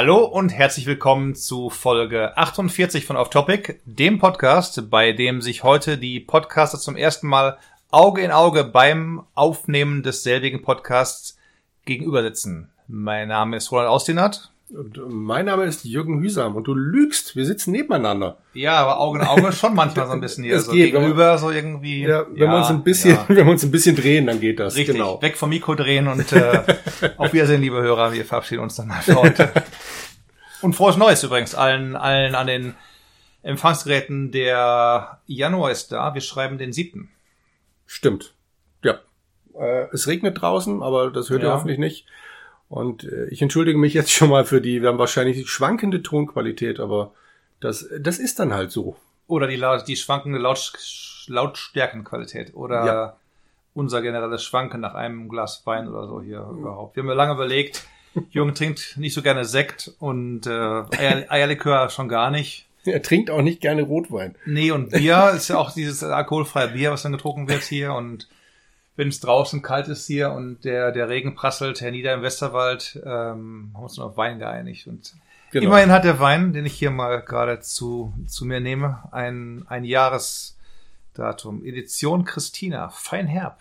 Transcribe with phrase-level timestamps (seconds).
[0.00, 5.64] Hallo und herzlich willkommen zu Folge 48 von Off Topic, dem Podcast, bei dem sich
[5.64, 7.58] heute die Podcaster zum ersten Mal
[7.90, 11.36] Auge in Auge beim Aufnehmen desselbigen Podcasts
[11.84, 12.70] gegenübersitzen.
[12.86, 14.52] Mein Name ist Roland Austinat.
[14.70, 18.36] Und mein Name ist Jürgen Hüsam und du lügst, wir sitzen nebeneinander.
[18.52, 20.60] Ja, aber Auge in Auge schon manchmal so ein bisschen hier.
[20.60, 22.02] So geht, gegenüber, so irgendwie.
[22.02, 23.24] Ja, wenn wir uns ein bisschen, ja.
[23.28, 24.76] wenn wir uns ein bisschen drehen, dann geht das.
[24.76, 25.22] Richtig, Genau.
[25.22, 26.62] weg vom Mikro drehen und äh,
[27.16, 28.12] auf Wiedersehen, liebe Hörer.
[28.12, 29.50] Wir verabschieden uns dann mal für heute.
[30.60, 32.74] Und frohes Neues übrigens allen, allen an den
[33.42, 34.32] Empfangsgeräten.
[34.32, 36.12] Der Januar ist da.
[36.12, 37.08] Wir schreiben den siebten.
[37.86, 38.34] Stimmt.
[38.82, 38.98] Ja.
[39.58, 41.54] Äh, es regnet draußen, aber das hört ihr Ja.
[41.54, 42.06] hoffentlich nicht.
[42.68, 46.02] Und äh, ich entschuldige mich jetzt schon mal für die, wir haben wahrscheinlich die schwankende
[46.02, 47.12] Tonqualität, aber
[47.60, 48.96] das, das ist dann halt so.
[49.26, 50.72] Oder die, die schwankende Laut
[51.26, 52.54] Lautstärkenqualität.
[52.54, 53.16] Oder Ja.
[53.74, 56.96] unser generelles Schwanken nach einem Glas Wein oder so hier überhaupt.
[56.96, 57.84] Wir haben ja lange überlegt.
[58.30, 62.66] Jürgen trinkt nicht so gerne Sekt und äh, Eier, Eierlikör schon gar nicht.
[62.84, 64.34] Er trinkt auch nicht gerne Rotwein.
[64.46, 67.92] Nee, und Bier ist ja auch dieses alkoholfreie Bier, was dann getrunken wird hier.
[67.92, 68.28] Und
[68.98, 73.70] wenn es draußen kalt ist hier und der, der Regen prasselt hernieder im Westerwald, ähm,
[73.72, 74.88] haben wir uns nur auf Wein geeinigt.
[74.88, 75.14] Und
[75.52, 75.68] Genau.
[75.68, 79.84] immerhin hat der Wein, den ich hier mal gerade zu, zu mir nehme, ein, ein
[79.84, 81.64] Jahresdatum.
[81.64, 83.60] Edition Christina, Feinherb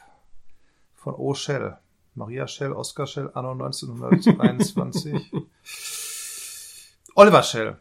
[0.95, 1.35] von O.
[1.35, 1.77] Schell.
[2.15, 5.31] Maria Schell, Oskar Schell, anno 1923.
[7.15, 7.77] Oliver Schell,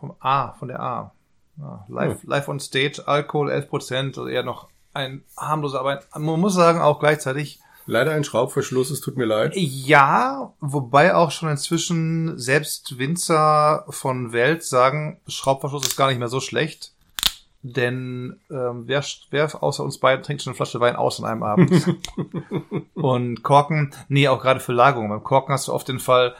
[0.00, 1.12] vom A, von der A.
[1.58, 6.40] Ja, live, live on Stage, Alkohol 11%, also eher noch ein harmloser, aber ein, man
[6.40, 9.52] muss sagen auch gleichzeitig, Leider ein Schraubverschluss, es tut mir leid.
[9.54, 16.26] ja, wobei auch schon inzwischen selbst Winzer von Welt sagen, Schraubverschluss ist gar nicht mehr
[16.26, 16.92] so schlecht.
[17.62, 21.42] Denn ähm, wer, wer außer uns beiden trinkt schon eine Flasche Wein aus an einem
[21.42, 21.96] Abend?
[22.94, 25.08] Und Korken, nee, auch gerade für Lagerung.
[25.08, 26.34] Beim Korken hast du oft den Fall,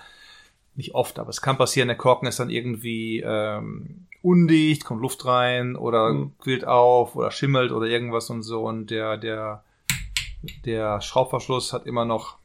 [0.74, 5.24] nicht oft, aber es kann passieren, der Korken ist dann irgendwie ähm, undicht, kommt Luft
[5.24, 6.32] rein oder Mhm.
[6.38, 8.64] quillt auf oder schimmelt oder irgendwas und so.
[8.64, 9.62] Und der, der,
[10.64, 12.36] der Schraubverschluss hat immer noch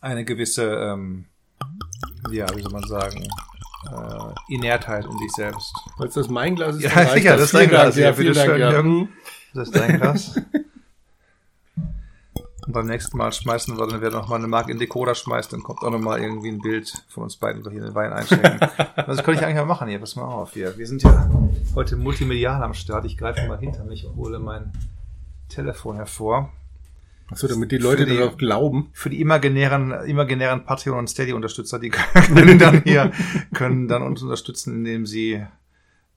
[0.00, 1.26] eine gewisse, ähm,
[2.30, 3.22] ja, wie soll man sagen,
[3.90, 5.72] äh, Inertheit in sich selbst.
[5.96, 8.70] Falls das mein Glas ist, Ja, sicher, das ist dein Glas, ja, Dank, ja.
[8.72, 9.08] Jürgen.
[9.54, 10.40] Das ist dein Glas.
[12.66, 15.52] Und beim nächsten Mal schmeißen wir, dann wer noch mal eine Mark in Decoder schmeißt,
[15.52, 17.94] dann kommt auch noch mal irgendwie ein Bild von uns beiden, wo wir hier den
[17.94, 18.58] Wein einstecken.
[18.96, 20.76] das könnte ich eigentlich mal machen hier, pass mal auf hier.
[20.78, 21.30] Wir sind ja
[21.74, 23.04] heute multimedial am Start.
[23.04, 24.72] Ich greife mal hinter mich und hole mein
[25.48, 26.52] Telefon hervor.
[27.30, 28.90] Achso, damit die Leute die- darauf glauben.
[28.92, 33.12] Für die imaginären, imaginären Patreon- und Steady-Unterstützer, die können dann hier,
[33.52, 35.44] können dann uns unterstützen, indem sie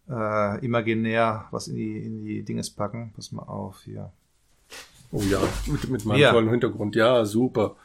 [0.09, 3.11] äh, imaginär was in die, in die Dinges packen.
[3.15, 4.11] Pass mal auf hier.
[5.11, 6.31] Oh ja, mit, mit meinem Ja.
[6.31, 6.95] tollen Hintergrund.
[6.95, 7.75] Ja, super.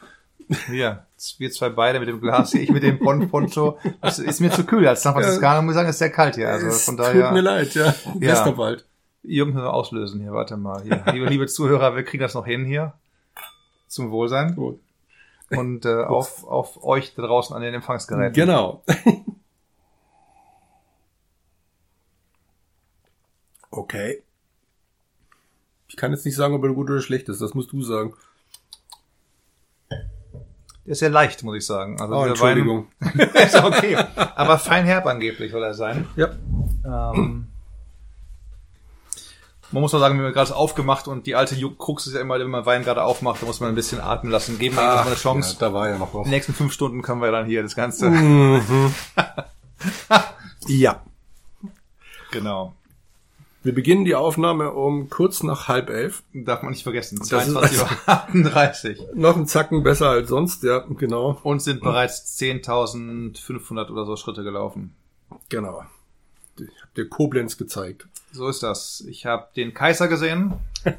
[0.69, 1.07] Wir,
[1.39, 3.79] wir zwei beide mit dem Glas, ich mit dem Pon Poncho.
[4.01, 4.87] Das ist mir zu kühl.
[4.87, 6.49] Als San Franziskaner muss ich sagen, ist sehr kalt hier.
[6.49, 7.95] Also es von tut mir daher, leid, ja.
[8.17, 8.85] Westerwald.
[9.23, 10.33] Jürgen, wir auslösen hier.
[10.33, 10.83] Warte mal.
[10.83, 11.05] Hier.
[11.13, 12.95] Liebe, liebe Zuhörer, wir kriegen das noch hin hier.
[13.87, 14.57] Zum Wohlsein.
[14.57, 14.81] Gut.
[15.51, 18.33] Und äh, auf, auf euch da draußen an den Empfangsgeräten.
[18.33, 18.83] Genau.
[23.71, 24.23] okay.
[25.93, 27.43] Ich kann jetzt nicht sagen, ob er gut oder schlecht ist.
[27.43, 28.15] Das musst du sagen.
[29.91, 32.01] Der ist sehr leicht, muss ich sagen.
[32.01, 32.87] Also Oh, Entschuldigung.
[33.35, 33.95] Ist okay.
[34.35, 36.09] Aber fein herb angeblich soll er sein.
[36.17, 36.31] Ja.
[36.83, 37.47] Ähm,
[39.71, 42.39] man muss auch sagen, wir haben gerade aufgemacht und die alte Krux ist ja immer,
[42.41, 44.59] wenn man Wein gerade aufmacht, da muss man ein bisschen atmen lassen.
[44.59, 45.53] Geben wir ihm das mal eine Chance.
[45.53, 46.25] Ja, da war ja noch In was.
[46.25, 48.09] den nächsten fünf Stunden können wir dann hier das Ganze.
[48.09, 48.95] Mhm.
[50.69, 51.03] ja.
[52.33, 52.75] Genau.
[53.65, 56.25] Wir beginnen die Aufnahme um kurz nach halb elf.
[56.33, 57.19] Darf man nicht vergessen.
[57.19, 59.01] Das ist 22 Uhr 38.
[59.15, 61.39] Noch ein Zacken besser als sonst, ja, genau.
[61.45, 64.95] Und sind bereits 10.500 oder so Schritte gelaufen.
[65.49, 65.85] Genau.
[66.59, 68.09] Ich hab dir Koblenz gezeigt.
[68.33, 69.05] So ist das.
[69.09, 70.55] Ich habe den Kaiser gesehen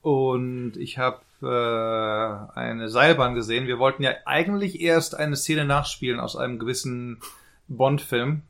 [0.00, 3.66] und ich habe äh, eine Seilbahn gesehen.
[3.66, 7.20] Wir wollten ja eigentlich erst eine Szene nachspielen aus einem gewissen
[7.68, 8.42] Bond-Film.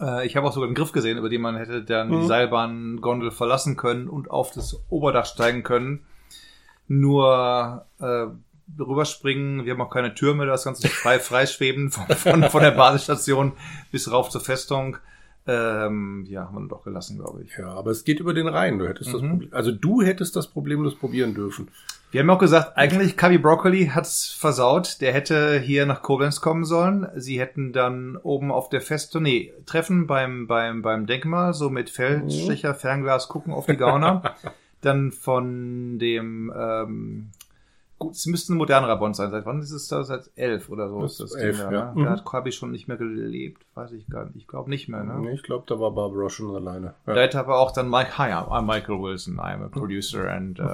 [0.00, 2.26] Äh, ich habe auch sogar einen Griff gesehen, über den man hätte dann die Mhm.
[2.26, 6.00] Seilbahn-Gondel verlassen können und auf das Oberdach steigen können.
[6.88, 8.26] Nur äh,
[8.80, 12.70] rüberspringen, wir haben auch keine Türme, das Ganze ist frei freischweben von, von, von der
[12.72, 13.52] Basisstation
[13.90, 14.96] bis rauf zur Festung.
[15.48, 17.56] Ähm, ja, haben wir doch gelassen, glaube ich.
[17.56, 18.78] Ja, aber es geht über den Rhein.
[18.78, 19.30] Du hättest das Mhm.
[19.30, 21.68] Problem, also du hättest das problemlos probieren dürfen.
[22.10, 25.00] Wir haben auch gesagt, eigentlich Cubby Broccoli hat's versaut.
[25.00, 27.08] Der hätte hier nach Koblenz kommen sollen.
[27.16, 31.90] Sie hätten dann oben auf der Festung, nee, Treffen beim, beim, beim Denkmal, so mit
[31.90, 34.34] Feldstecher, Fernglas gucken auf die Gauner.
[34.80, 37.30] dann von dem ähm,
[37.98, 39.30] Gut, es müsste ein modernerer Bond sein.
[39.30, 40.04] Seit wann ist es da?
[40.04, 41.92] Seit elf oder so Das ist das elf, Ding, ja.
[41.92, 41.92] Ne?
[41.94, 42.08] Da Mhm.
[42.10, 43.64] hat Corby schon nicht mehr gelebt.
[43.74, 44.36] Weiß ich gar nicht.
[44.36, 45.14] Ich glaube nicht mehr, ne?
[45.18, 46.94] Nee, ich glaube, da war Barbara schon alleine.
[47.06, 47.14] Ja.
[47.14, 50.64] Da hätte aber auch dann Mike, hi, I'm Michael Wilson, I'm a producer and uh,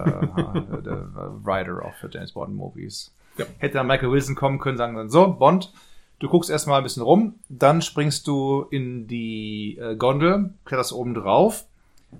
[0.83, 0.97] the
[1.45, 3.15] writer of the James Bond movies.
[3.39, 3.45] Ja.
[3.59, 5.73] Hätte dann Michael Wilson kommen können, sagen dann, so, Bond,
[6.19, 11.15] du guckst erstmal ein bisschen rum, dann springst du in die äh, Gondel, kletterst oben
[11.15, 11.67] drauf,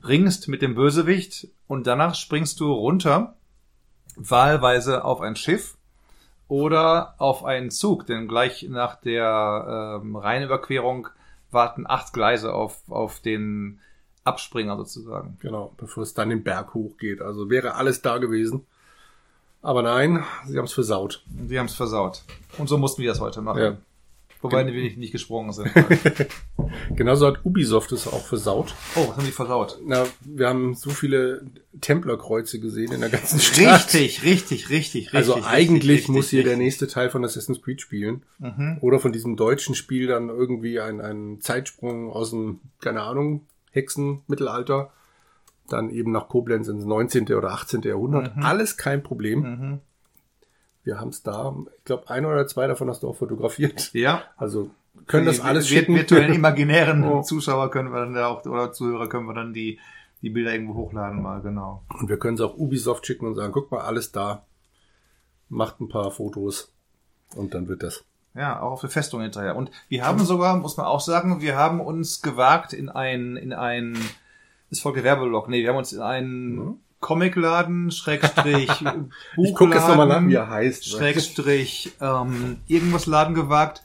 [0.07, 3.35] ringst mit dem Bösewicht und danach springst du runter,
[4.17, 5.77] wahlweise auf ein Schiff
[6.49, 11.09] oder auf einen Zug, denn gleich nach der ähm, Rheinüberquerung
[11.51, 13.81] warten acht Gleise auf, auf den
[14.25, 15.37] Abspringer sozusagen.
[15.41, 17.21] Genau, bevor es dann den Berg hochgeht.
[17.21, 18.67] Also wäre alles da gewesen.
[19.63, 21.25] Aber nein, sie haben es versaut.
[21.27, 22.23] Die haben es versaut.
[22.59, 23.63] Und so mussten wir das heute machen.
[23.63, 23.77] Ja.
[24.43, 25.71] Wobei wir nicht, nicht gesprungen sind.
[26.97, 28.75] Genauso hat Ubisoft es auch versaut.
[28.97, 29.79] Oh, was haben die versaut?
[29.87, 31.47] Na, wir haben so viele
[31.81, 33.85] Templerkreuze gesehen in der ganzen Stadt.
[33.93, 35.15] Richtig, richtig, richtig, richtig.
[35.15, 36.65] Also richtig, eigentlich richtig, muss hier der richtig.
[36.65, 38.25] nächste Teil von Assassin's Creed spielen.
[38.41, 38.79] Mhm.
[38.81, 44.91] Oder von diesem deutschen Spiel dann irgendwie ein, ein Zeitsprung aus dem, keine Ahnung, Hexenmittelalter.
[45.69, 47.33] Dann eben nach Koblenz ins 19.
[47.33, 47.83] oder 18.
[47.83, 48.33] Jahrhundert.
[48.39, 49.41] Alles kein Problem.
[49.41, 49.81] Mhm.
[50.85, 53.91] Wir haben es da, ich glaube, ein oder zwei davon hast du auch fotografiert.
[53.95, 54.23] Ja.
[54.37, 54.71] Also
[55.07, 55.95] können das Die alles vir- schicken.
[55.95, 57.23] Virtuellen imaginären Oh.
[57.23, 59.79] Zuschauer können wir dann da auch, oder Zuhörer können wir dann die,
[60.23, 61.83] die Bilder irgendwo hochladen mal, genau.
[62.01, 64.45] Und wir können es auch Ubisoft schicken und sagen, guck mal, alles da.
[65.49, 66.73] Macht ein paar Fotos.
[67.37, 68.05] Und dann wird das.
[68.35, 69.57] Ja, auch auf der Festung hinterher.
[69.57, 73.53] Und wir haben sogar, muss man auch sagen, wir haben uns gewagt in ein, in
[73.53, 73.99] ein,
[74.71, 79.75] es folgt der Werbeblock, nee, wir haben uns in einen Comicladen, Schrägstrich, Buchladen, Ich gucke
[79.75, 80.89] jetzt nochmal nach, wie er heißt.
[80.89, 83.83] Schrägstrich, ähm, irgendwas Laden gewagt.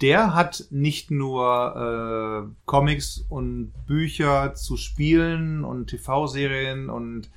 [0.00, 7.30] Der hat nicht nur äh, Comics und Bücher zu Spielen und TV-Serien und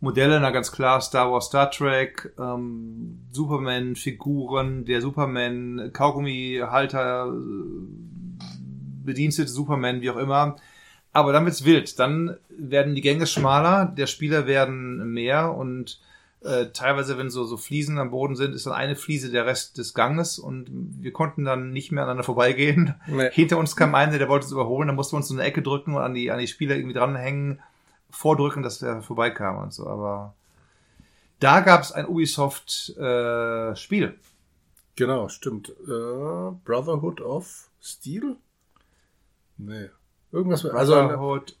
[0.00, 8.44] Modelle, na ganz klar, Star Wars, Star Trek, ähm, Superman-Figuren, der Superman, Kaugummi-Halter, äh,
[9.04, 10.56] Bedienstete Superman, wie auch immer.
[11.14, 11.98] Aber dann wird's wild.
[11.98, 16.00] Dann werden die Gänge schmaler, der Spieler werden mehr und
[16.42, 19.78] äh, teilweise, wenn so, so Fliesen am Boden sind, ist dann eine Fliese der Rest
[19.78, 22.94] des Ganges und wir konnten dann nicht mehr aneinander vorbeigehen.
[23.06, 23.30] Nee.
[23.30, 25.62] Hinter uns kam einer, der wollte uns überholen, dann mussten wir uns so eine Ecke
[25.62, 27.60] drücken und an die, an die Spieler irgendwie dranhängen,
[28.10, 29.86] vordrücken, dass der vorbeikam und so.
[29.86, 30.34] Aber
[31.40, 34.14] da gab's ein Ubisoft-Spiel.
[34.96, 35.70] Genau, stimmt.
[35.70, 38.36] Äh, Brotherhood of Steel?
[39.56, 39.88] Nee.
[40.34, 41.14] Irgendwas mit, also ein,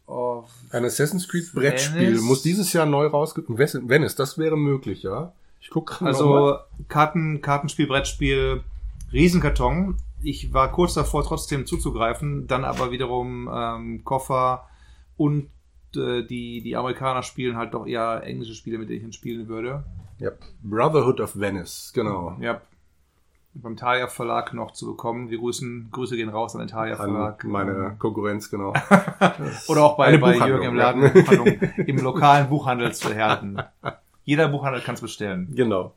[0.08, 3.56] of ein Assassin's Creed Brettspiel muss dieses Jahr neu rausgekommen.
[3.56, 5.32] Venice, das wäre möglich, ja.
[5.60, 6.08] Ich gucke gerade.
[6.08, 8.64] Also Karten, Kartenspiel, Brettspiel,
[9.12, 9.96] Riesenkarton.
[10.24, 14.68] Ich war kurz davor, trotzdem zuzugreifen, dann aber wiederum ähm, Koffer
[15.16, 15.50] und
[15.94, 19.46] äh, die, die Amerikaner spielen halt doch eher englische Spiele, mit denen ich dann spielen
[19.46, 19.84] würde.
[20.18, 20.32] Ja.
[20.64, 22.36] Brotherhood of Venice, genau.
[22.40, 22.60] Ja.
[23.56, 25.30] Beim Thalia Verlag noch zu bekommen.
[25.30, 27.44] Wir grüßen, Grüße gehen raus an den Thalia An Verlag.
[27.44, 28.72] meine Konkurrenz, genau.
[29.68, 30.74] Oder auch bei, bei Jürgen im.
[30.74, 31.04] Laden,
[31.86, 33.58] im lokalen Buchhandel zu erhalten.
[34.24, 35.52] Jeder Buchhandel kann es bestellen.
[35.54, 35.94] genau.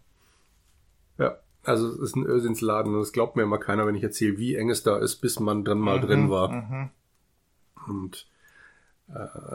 [1.18, 1.38] Ja.
[1.63, 4.56] Also es ist ein Irrsinnsladen und es glaubt mir immer keiner, wenn ich erzähle, wie
[4.56, 6.50] eng es da ist, bis man drin mal drin war.
[6.50, 6.89] Mhm.
[7.88, 8.27] Und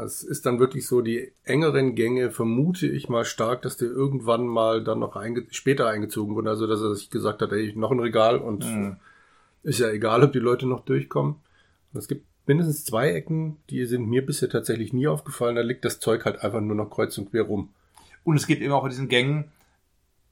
[0.04, 4.46] es ist dann wirklich so, die engeren Gänge vermute ich mal stark, dass der irgendwann
[4.46, 6.48] mal dann noch einge später eingezogen wurde.
[6.50, 8.96] Also dass er sich gesagt hat, ey, noch ein Regal und Mhm.
[9.62, 11.34] ist ja egal, ob die Leute noch durchkommen.
[11.92, 15.54] Und es gibt mindestens zwei Ecken, die sind mir bisher tatsächlich nie aufgefallen.
[15.56, 17.68] Da liegt das Zeug halt einfach nur noch kreuz und quer rum.
[18.24, 19.44] Und es gibt eben auch in diesen Gängen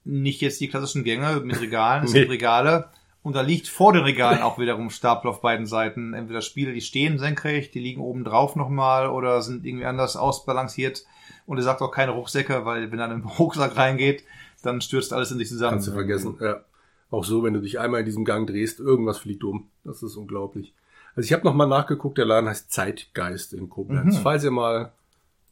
[0.05, 2.21] nicht jetzt die klassischen Gänge mit Regalen, es Nee.
[2.21, 2.89] gibt Regale.
[3.23, 6.15] Und da liegt vor den Regalen auch wiederum Stapel auf beiden Seiten.
[6.15, 11.05] Entweder Spiele, die stehen senkrecht, die liegen oben drauf nochmal oder sind irgendwie anders ausbalanciert.
[11.47, 14.25] Und er sagt auch keine Rucksäcke, weil wenn er in einen Rucksack reingeht,
[14.63, 15.73] dann stürzt alles in sich zusammen.
[15.73, 16.37] Kannst du vergessen.
[16.41, 16.65] Ja.
[17.11, 19.69] Auch so, wenn du dich einmal in diesem Gang drehst, irgendwas fliegt um.
[19.85, 20.73] Das ist unglaublich.
[21.15, 24.19] Also ich habe nochmal nachgeguckt, der Laden heißt Zeitgeist in Koblenz.
[24.19, 24.23] Mhm.
[24.23, 24.93] Falls ihr mal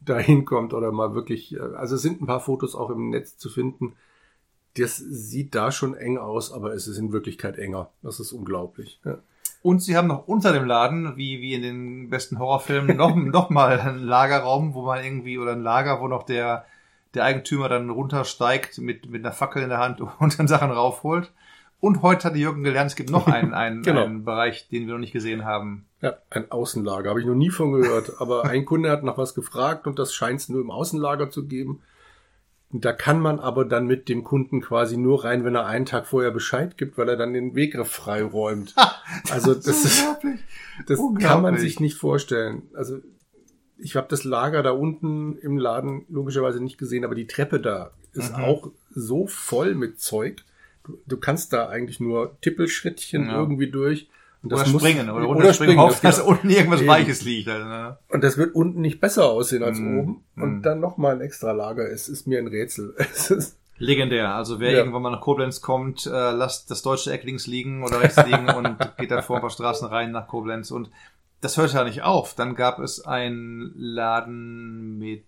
[0.01, 3.37] dahin kommt oder mal wirklich, äh, also es sind ein paar Fotos auch im Netz
[3.37, 3.95] zu finden.
[4.79, 7.91] Das sieht da schon eng aus, aber es ist in Wirklichkeit enger.
[8.03, 9.01] Das ist unglaublich.
[9.05, 9.19] Ja.
[9.63, 13.51] Und sie haben noch unter dem Laden, wie, wie in den besten Horrorfilmen, noch, noch
[13.51, 16.65] mal einen Lagerraum, wo man irgendwie, oder ein Lager, wo noch der,
[17.15, 21.33] der Eigentümer dann runtersteigt mit, mit einer Fackel in der Hand und dann Sachen raufholt.
[21.81, 24.05] Und heute hatte Jürgen gelernt, es gibt noch einen, einen, Genau.
[24.05, 25.87] einen Bereich, den wir noch nicht gesehen haben.
[26.01, 28.21] Ja, ein Außenlager, habe ich noch nie von gehört.
[28.21, 31.47] Aber ein Kunde hat nach was gefragt und das scheint es nur im Außenlager zu
[31.47, 31.81] geben.
[32.71, 36.07] Da kann man aber dann mit dem Kunden quasi nur rein, wenn er einen Tag
[36.07, 38.75] vorher Bescheid gibt, weil er dann den Weg frei räumt.
[39.31, 40.41] Also das ist, unglaublich.
[40.87, 41.27] das Unglaublich.
[41.27, 42.63] kann man sich nicht vorstellen.
[42.75, 42.99] Also
[43.79, 47.93] ich habe das Lager da unten im Laden logischerweise nicht gesehen, aber die Treppe da
[48.13, 48.45] ist Mhm.
[48.45, 50.45] auch so voll mit Zeug.
[50.85, 53.39] Du, du kannst da eigentlich nur Tippelschrittchen Ja.
[53.39, 54.11] irgendwie durch.
[54.43, 55.77] Und Oder muss- springen, oder, oder springen.
[56.03, 56.89] dass unten irgendwas Eben.
[56.89, 57.49] Weiches liegt.
[57.49, 57.99] Also, ne?
[58.09, 60.25] Und das wird unten nicht besser aussehen als Mm, oben.
[60.37, 60.63] Und mm.
[60.63, 61.91] dann nochmal ein extra Lager.
[61.91, 62.95] Es ist mir ein Rätsel.
[62.99, 64.35] Es ist, Legendär.
[64.35, 64.79] Also wer Ja.
[64.79, 68.49] irgendwann mal nach Koblenz kommt, äh, lasst das deutsche Eck links liegen oder rechts liegen
[68.57, 70.71] und geht da vor ein paar Straßen rein nach Koblenz.
[70.71, 70.91] Und
[71.41, 72.35] das hört ja nicht auf.
[72.35, 75.27] Dann gab es einen Laden mit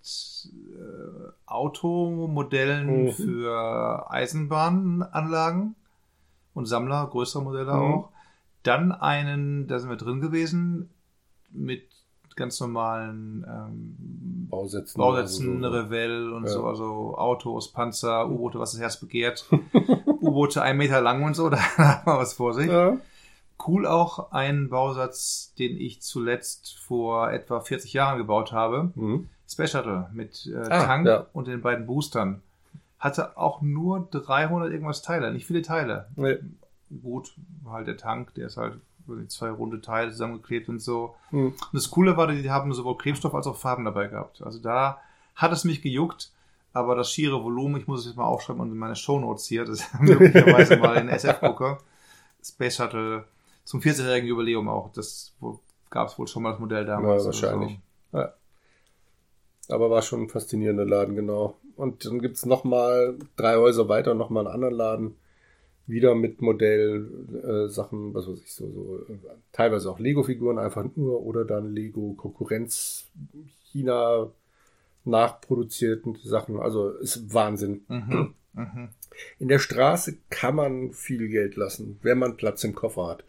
[0.52, 3.11] äh, Automodellen Mhm.
[3.12, 5.75] für Eisenbahnanlagen
[6.55, 7.81] und Sammler, größere Modelle Mhm.
[7.81, 8.09] auch.
[8.62, 10.90] Dann einen, da sind wir drin gewesen,
[11.50, 11.83] mit
[12.37, 14.99] ganz normalen ähm, Bausätzen.
[14.99, 15.83] Bausätzen, also so.
[15.85, 16.50] Revell und Ja.
[16.50, 19.47] so, also Autos, Panzer, U-Boote, was das Herz begehrt.
[20.07, 22.69] U-Boote ein Meter lang und so, da hat man was vor sich.
[22.71, 22.97] Ja.
[23.67, 28.90] Cool auch ein Bausatz, den ich zuletzt vor etwa 40 Jahren gebaut habe.
[28.95, 29.29] Mhm.
[29.47, 31.26] Space Shuttle mit äh, Ah, Tank ja.
[31.35, 32.40] und den beiden Boostern.
[32.99, 36.07] Hatte auch nur 300 irgendwas Teile, nicht viele Teile.
[36.17, 36.38] Nee.
[37.02, 37.35] Gut,
[37.66, 38.80] halt der Tank, der ist halt
[39.28, 41.14] zwei runde Teile zusammengeklebt und so.
[41.30, 41.47] Mhm.
[41.49, 44.42] Und das Coole war, die haben sowohl Klebstoff als auch Farben dabei gehabt.
[44.42, 45.00] Also da
[45.35, 46.32] hat es mich gejuckt,
[46.73, 49.64] aber das schiere Volumen, ich muss es jetzt mal aufschreiben und in meine Shownotes hier,
[49.64, 51.78] das möglicherweise mal in SF gucke.
[52.42, 53.25] Space Shuttle
[53.64, 54.92] zum 40-jährigen Jubiläum auch.
[54.92, 55.35] Das
[55.90, 57.23] gab es wohl schon mal das Modell damals.
[57.23, 57.78] Ja, wahrscheinlich.
[59.70, 61.56] Aber war schon ein faszinierender Laden, genau.
[61.76, 65.16] Und dann gibt's noch mal drei Häuser weiter, noch mal einen anderen Laden.
[65.87, 69.17] Wieder mit Modellsachen, äh, Sachen, was weiß ich, so, so äh,
[69.53, 73.09] teilweise auch Lego-Figuren einfach nur oder dann Lego-Konkurrenz
[73.73, 74.31] China
[75.05, 76.61] nachproduzierten Sachen.
[76.61, 77.83] Also ist Wahnsinn.
[77.89, 78.35] Mhm.
[78.53, 78.89] Mhm.
[79.39, 83.25] In der Straße kann man viel Geld lassen, wenn man Platz im Koffer hat.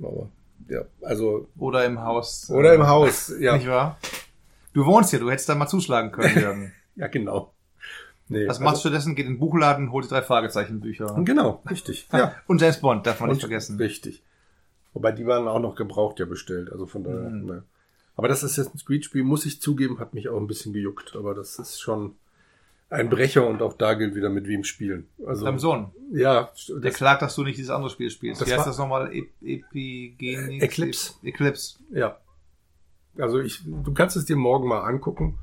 [0.00, 0.30] Aber,
[0.70, 2.48] ja, also, Oder im Haus.
[2.50, 3.56] oder äh, im Haus, ja.
[3.58, 3.98] Nicht wahr?
[4.72, 6.72] Du wohnst hier, du hättest da mal zuschlagen können, Jürgen.
[6.94, 7.52] Ja, genau.
[8.28, 9.14] Nee, Was machst du stattdessen?
[9.14, 11.14] Geht in den Buchladen, holt die drei Fragezeichenbücher.
[11.24, 12.08] Genau, richtig.
[12.12, 12.34] Ja.
[12.46, 13.76] Und James Bond, darf man nicht vergessen.
[13.76, 14.22] Richtig.
[14.92, 17.30] Wobei die waren auch noch gebraucht ja bestellt, also von daher.
[17.30, 17.46] Mhm.
[17.46, 17.62] Ne.
[18.16, 21.14] Aber das Assassin's Creed Spiel, muss ich zugeben, hat mich auch ein bisschen gejuckt.
[21.16, 22.14] Aber das ist schon
[22.88, 25.06] ein Brecher und auch da gilt wieder mit wem spielen.
[25.26, 25.90] Also, Deinem Sohn.
[26.12, 28.40] ja, Der klagt, dass du nicht dieses andere Spiel spielst.
[28.40, 29.12] Das Wie heißt das nochmal?
[29.14, 30.62] E Epigenix?
[30.64, 31.14] Eclipse.
[31.22, 31.78] Eclipse.
[31.90, 32.18] ja.
[33.18, 35.38] Also ich, du kannst es dir morgen mal angucken.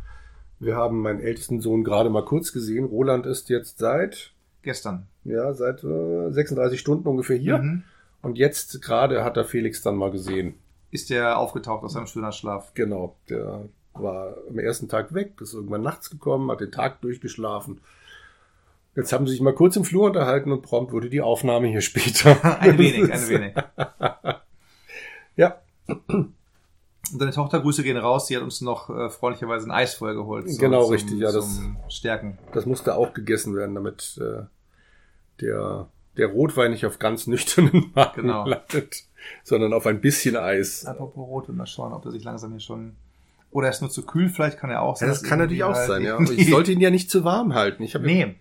[0.63, 2.85] Wir haben meinen ältesten Sohn gerade mal kurz gesehen.
[2.85, 5.07] Roland ist jetzt seit, Gestern.
[5.23, 7.57] ja, seit äh, 36 Stunden ungefähr hier.
[7.57, 7.83] Mhm.
[8.21, 10.55] Und jetzt gerade hat er Felix dann mal gesehen.
[10.91, 12.73] Ist der aufgetaucht aus seinem schönen Schlaf.
[12.73, 17.81] Genau, der war am ersten Tag weg, ist irgendwann nachts gekommen, hat den Tag durchgeschlafen.
[18.95, 21.81] Jetzt haben sie sich mal kurz im Flur unterhalten und prompt wurde die Aufnahme hier
[21.81, 22.61] später.
[22.61, 23.53] Ein wenig, ein wenig.
[25.35, 25.61] Ja,
[27.13, 30.15] Und deine Tochter, Grüße gehen raus, die hat uns noch äh, freundlicherweise ein Eis vorher
[30.15, 30.45] geholt.
[30.59, 32.37] Genau, richtig, ja, das- Zum Stärken.
[32.53, 34.43] das musste auch gegessen werden, damit äh,
[35.41, 38.45] der, der Rotwein nicht auf ganz nüchternen Magen Genau.
[38.47, 39.03] landet,
[39.43, 40.85] sondern auf ein bisschen Eis.
[40.85, 42.95] Apropos Rot, und mal schauen, ob er sich langsam hier schon...
[43.51, 45.75] Oder er ist nur zu kühl, vielleicht kann er auch Ja, das kann natürlich auch
[45.75, 46.19] halt sein, ja.
[46.19, 47.83] Ich sollte ihn ja nicht zu warm halten.
[47.83, 48.35] Ich Nee.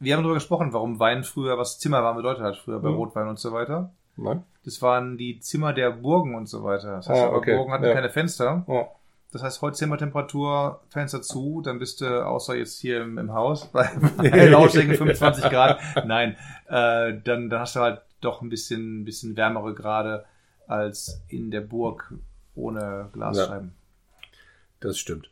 [0.00, 2.96] Wir haben darüber gesprochen, warum Wein früher, was Zimmerwarm bedeutet hat, früher bei Mhm.
[2.96, 3.92] Rotwein und so weiter.
[4.16, 4.42] Nein?
[4.64, 6.96] Das waren die Zimmer der Burgen und so weiter.
[6.96, 7.94] Das heißt, Ah, aber okay, Burgen hatten ja.
[7.94, 8.64] keine Fenster.
[8.68, 8.88] Ja.
[9.32, 13.66] Das heißt, heute Zimmertemperatur, Fenster zu, dann bist du, außer jetzt hier im, im Haus,
[13.72, 13.88] bei,
[14.48, 16.36] lauschigen 25 Grad, nein,
[16.66, 20.24] äh, dann, dann hast du halt doch ein bisschen, bisschen wärmere Grade
[20.66, 22.12] als in der Burg
[22.54, 23.72] ohne Glasscheiben.
[24.80, 25.30] Das stimmt.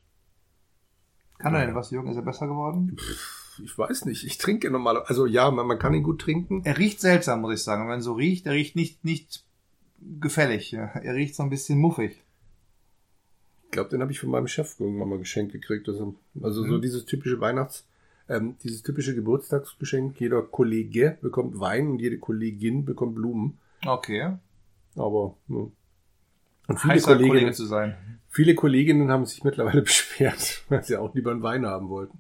[1.39, 2.11] Kann er denn was, Jürgen?
[2.11, 2.97] Ist er besser geworden?
[3.63, 4.25] Ich weiß nicht.
[4.25, 4.99] Ich trinke normal.
[5.05, 6.63] Also ja, man, man kann ihn gut trinken.
[6.65, 7.83] Er riecht seltsam, muss ich sagen.
[7.83, 9.45] Wenn man so riecht, er riecht nicht, nicht
[10.21, 10.71] gefällig.
[10.71, 10.85] Ja.
[10.87, 12.23] Er riecht so ein bisschen muffig.
[13.65, 15.89] Ich glaube, den habe ich von meinem Chef irgendwann mal geschenkt gekriegt.
[15.89, 16.83] Also, also so Mhm.
[16.83, 17.87] dieses typische Weihnachts,
[18.29, 20.19] ähm, dieses typische Geburtstagsgeschenk.
[20.21, 23.59] Jeder Kollege bekommt Wein und jede Kollegin bekommt Blumen.
[23.87, 24.37] Okay.
[24.97, 25.71] Aber ne.
[26.67, 27.97] und viele Heißer Kolleginnen, Kollege zu sein.
[28.29, 32.19] viele Kolleginnen haben sich mittlerweile beschwert, weil sie auch lieber einen Wein haben wollten.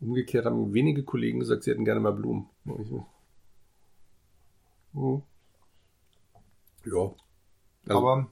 [0.00, 2.48] Umgekehrt haben wenige Kollegen gesagt, sie hätten gerne mal Blumen.
[2.64, 2.90] Und ich-
[4.94, 5.22] Hm.
[6.86, 7.14] Ja.
[7.86, 8.26] Also, aber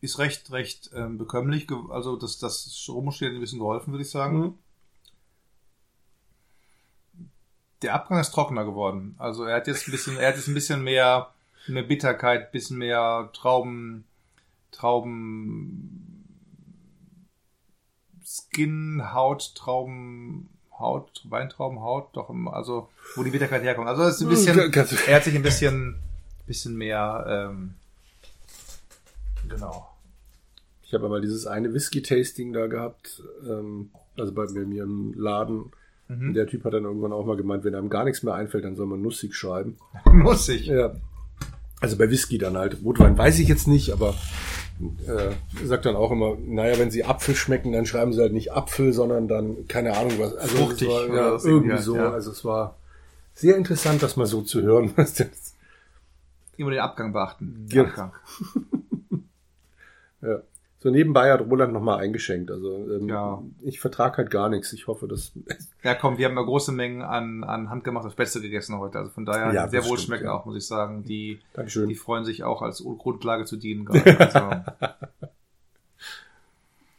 [0.00, 1.68] ist recht, recht ähm, bekömmlich.
[1.90, 4.42] Also das, das Rumstehen ein bisschen geholfen, würde ich sagen.
[4.42, 4.54] hm.
[7.82, 9.14] Der Abgang ist trockener geworden.
[9.18, 11.32] Also er hat jetzt ein bisschen, er hat jetzt ein bisschen mehr,
[11.66, 14.04] mehr Bitterkeit, ein bisschen mehr Trauben,
[14.70, 16.11] Trauben,
[18.52, 23.88] Skin, Haut, Trauben, Haut, Weintraubenhaut, doch, im- also wo die Bitterkeit herkommt.
[23.88, 25.96] Also es ist ein bisschen, Ganz- er hat sich ein bisschen,
[26.46, 27.74] bisschen mehr, ähm,
[29.48, 29.88] genau.
[30.82, 35.72] Ich habe mal dieses eine Whisky-Tasting da gehabt, ähm, also bei mir im Laden.
[36.08, 36.34] Mhm.
[36.34, 38.76] Der Typ hat dann irgendwann auch mal gemeint, wenn einem gar nichts mehr einfällt, dann
[38.76, 39.76] soll man nussig schreiben.
[40.12, 40.66] Nussig.
[40.66, 40.92] Ja.
[41.80, 42.78] Also bei Whisky dann halt.
[42.84, 44.14] Rotwein weiß ich jetzt nicht, aber
[45.06, 48.52] äh, sagt dann auch immer, naja, wenn sie Apfel schmecken, dann schreiben sie halt nicht
[48.52, 50.34] Apfel, sondern dann keine Ahnung was.
[50.36, 51.96] Also Fruchtig war, oder ja, was irgendwie so.
[51.96, 52.10] ja.
[52.10, 52.76] Also es war
[53.34, 54.92] sehr interessant, das mal so zu hören.
[54.96, 55.54] Was das,
[56.56, 57.66] Immer den Abgang beachten.
[57.66, 57.84] Den Ja.
[57.84, 58.12] Abgang.
[60.20, 60.42] ja.
[60.82, 62.50] So nebenbei hat Roland nochmal eingeschenkt.
[62.50, 63.40] Also ähm, Ja.
[63.60, 64.72] ich vertrag halt gar nichts.
[64.72, 65.30] Ich hoffe, dass
[65.84, 68.98] Ja, komm, wir haben ja große Mengen an, an handgemachtes Beste gegessen heute.
[68.98, 70.32] Also von daher Ja, sehr stimmt, ja.
[70.32, 71.04] auch, muss ich sagen.
[71.04, 71.88] Die, Dankeschön.
[71.88, 74.18] die freuen sich auch als Grundlage zu dienen gerade.
[74.18, 74.94] Also,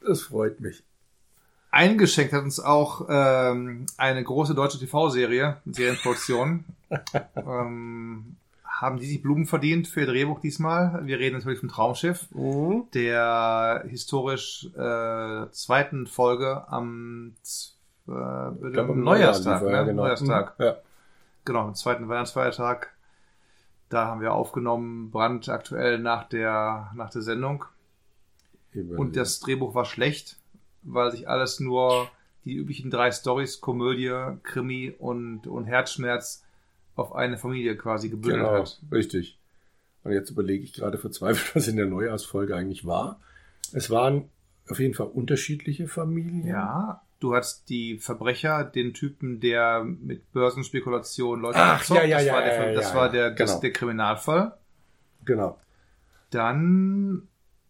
[0.06, 0.84] Das freut mich.
[1.72, 6.64] eingeschenkt hat uns auch ähm, eine große deutsche TV-Serie, Serienproduktion.
[7.36, 8.36] ähm,
[8.82, 11.06] haben die sich Blumen verdient für ihr Drehbuch diesmal?
[11.06, 12.88] Wir reden natürlich vom Traumschiff, Mhm.
[12.94, 17.36] der historisch äh, zweiten Folge am
[18.08, 19.90] äh, glaub, Neujahrstag, Neujahr ne?
[19.90, 20.02] genau.
[20.04, 20.56] Neujahrstag.
[20.60, 20.78] Ja.
[21.46, 22.94] Genau, am zweiten Weihnachtsfeiertag.
[23.90, 27.66] Da haben wir aufgenommen, brandaktuell nach der, nach der Sendung.
[28.74, 28.98] Eben.
[28.98, 30.38] Und das Drehbuch war schlecht,
[30.82, 32.10] weil sich alles nur
[32.44, 34.12] die üblichen drei Stories, Komödie,
[34.42, 36.44] Krimi und, und Herzschmerz
[36.96, 38.80] auf eine Familie quasi gebündelt Genau, hat.
[38.92, 39.40] richtig.
[40.04, 43.20] Und jetzt überlege ich gerade verzweifelt, was in der Neujahrsfolge eigentlich war.
[43.72, 44.30] Es waren
[44.70, 46.46] auf jeden Fall unterschiedliche Familien.
[46.48, 52.02] Ja, du hattest die Verbrecher, den Typen, der mit Börsenspekulation Leute Ach, abzockt.
[52.02, 53.12] ja, ja, das ja, war der, ja, das ja, war ja.
[53.12, 53.62] der, das, Genau.
[53.62, 54.58] der Kriminalfall.
[55.26, 55.58] Genau.
[56.30, 57.28] Dann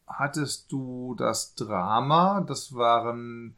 [0.08, 3.56] hattest du das Drama, das waren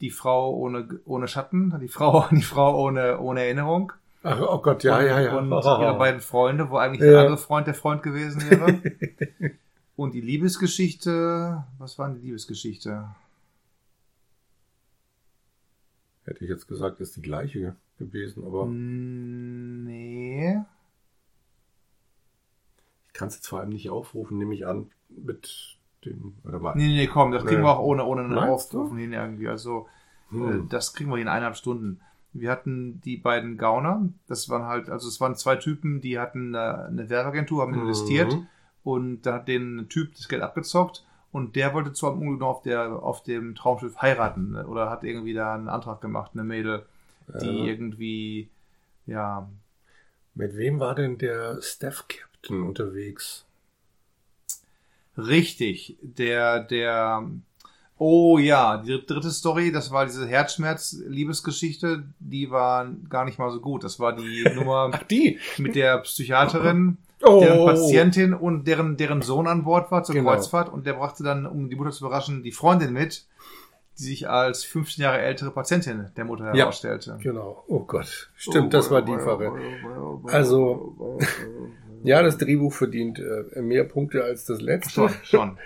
[0.00, 3.92] die Frau ohne, ohne Schatten, die Frau, die Frau ohne, ohne Erinnerung.
[4.26, 5.36] Ach, oh Gott, ja, und, ja, ja.
[5.38, 7.06] Und ihre beiden Freunde, wo eigentlich Ja.
[7.12, 8.82] der andere Freund der Freund gewesen wäre.
[9.96, 13.08] und die Liebesgeschichte, was war denn die Liebesgeschichte?
[16.24, 20.58] Hätte ich jetzt gesagt, ist die gleiche gewesen, aber Nee.
[23.06, 26.34] ich kann es jetzt vor allem nicht aufrufen, nehme ich an, mit dem.
[26.44, 26.74] Oder mal.
[26.74, 27.66] Nee, nee, komm, das kriegen Nee.
[27.66, 28.36] wir auch ohne, ohne einen?
[28.38, 29.48] Aufrufen hin irgendwie.
[29.48, 29.86] Also,
[30.32, 30.68] äh, Hm.
[30.68, 32.00] das kriegen wir in eineinhalb Stunden.
[32.40, 36.54] Wir hatten die beiden Gauner, das waren halt, also es waren zwei Typen, die hatten
[36.54, 38.46] äh, eine Werbeagentur, haben investiert Mhm.
[38.84, 42.48] und da hat den Typ das Geld abgezockt und der wollte zwar im Unglück noch
[42.48, 44.66] auf, der, auf dem Traumschiff heiraten ne?
[44.66, 46.86] oder hat irgendwie da einen Antrag gemacht, eine Mädel,
[47.28, 47.72] die Ja.
[47.72, 48.48] irgendwie,
[49.06, 49.48] ja,
[50.34, 53.44] Mit wem war denn der Staff Captain unterwegs?
[55.16, 57.28] richtig, der, der,
[57.98, 63.60] oh ja, die dritte Story, das war diese Herzschmerz-Liebesgeschichte, die war gar nicht mal so
[63.60, 63.84] gut.
[63.84, 65.38] Das war die Nummer Ach, die!
[65.58, 67.40] mit der Psychiaterin, Oh.
[67.40, 70.30] deren Patientin und deren, deren Sohn an Bord war zur Genau.
[70.32, 73.24] Kreuzfahrt und der brachte dann, um die Mutter zu überraschen, die Freundin mit,
[73.98, 76.64] die sich als 15 Jahre ältere Patientin der Mutter Ja.
[76.64, 77.16] herausstellte.
[77.22, 77.64] Genau.
[77.68, 78.28] Oh Gott.
[78.36, 79.50] Stimmt, das war die Pfarre.
[80.26, 81.18] Also-
[82.02, 84.92] Ja, das Drehbuch verdient äh, mehr Punkte als das letzte.
[84.92, 85.58] Schon, schon.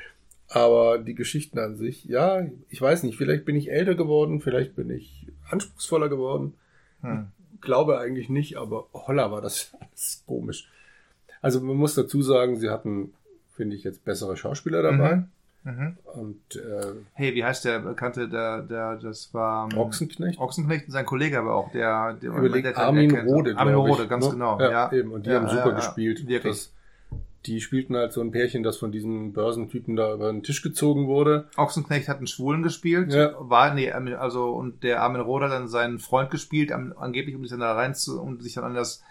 [0.53, 4.75] Aber die Geschichten an sich, ja, ich weiß nicht, vielleicht bin ich älter geworden, vielleicht
[4.75, 6.55] bin ich anspruchsvoller geworden.
[7.03, 7.29] Hm.
[7.61, 10.69] Glaube eigentlich nicht, aber holla war das alles komisch.
[11.41, 13.13] Also man muss dazu sagen, sie hatten,
[13.55, 15.23] finde ich, jetzt bessere Schauspieler dabei.
[15.63, 15.97] Mhm.
[16.15, 20.41] Und äh, Hey, wie heißt der Bekannte, der, der, das war ähm, Ochsenknecht.
[20.41, 24.25] Ochsenknecht und sein Kollege aber auch, der, der Überlegt der- Armin Rode, Armin Rode, ganz
[24.27, 24.33] ne?
[24.33, 24.59] genau.
[24.59, 25.13] Ja, Ja, eben.
[25.13, 26.27] Und die Ja, haben super ja, gespielt.
[26.27, 26.53] Wirklich.
[26.55, 26.73] Das,
[27.47, 31.07] die spielten halt so ein Pärchen, das von diesen Börsentypen da über den Tisch gezogen
[31.07, 31.49] wurde.
[31.57, 33.35] Ochsenknecht hat einen Schwulen gespielt, Ja.
[33.39, 37.43] war, nee, also, und der Armin Roder hat dann seinen Freund gespielt, am- angeblich, um
[37.43, 39.03] sich dann da rein zu, um sich dann an das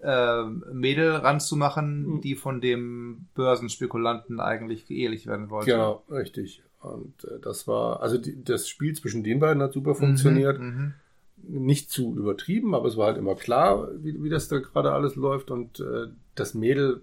[0.00, 2.20] äh, Mädel ranzumachen, Mhm.
[2.20, 5.72] die von dem Börsenspekulanten eigentlich geehelich werden wollte.
[5.72, 6.62] Genau, richtig.
[6.80, 10.60] Und äh, das war, also die, das Spiel zwischen den beiden hat super funktioniert.
[10.60, 10.94] Mhm,
[11.42, 15.16] Nicht zu übertrieben, aber es war halt immer klar, wie, wie das da gerade alles
[15.16, 15.50] läuft.
[15.50, 17.02] Und äh, das Mädel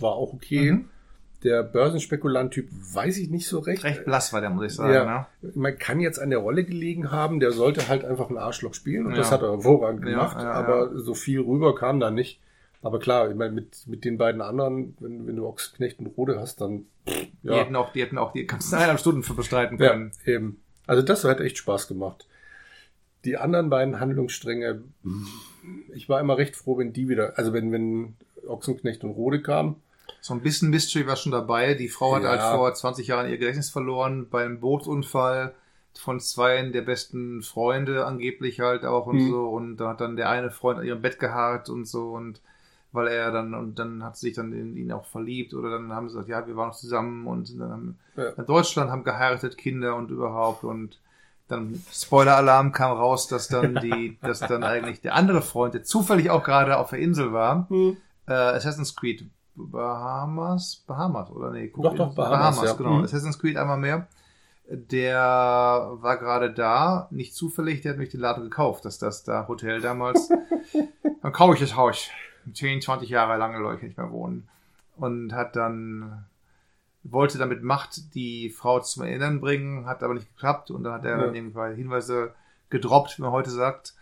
[0.00, 0.72] war auch okay.
[0.72, 0.88] Mhm.
[1.44, 3.82] Der Börsenspekulant-Typ weiß ich nicht so recht.
[3.82, 4.92] Recht blass war der, muss ich sagen.
[4.94, 5.28] Ja.
[5.42, 5.50] Ne?
[5.56, 9.06] Man kann jetzt an der Rolle gelegen haben, der sollte halt einfach ein Arschloch spielen
[9.06, 9.18] und Ja.
[9.18, 12.38] das hat er hervorragend Ja, gemacht, ja, aber so viel rüber kam da nicht.
[12.80, 16.38] Aber klar, ich meine, mit, mit den beiden anderen, wenn, wenn du Ochsknecht und Rode
[16.38, 19.34] hast, dann pff, Die, ja, hätten auch, die hätten auch die ganzen eineinhalb Stunden für
[19.34, 20.12] bestreiten ja, können.
[20.24, 20.60] eben.
[20.86, 22.26] Also das hat echt Spaß gemacht.
[23.24, 24.82] Die anderen beiden Handlungsstränge,
[25.94, 28.14] ich war immer recht froh, wenn die wieder, also wenn, wenn
[28.46, 29.76] Ochsenknecht und Rode kamen.
[30.20, 31.74] So ein bisschen Mystery war schon dabei.
[31.74, 32.30] Die Frau hat Ja.
[32.30, 35.54] halt vor 20 Jahren ihr Gedächtnis verloren beim Bootsunfall
[35.94, 39.30] von zwei der besten Freunde angeblich halt auch und Mhm.
[39.30, 39.48] so.
[39.48, 42.10] Und da hat dann der eine Freund an ihrem Bett geharrt und so.
[42.12, 42.40] Und
[42.92, 45.92] weil er dann, und dann hat sie sich dann in ihn auch verliebt oder dann
[45.92, 48.28] haben sie gesagt, ja, wir waren noch zusammen und sind dann haben, Ja.
[48.30, 50.98] in Deutschland, haben geheiratet, Kinder und überhaupt und
[51.48, 56.30] dann Spoiler-Alarm kam raus, dass dann die, dass dann eigentlich der andere Freund, der zufällig
[56.30, 57.96] auch gerade auf der Insel war, Hm.
[58.32, 62.72] Äh, Assassin's Creed Bahamas, Bahamas oder nee, guck, Doch, doch, Bahamas, ja.
[62.74, 62.94] genau.
[62.94, 63.04] Mhm.
[63.04, 64.06] Assassin's Creed einmal mehr.
[64.68, 65.18] Der
[66.00, 69.80] war gerade da, nicht zufällig, der hat mich den Laden gekauft, dass das da Hotel
[69.80, 70.30] damals.
[71.22, 72.08] dann kaufe ich das Haus.
[72.52, 74.48] 10, 20 Jahre lange Leute nicht mehr wohnen.
[74.96, 76.24] Und hat dann,
[77.02, 81.04] wollte damit Macht die Frau zum Erinnern bringen, hat aber nicht geklappt und dann hat
[81.04, 81.26] er Ja.
[81.26, 82.32] dann irgendwann Hinweise
[82.70, 83.94] gedroppt, wie man heute sagt.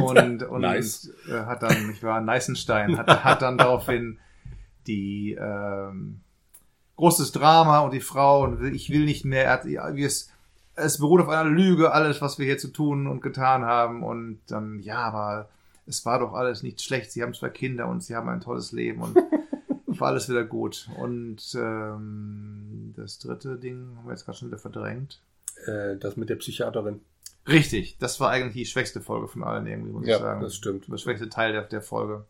[0.00, 1.12] Und, und Nice.
[1.28, 4.18] äh, hat dann, ich war Neißenstein, hat, hat dann daraufhin
[4.86, 6.20] die ähm,
[6.96, 10.30] großes Drama und die Frau und ich will nicht mehr, hat, es,
[10.74, 14.40] es beruht auf einer Lüge, alles, was wir hier zu tun und getan haben und
[14.48, 15.48] dann, ja, aber
[15.86, 18.72] es war doch alles nicht schlecht, sie haben zwei Kinder und sie haben ein tolles
[18.72, 19.16] Leben und
[20.00, 20.88] war alles wieder gut.
[20.98, 25.20] Und ähm, das dritte Ding haben wir jetzt gerade schon wieder verdrängt.
[25.66, 27.00] Äh, das mit der Psychiaterin.
[27.48, 30.40] Richtig, das war eigentlich die schwächste Folge von allen irgendwie, muss ich Ja, sagen.
[30.42, 30.86] das stimmt.
[30.90, 32.24] Der schwächste Teil der, der Folge.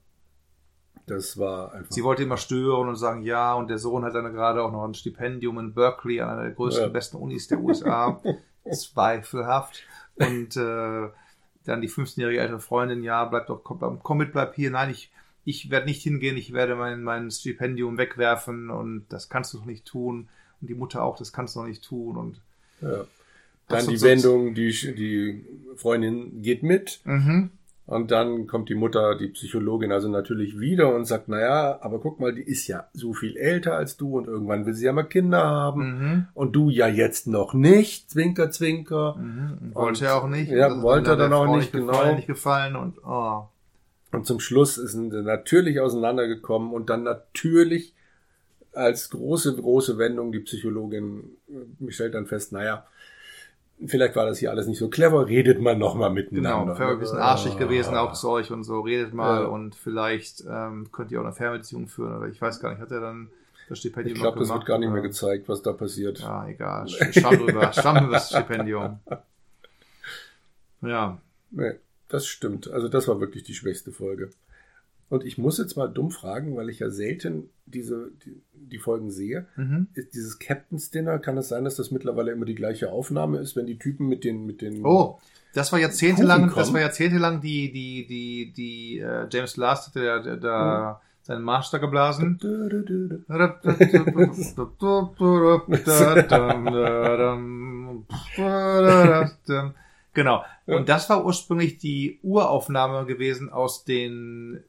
[1.06, 1.90] Das war einfach.
[1.90, 4.84] Sie wollte immer stören und sagen, ja, und der Sohn hat dann gerade auch noch
[4.84, 6.88] ein Stipendium in Berkeley, an einer der größten, Ja.
[6.90, 8.20] besten Unis der USA.
[8.72, 9.82] Zweifelhaft.
[10.16, 11.08] Und äh,
[11.64, 14.70] dann die 15-jährige ältere Freundin, ja, bleib doch, komm, komm mit, bleib hier.
[14.70, 15.10] Nein, ich,
[15.44, 19.64] ich werde nicht hingehen, ich werde mein, mein Stipendium wegwerfen und das kannst du doch
[19.66, 20.28] nicht tun.
[20.60, 22.16] Und die Mutter auch, das kannst du doch nicht tun.
[22.16, 22.40] Und
[22.80, 23.04] ja.
[23.68, 25.44] Dann die Wendung, die, die
[25.76, 27.50] Freundin geht mit mhm.
[27.86, 32.18] und dann kommt die Mutter, die Psychologin, also natürlich wieder und sagt, naja, aber guck
[32.18, 35.04] mal, die ist ja so viel älter als du und irgendwann will sie ja mal
[35.04, 36.26] Kinder haben Mhm.
[36.34, 39.16] und du ja jetzt noch nicht, zwinker, zwinker.
[39.16, 39.74] Mhm.
[39.74, 40.50] Wollte er auch nicht.
[40.50, 42.16] ja, wollte er dann auch Frau nicht, gefallen, genau.
[42.16, 43.48] nicht gefallen und oh.
[44.10, 47.94] Und zum Schluss sind sie natürlich auseinandergekommen und dann natürlich
[48.72, 52.86] als große, große Wendung die Psychologin äh, stellt dann fest, naja,
[53.86, 56.78] vielleicht war das hier alles nicht so clever, redet man nochmal Genau, miteinander.
[56.78, 57.58] wäre ein bisschen arschig Ah.
[57.58, 59.48] gewesen auch zu euch und so, redet mal Ja.
[59.48, 62.90] und vielleicht ähm, könnt ihr auch eine Fernbeziehung führen oder ich weiß gar nicht, hat
[62.90, 63.30] er dann
[63.68, 64.60] das Stipendium Ich glaube, das gemacht?
[64.62, 66.18] wird gar nicht mehr gezeigt, was da passiert.
[66.20, 66.84] Ja, egal.
[66.86, 68.98] Sch- Schwamm drüber, Schwamm über das Stipendium.
[70.80, 71.18] Ja,
[71.50, 71.72] Nee,
[72.08, 72.70] das stimmt.
[72.70, 74.30] Also das war wirklich die schwächste Folge.
[75.10, 79.10] Und ich muss jetzt mal dumm fragen, weil ich ja selten diese, die, die Folgen
[79.10, 79.46] sehe.
[79.56, 79.88] mhm.
[79.94, 83.56] Ist dieses Captain's Dinner, kann es sein, dass das mittlerweile immer die gleiche Aufnahme ist,
[83.56, 85.18] wenn die Typen mit den, mit den Oh,
[85.54, 90.20] das war jahrzehntelang, das war jahrzehntelang die, die, die, die, äh, James Last hatte der,
[90.22, 92.38] der, der seinen Marsch da geblasen.
[100.14, 100.44] Genau.
[100.66, 104.64] Und das war ursprünglich die Uraufnahme gewesen aus den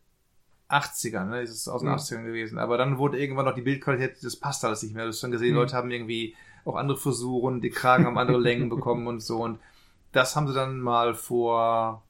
[0.70, 1.42] 80ern, ne?
[1.42, 1.94] Das ist aus den Mhm.
[1.94, 2.58] 80ern gewesen.
[2.60, 5.04] Aber dann wurde irgendwann noch die Bildqualität, das passt alles nicht mehr.
[5.06, 5.56] Du hast dann gesehen, Mhm.
[5.56, 9.42] Leute haben irgendwie auch andere Frisuren, die Kragen haben andere Längen bekommen und so.
[9.44, 9.60] Und
[10.12, 12.04] das haben sie dann mal vor,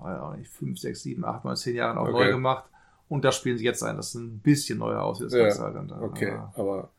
[0.00, 2.12] auch nicht, fünf, sechs, sieben, acht, neun, zehn Jahren auch Okay.
[2.12, 2.64] neu gemacht.
[3.08, 5.26] Und das spielen sie jetzt ein, dass es ein bisschen neuer aussieht.
[5.26, 6.00] Das Ja, Ganze halt dann da.
[6.00, 6.90] Okay, Aber aber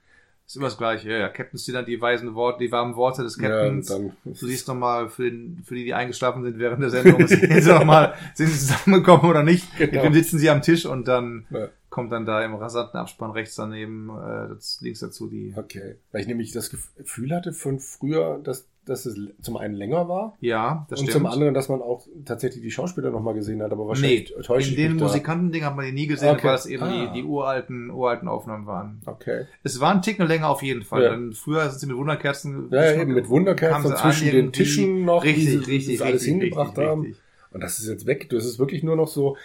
[0.46, 1.10] ist immer das Gleiche.
[1.10, 1.30] Ja, ja.
[1.30, 3.88] Captains, die dann die weisen Worte, die warmen Worte des ja, Captains.
[3.88, 7.62] dann Du siehst nochmal für, den, für die, die eingeschlafen sind während der Sendung, sehen
[7.62, 9.68] sie noch mal, sind sie zusammengekommen oder nicht.
[9.80, 10.04] Mit Genau.
[10.04, 11.70] wem sitzen sie am Tisch und dann Ja.
[11.90, 15.54] kommt dann da im rasanten Abspann rechts daneben, äh, das, links dazu die.
[15.56, 15.96] Okay.
[16.12, 20.36] Weil ich nämlich das Gefühl hatte von früher, dass, dass es zum einen länger war
[20.42, 21.24] Ja, das und stimmt.
[21.24, 24.68] zum anderen, dass man auch tatsächlich die Schauspieler nochmal gesehen hat, aber nee, wahrscheinlich täusche
[24.70, 24.96] in ich den.
[24.98, 26.48] Musikantending hat man die nie gesehen, Okay.
[26.48, 27.06] weil es eben Ah.
[27.14, 29.02] die, die uralten, uralten Aufnahmen waren.
[29.06, 29.46] Okay.
[29.64, 31.04] Es war ein Ticken länger auf jeden Fall.
[31.04, 31.10] Ja.
[31.12, 32.68] Denn früher sind sie mit Wunderkerzen.
[32.72, 34.52] Ja, ja, eben mit Wunderkerzen zwischen den.
[34.52, 37.02] Tischen noch, Richtig, die sie- richtig, sie alles richtig, hingebracht richtig, haben.
[37.02, 37.22] richtig.
[37.52, 38.30] Und das ist jetzt weg.
[38.32, 39.38] Das ist wirklich nur noch so,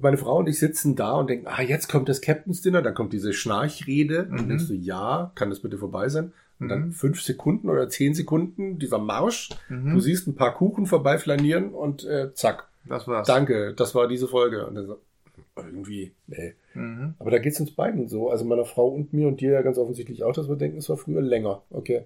[0.00, 2.94] meine Frau und ich sitzen da und denken, ah, jetzt kommt das Captain's Dinner, dann
[2.94, 4.22] kommt diese Schnarchrede.
[4.24, 4.36] Und Mhm.
[4.36, 6.32] dann denkst du, ja, kann das bitte vorbei sein?
[6.58, 6.92] Und dann Mhm.
[6.92, 9.50] fünf Sekunden oder zehn Sekunden, dieser Marsch.
[9.68, 9.94] Mhm.
[9.94, 12.68] Du siehst ein paar Kuchen vorbeiflanieren und äh, zack.
[12.84, 13.26] Das war's.
[13.26, 14.66] Danke, das war diese Folge.
[14.66, 14.98] Und dann so,
[15.56, 16.54] irgendwie, nee.
[16.74, 17.14] Mhm.
[17.18, 18.30] Aber da geht's uns beiden so.
[18.30, 20.88] Also meiner Frau und mir und dir ja ganz offensichtlich auch, dass wir denken, es
[20.88, 21.62] war früher länger.
[21.70, 22.04] Okay.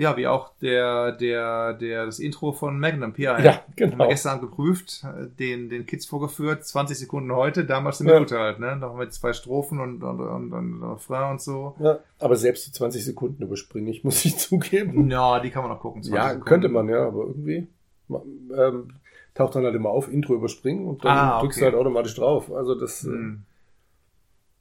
[0.00, 3.18] Ja, wie auch der, der, der, das Intro von Magnum P1.
[3.20, 4.08] Ja, Haben wir genau.
[4.08, 8.14] gestern geprüft, äh, den, den Kids vorgeführt, 20 Sekunden heute, damals eine Ja.
[8.16, 8.76] Minute halt, ne?
[8.76, 11.74] Noch mit zwei Strophen und, und, und, und Refrain und so.
[11.80, 15.10] Ja, aber selbst die 20 Sekunden überspringe ich, muss ich zugeben.
[15.10, 16.02] Ja, die kann man noch gucken.
[16.02, 16.44] 20 Ja, Sekunden.
[16.46, 17.66] könnte man, ja, aber irgendwie
[18.08, 18.94] ähm,
[19.34, 21.66] taucht dann halt immer auf, Intro überspringen und dann Ah, drückst okay.
[21.70, 22.50] du halt automatisch drauf.
[22.50, 23.42] Also das, äh, Hm.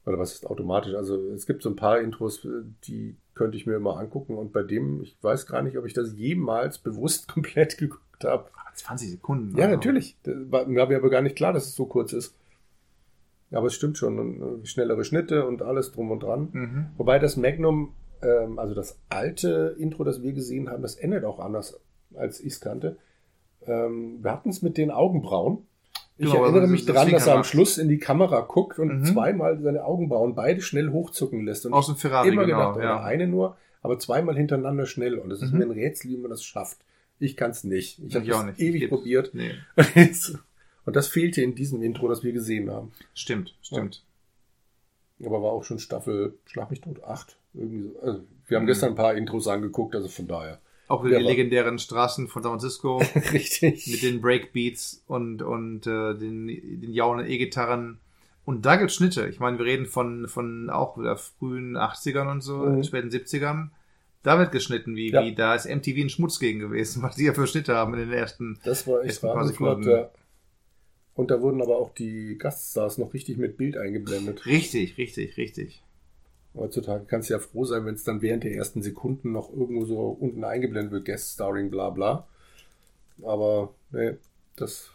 [0.06, 0.94] oder was ist automatisch?
[0.96, 2.50] Also es gibt so ein paar Intros, äh,
[2.84, 5.94] die könnte ich mir immer angucken und bei dem, ich weiß gar nicht, ob ich
[5.94, 8.50] das jemals bewusst komplett geguckt habe.
[8.52, 9.58] Aber 20 Sekunden.
[9.58, 9.78] Ja, also.
[9.78, 10.18] natürlich.
[10.26, 12.36] War, mir war aber gar nicht klar, dass es so kurz ist.
[13.52, 16.50] Aber es stimmt schon, und, äh, schnellere Schnitte und alles drum und dran.
[16.52, 16.86] Mhm.
[16.98, 21.40] Wobei das Magnum, ähm, also das alte Intro, das wir gesehen haben, das endet auch
[21.40, 21.80] anders,
[22.16, 22.98] als ich es kannte.
[23.66, 25.60] Ähm, wir hatten es mit den Augenbrauen.
[26.22, 29.00] Ich Genau, erinnere also mich daran, dass er am Schluss in die Kamera guckt und
[29.00, 29.06] Mhm.
[29.06, 31.66] zweimal seine Augenbrauen beide schnell hochzucken lässt.
[31.66, 32.58] Und Aus dem Ferrari, immer genau.
[32.58, 33.04] gedacht, oder ja.
[33.04, 35.18] eine nur, aber zweimal hintereinander schnell.
[35.18, 35.60] Und es ist Mhm.
[35.60, 36.78] mir ein Rätsel, wie man das schafft.
[37.20, 38.00] Ich kann es nicht.
[38.06, 38.60] Ich habe nicht.
[38.60, 38.90] ewig Geht.
[38.90, 39.32] probiert.
[39.34, 39.52] Nee,
[40.86, 42.92] Und das fehlte in diesem Intro, das wir gesehen haben.
[43.14, 44.04] stimmt, stimmt.
[45.24, 47.38] Aber war auch schon Staffel Schlag mich tot 8.
[47.54, 48.00] Irgendwie so.
[48.02, 48.68] Also, wir haben Mhm.
[48.68, 50.60] gestern ein paar Intros angeguckt, also von daher.
[50.90, 52.98] Auch wieder Ja, die legendären Straßen von San Francisco
[53.32, 53.88] Richtig.
[53.88, 58.00] mit den Breakbeats und, und äh, den, den jaunen E-Gitarren.
[58.44, 59.28] Und da gibt's Schnitte.
[59.30, 62.84] Ich meine, wir reden von, von auch wieder frühen 80ern und so, Mhm.
[62.84, 63.70] späten 70ern.
[64.24, 65.24] Da wird geschnitten, wie, Ja.
[65.24, 68.00] wie da ist MTV ein Schmutz gegen gewesen, was die ja für Schnitte haben in
[68.02, 68.60] den ersten.
[68.66, 69.90] Das war echt Ersten paar Sekunden.
[69.90, 70.10] ja.
[71.14, 74.46] Und da wurden aber auch die Gaststars noch richtig mit Bild eingeblendet.
[74.46, 75.84] Richtig, richtig, richtig.
[76.56, 79.86] Heutzutage kannst du ja froh sein, wenn es dann während der ersten Sekunden noch irgendwo
[79.86, 82.28] so unten eingeblendet wird, Guest Starring, bla bla.
[83.24, 84.16] Aber nee,
[84.56, 84.90] das,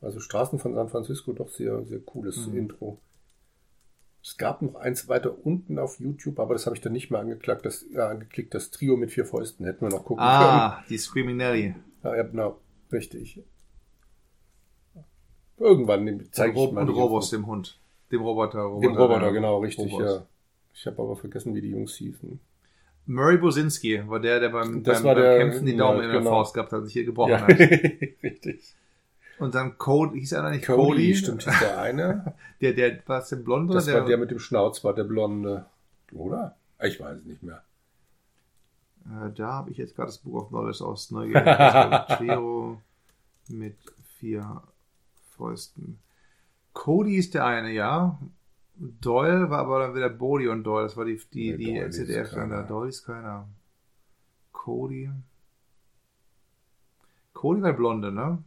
[0.00, 2.56] also Straßen von San Francisco doch sehr, sehr cooles Mhm.
[2.58, 2.98] Intro.
[4.22, 7.20] Es gab noch eins weiter unten auf YouTube, aber das habe ich dann nicht mehr
[7.20, 7.64] angeklickt.
[7.64, 8.52] Das, ja, angeklickt.
[8.54, 11.62] das Trio mit vier Fäusten hätten wir noch gucken Ah, die Screaming Nelly.
[11.72, 11.84] können.
[12.02, 12.58] Ja, ja, genau,
[12.90, 13.40] richtig.
[15.58, 17.78] Irgendwann zeige ich mal und Robos, dem Hund.
[18.10, 18.78] Dem Roboter.
[18.80, 20.04] Dem Roboter, genau, richtig, Robos.
[20.04, 20.26] ja.
[20.78, 22.38] Ich habe aber vergessen, wie die Jungs hießen.
[23.06, 26.10] Murray Bosinski war der, der beim, beim, war beim der- Kämpfen die ja, Daumen in
[26.10, 26.30] der genau.
[26.30, 27.48] Faust gehabt hat, sich hier gebrochen Ja, hat.
[28.22, 28.74] richtig.
[29.38, 31.14] Und dann Cody, hieß er nicht Cody, Cody?
[31.14, 32.34] stimmt, hieß der eine.
[32.60, 33.74] Der, der, war es der Blonde?
[33.74, 35.66] Das oder war der mit dem Schnauzbart, der Blonde.
[36.12, 36.56] Oder?
[36.82, 37.62] Ich weiß es nicht mehr.
[39.04, 42.06] Äh, da habe ich jetzt gerade das Buch of Knowledge aus Neugier.
[42.16, 42.80] Trio
[43.48, 43.76] mit
[44.18, 44.62] vier
[45.36, 45.98] Fäusten.
[46.72, 48.18] Cody ist der eine, ja.
[48.78, 50.84] Doyle war aber dann wieder Bodie und Doyle.
[50.84, 52.36] Das war die, die, Nee, die Doyle ist ZDF da.
[52.36, 52.62] keiner.
[52.64, 53.48] Doyle ist keiner.
[54.52, 55.10] Cody.
[57.32, 58.42] Cody war Blonde, ne?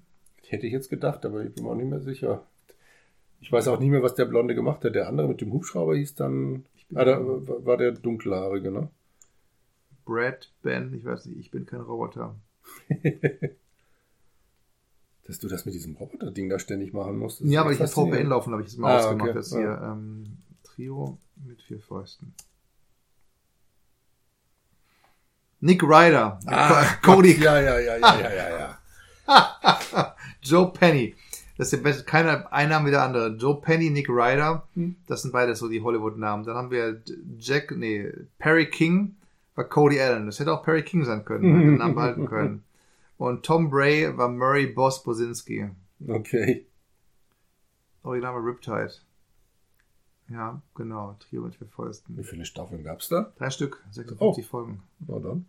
[0.47, 2.43] Hätte ich jetzt gedacht, aber ich bin mir auch nicht mehr sicher.
[3.41, 4.95] Ich weiß auch nicht mehr, was der Blonde gemacht hat.
[4.95, 6.65] Der andere mit dem Hubschrauber hieß dann.
[6.95, 8.89] Ah, da war war der dunkelhaarige, ne?
[10.05, 12.35] Brad, Ben, ich weiß nicht, ich bin kein Roboter.
[15.29, 17.39] Dass du das mit diesem Roboter-Ding da ständig machen musst.
[17.41, 17.87] Ja, aber ich habe.
[17.87, 19.29] VPN laufen, habe ich jetzt mal Ah, ausgemacht.
[19.29, 19.37] okay.
[19.37, 22.33] Das hier ähm, Trio mit vier Fäusten.
[25.61, 28.77] Nick Ryder, Ah, Cody, Ja, ja, ja, ja, ja, ja,
[29.27, 30.15] ja.
[30.41, 31.15] Joe Penny.
[31.57, 33.35] Das ist der beste, keiner, ein Name wie der andere.
[33.35, 34.95] Joe Penny, Nick Ryder, Hm.
[35.07, 36.45] das sind beide so die Hollywood-Namen.
[36.45, 37.01] Dann haben wir
[37.37, 39.15] Jack, nee, Perry King
[39.55, 40.25] war Cody Allen.
[40.25, 42.63] Das hätte auch Perry King sein können, hätte den Namen behalten können.
[43.19, 45.69] Und Tom Bray war Murray Boss Bosinski.
[46.07, 46.65] Okay.
[48.03, 48.93] Original war Riptide.
[50.29, 51.17] Ja, genau.
[51.19, 52.17] Trio mit vier Fäusten.
[52.17, 53.33] Wie viele Staffeln gab's da?
[53.37, 54.47] Drei Stück, 56 Oh.
[54.47, 54.83] Folgen.
[55.05, 55.45] Na dann.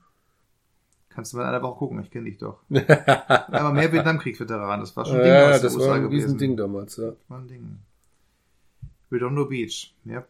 [1.11, 2.61] Kannst du mal in einer Woche gucken, ich kenne dich doch.
[2.71, 6.03] Aber mehr Vietnamkriegsveteran, das war schon ein Ding ja, aus das den war USA ein
[6.03, 6.23] gewesen.
[6.25, 7.13] Riesending damals, ja.
[7.29, 7.79] War ein Ding.
[9.13, 10.29] Redondo Beach, yep.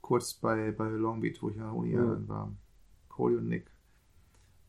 [0.00, 2.28] Kurz bei, bei Long Beach, wo ich an der Uni Mhm.
[2.28, 2.52] war.
[3.08, 3.66] Cody und Nick.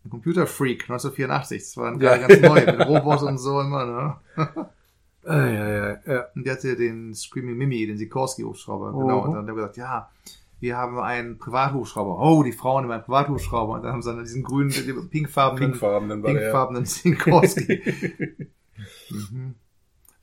[0.10, 1.62] Computer Freak, 1984.
[1.62, 2.18] Das war Ja.
[2.18, 4.16] ganz neu, mit Robots und so immer, ne?
[5.26, 6.26] Ah, ja, ja, ja.
[6.36, 8.94] Und der hatte den Screaming Mimi, den Sikorsky-Hubschrauber.
[8.94, 9.00] Mhm.
[9.00, 9.20] Genau.
[9.24, 10.10] Und dann hat er gesagt, ja,
[10.60, 12.20] wir haben einen Privathubschrauber.
[12.20, 13.74] Oh, die Frauen haben einen Privathubschrauber.
[13.74, 14.72] Und dann haben sie dann diesen grünen,
[15.10, 16.40] pinkfarbenen, Pinkfarben, war der.
[16.40, 17.82] pinkfarbenen Sikorsky.
[19.10, 19.56] mhm.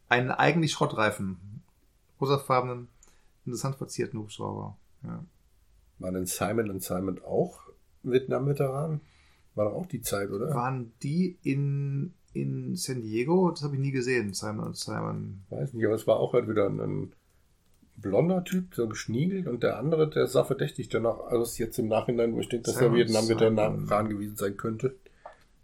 [0.09, 1.63] Einen eigentlich Schrottreifen.
[2.21, 2.89] Rosafarbenen,
[3.45, 4.77] interessant verzierten Hubschrauber.
[5.03, 5.25] Ja.
[5.99, 7.61] War denn Simon und Simon auch
[8.03, 9.01] Vietnam-Veteran?
[9.55, 10.53] War doch auch die Zeit, oder?
[10.55, 13.51] Waren die in, in San Diego?
[13.51, 15.43] Das habe ich nie gesehen, Simon und Simon.
[15.51, 17.13] Weiß nicht, aber es war auch halt wieder ein, ein
[17.97, 22.35] blonder Typ, so geschniegelt und der andere, der sah verdächtig danach aus, jetzt im Nachhinein,
[22.35, 24.09] wo ich denke, dass er Simon, Vietnam-Veteran Simon.
[24.09, 24.97] gewesen sein könnte.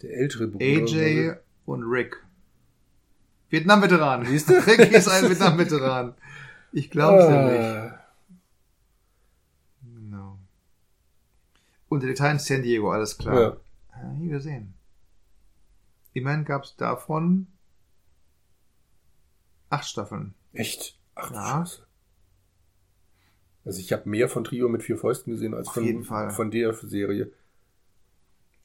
[0.03, 0.65] Der ältere Bruder.
[0.65, 1.33] AJ
[1.67, 2.25] und Rick.
[3.51, 4.25] Vietnam-Veteran.
[4.27, 4.53] Siehst du?
[4.55, 6.15] Rick ist ein Vietnam-Veteran.
[6.73, 7.61] Ich glaube es ja nicht.
[7.61, 7.97] Ah,
[9.83, 10.39] Genau.
[11.89, 13.41] Und der Detail in San Diego, alles klar.
[13.41, 13.57] ja.
[14.03, 14.75] Ja, nie gesehen.
[16.13, 17.47] Immerhin gab es davon
[19.69, 20.35] acht Staffeln.
[20.53, 20.99] Echt?
[21.15, 21.65] Ach, Ja.
[21.67, 21.87] Scheiße.
[23.65, 26.73] Also ich habe mehr von Trio mit vier Fäusten gesehen als Auf von, von der
[26.75, 27.31] Serie.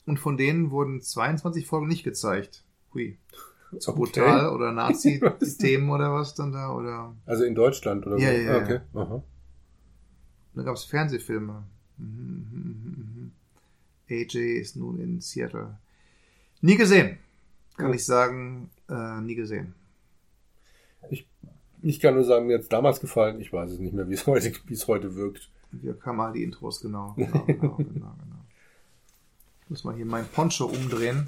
[0.05, 2.63] Und von denen wurden 22 Folgen nicht gezeigt.
[2.93, 3.17] Hui.
[3.79, 3.99] Zu Okay.
[3.99, 6.71] brutal oder Nazi-Themen oder was dann da?
[6.71, 8.37] Oder Also in Deutschland oder Ja, so?
[8.37, 8.63] ja, ja.
[8.63, 8.79] Okay.
[8.93, 9.23] Aha.
[10.55, 11.63] dann gab es Fernsehfilme.
[11.97, 13.04] Mhm, mhm, mhm, mhm.
[14.09, 15.77] AJ ist nun in Seattle.
[16.61, 17.17] Nie gesehen.
[17.77, 17.95] Kann Ja.
[17.95, 19.73] ich sagen, äh, nie gesehen.
[21.81, 23.39] Ich kann nur sagen, mir hat damals gefallen.
[23.41, 25.49] Ich weiß es nicht mehr, wie es heute, wie es heute wirkt.
[25.71, 27.13] Wir kamen mal die Intros, genau.
[27.17, 28.45] Genau, genau, genau, genau.
[29.63, 31.27] Ich muss mal hier meinen Poncho umdrehen.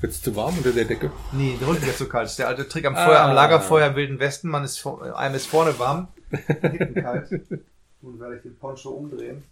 [0.00, 1.10] Wird es zu warm unter der Decke?
[1.32, 2.26] Nee, der Rücken wird zu kalt.
[2.26, 4.48] Das ist der alte Trick am Feuer, am Lagerfeuer im Wilden Westen.
[4.48, 7.30] Man ist, vor- einem ist vorne warm, hinten kalt.
[8.02, 9.42] Nun werde ich den Poncho umdrehen.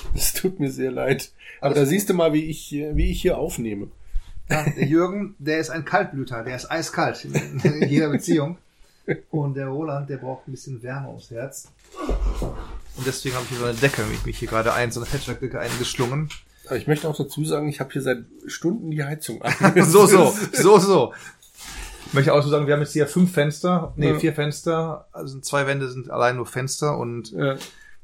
[0.14, 1.32] Es tut mir sehr leid.
[1.60, 3.88] Aber Alles da siehst du mal, wie ich, wie ich hier aufnehme.
[4.48, 8.56] Ja, der Jürgen, der ist ein Kaltblüter, der ist eiskalt in, jeder Beziehung.
[9.30, 11.70] Und der Roland, der braucht ein bisschen Wärme ums Herz.
[12.96, 15.08] Und deswegen habe ich hier so eine Decke, mich, mich hier gerade ein, so eine
[15.08, 16.28] Patchwork-Decke eingeschlungen.
[16.66, 19.54] Aber ich möchte auch dazu sagen, ich habe hier seit Stunden die Heizung an.
[19.84, 21.14] so, so, so, so.
[22.06, 24.18] Ich möchte auch so sagen, wir haben jetzt hier fünf Fenster, nee, Ja.
[24.18, 27.52] vier Fenster, also zwei Wände sind allein nur Fenster und Ja,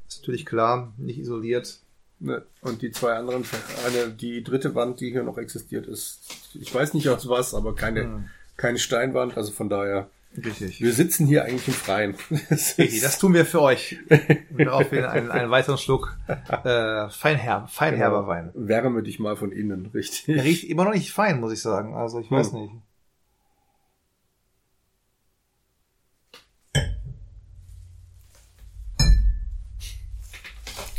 [0.07, 1.79] ist natürlich klar, nicht isoliert.
[2.19, 2.43] Ne.
[2.61, 3.43] Und die zwei anderen,
[3.85, 6.19] eine, die dritte Wand, die hier noch existiert, ist,
[6.53, 8.29] ich weiß nicht aus was, aber keine, Hm.
[8.57, 9.37] keine Steinwand.
[9.37, 10.81] Also von daher, Richtig.
[10.81, 12.15] wir sitzen hier eigentlich im Freien.
[12.49, 13.97] Das Richtig, das tun wir für euch.
[14.09, 18.51] Und daraufhin einen, einen weiteren Schluck äh, Feinherb, Feinherber Wein.
[18.53, 20.25] Wärme dich mal von innen, richtig.
[20.25, 21.95] Der riecht immer noch nicht fein, muss ich sagen.
[21.95, 22.61] Also ich weiß Hm.
[22.61, 22.73] nicht.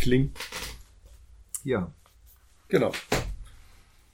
[0.01, 0.37] Klingt.
[1.67, 1.91] Ja.
[2.69, 2.93] Genau.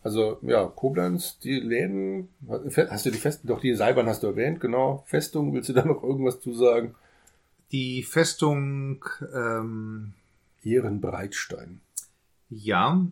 [0.02, 4.58] Also, ja, Koblenz, die Läden, hast du die Festung, doch die Seilbahn hast du erwähnt,
[4.58, 5.04] genau.
[5.06, 6.94] Festung, willst du da noch irgendwas zu sagen?
[7.70, 10.14] Die Festung, ähm,
[10.62, 11.82] Ehrenbreitstein.
[12.48, 13.06] ja,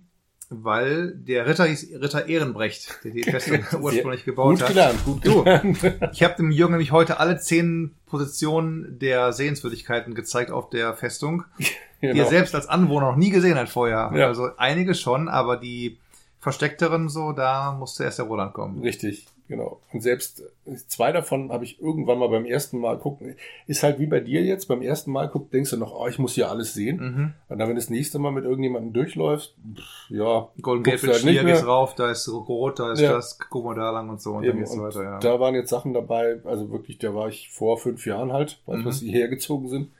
[0.52, 4.68] weil der Ritter hieß Ritter Ehrenbrecht, der die Festung ursprünglich gebaut gut hat.
[4.68, 5.44] gelernt, gut Du.
[5.44, 5.78] gelernt.
[6.12, 11.44] Ich habe dem Jürgen nämlich heute alle zehn Positionen der Sehenswürdigkeiten gezeigt auf der Festung,
[11.58, 11.66] die
[12.06, 12.28] er Genau.
[12.28, 14.10] selbst als Anwohner noch nie gesehen hat vorher.
[14.14, 14.26] Ja.
[14.26, 15.98] Also einige schon, aber die
[16.40, 18.82] versteckteren so, da musste erst der Roland kommen.
[18.82, 19.80] Richtig, genau.
[19.92, 20.42] Und selbst
[20.86, 23.36] zwei davon habe ich irgendwann mal beim ersten Mal gucken.
[23.66, 26.18] Ist halt wie bei dir jetzt, beim ersten Mal guckst, denkst du noch, oh, ich
[26.18, 26.96] muss hier alles sehen.
[26.96, 27.34] Mhm.
[27.48, 31.22] Und dann, wenn du das nächste Mal mit irgendjemandem durchläufst, pff, ja, Golden Gate halt
[31.22, 31.64] geht's mehr.
[31.64, 33.12] rauf, da ist rot, da ist Ja.
[33.12, 35.18] das, guck mal da lang und so und dann Eben, geht's und weiter, ja.
[35.18, 38.78] Da waren jetzt Sachen dabei, also wirklich, da war ich vor fünf Jahren halt, als
[38.78, 38.84] Mhm.
[38.86, 39.90] wir hierher gezogen sind.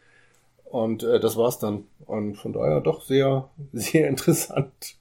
[0.64, 1.84] Und äh, das war's dann.
[2.06, 4.94] Und von daher doch sehr, sehr interessant.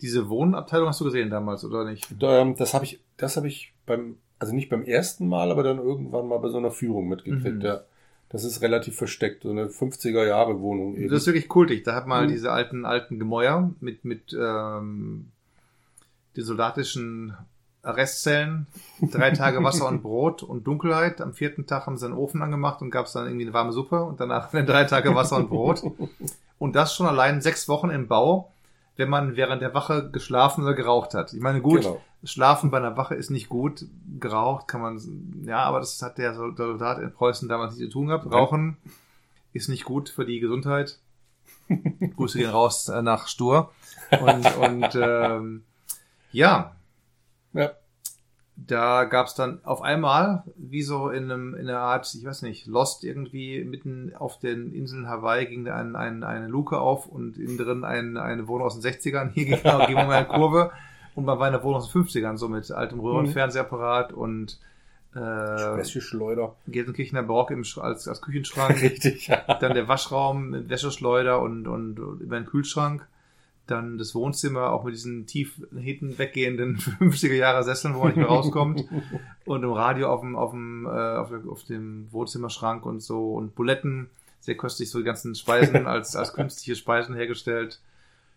[0.00, 2.06] Diese Wohnabteilung hast du gesehen damals, oder nicht?
[2.20, 5.78] Ähm, das habe ich, das habe ich beim, also nicht beim ersten Mal, aber dann
[5.78, 7.56] irgendwann mal bei so einer Führung mitgekriegt.
[7.56, 7.60] Mhm.
[7.62, 7.80] Ja.
[8.28, 11.08] Das ist relativ versteckt, so eine 50er Jahre Wohnung eben.
[11.08, 11.84] Das ist wirklich kultig.
[11.84, 12.28] Da hat man Mhm.
[12.28, 15.30] diese alten, alten Gemäuer mit, mit ähm,
[16.36, 17.34] den soldatischen
[17.82, 18.66] Arrestzellen,
[19.12, 21.20] drei Tage Wasser und Brot und Dunkelheit.
[21.20, 23.72] Am vierten Tag haben sie einen Ofen angemacht und gab es dann irgendwie eine warme
[23.72, 25.82] Suppe und danach drei Tage Wasser und Brot.
[26.58, 28.50] Und das schon allein sechs Wochen im Bau,
[28.96, 31.32] wenn man während der Wache geschlafen oder geraucht hat.
[31.32, 32.00] Ich meine, gut, Genau.
[32.24, 33.84] Schlafen bei einer Wache ist nicht gut.
[34.18, 38.08] Geraucht kann man, ja, aber das hat der Soldat in Preußen damals nicht zu tun
[38.08, 38.30] gehabt.
[38.30, 38.78] Rauchen
[39.52, 40.98] ist nicht gut für die Gesundheit.
[42.16, 43.72] Grüße gehen raus äh, nach Stur.
[44.20, 45.64] Und, und ähm,
[46.32, 46.74] ja,
[47.52, 47.72] Ja.
[48.56, 52.66] Da gab's dann auf einmal, wie so in, einem, in einer Art, ich weiß nicht,
[52.66, 57.36] Lost irgendwie mitten auf den Inseln Hawaii ging da ein, ein, eine Luke auf und
[57.36, 59.30] innen drin ein, eine Wohnung aus den 60ern.
[59.32, 60.72] Hier ging, ging man mal eine Kurve
[61.14, 64.58] und man war in einer Wohnung aus den 50ern, so mit altem Röhrenfernsehapparat und
[65.14, 66.56] äh, Wäscheschleuder.
[66.66, 68.82] Gelsenkirchener Barock im, als, als Küchenschrank.
[68.82, 69.30] Richtig.
[69.60, 73.06] Dann der Waschraum mit Wäscheschleuder und, und über den Kühlschrank.
[73.66, 78.16] Dann das Wohnzimmer, auch mit diesen tief hinten weggehenden 50er Jahre Sesseln, wo man nicht
[78.18, 78.84] mehr rauskommt.
[79.44, 83.34] Und im Radio auf dem, auf dem, äh, auf, auf dem Wohnzimmerschrank und so.
[83.34, 84.08] Und Buletten,
[84.40, 87.80] sehr köstlich, so die ganzen Speisen als, als künstliche Speisen hergestellt.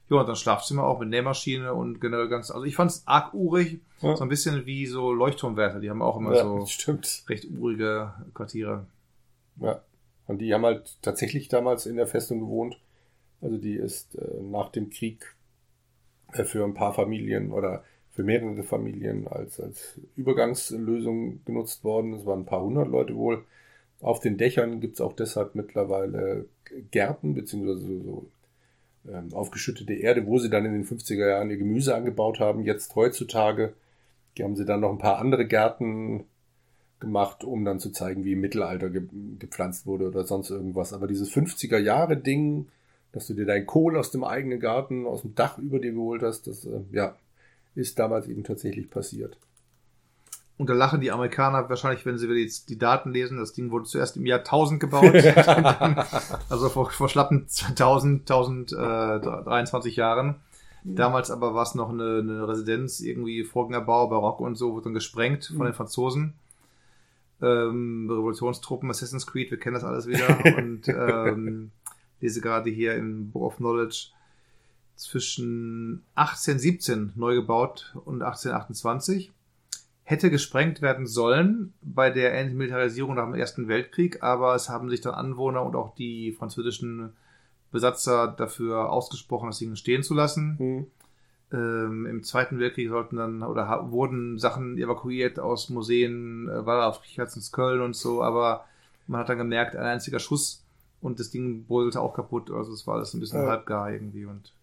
[0.09, 3.79] Ja, und dann Schlafzimmer auch mit Nähmaschine und generell ganz, also ich fand's arg urig.
[4.01, 4.15] Ja.
[4.15, 7.23] So ein bisschen wie so Leuchtturmwärter, die haben auch immer Ja, so stimmt.
[7.29, 8.87] recht urige Quartiere.
[9.57, 9.81] Ja.
[10.25, 12.79] Und die haben halt tatsächlich damals in der Festung gewohnt.
[13.41, 15.35] Also die ist äh, nach dem Krieg
[16.33, 22.13] äh, für ein paar Familien oder für mehrere Familien als, als Übergangslösung genutzt worden.
[22.13, 23.45] Es waren ein paar hundert Leute wohl.
[24.01, 26.45] Auf den Dächern gibt's auch deshalb mittlerweile
[26.91, 28.29] Gärten beziehungsweise so, so
[29.11, 32.63] ähm, aufgeschüttete Erde, wo sie dann in den 50er Jahren ihr Gemüse angebaut haben.
[32.63, 33.73] Jetzt heutzutage
[34.41, 36.25] haben sie dann noch ein paar andere Gärten
[36.99, 39.03] gemacht, um dann zu zeigen, wie im Mittelalter ge
[39.37, 40.93] gepflanzt wurde oder sonst irgendwas.
[40.93, 42.67] Aber dieses 50er Jahre Ding,
[43.11, 46.21] dass du dir dein Kohl aus dem eigenen Garten, aus dem Dach über dir geholt
[46.21, 47.15] hast, das äh, ja,
[47.75, 49.37] ist damals eben tatsächlich passiert.
[50.57, 53.37] Und da lachen die Amerikaner wahrscheinlich, wenn sie wieder die, die Daten lesen.
[53.37, 55.15] Das Ding wurde zuerst im Jahr 1000 gebaut.
[56.49, 60.35] also vor, vor schlappen 1000, 1023 Jahren.
[60.83, 64.93] Damals aber war es noch eine, eine Residenz, irgendwie Vorgängerbau, Barock und so, wurde dann
[64.93, 66.33] gesprengt von den Franzosen.
[67.41, 70.27] ähm, Revolutionstruppen, Assassin's Creed, wir kennen das alles wieder.
[70.57, 71.71] und ähm,
[72.19, 74.07] lese gerade hier im Book of Knowledge
[74.95, 79.31] zwischen 1817 neu gebaut und 1828
[80.03, 85.01] hätte gesprengt werden sollen bei der Entmilitarisierung nach dem Ersten Weltkrieg, aber es haben sich
[85.01, 87.13] dann Anwohner und auch die französischen
[87.71, 90.57] Besatzer dafür ausgesprochen, das Ding stehen zu lassen.
[90.57, 90.87] Hm.
[91.51, 97.01] Ähm, Im Zweiten Weltkrieg sollten dann oder wurden Sachen evakuiert aus Museen, äh, war auf
[97.01, 98.65] Kirchherzens Köln und so, aber
[99.07, 100.63] man hat dann gemerkt, ein einziger Schuss
[101.01, 102.51] und das Ding brodelte auch kaputt.
[102.51, 103.47] Also es war alles ein bisschen Ja.
[103.47, 104.53] halbgar irgendwie und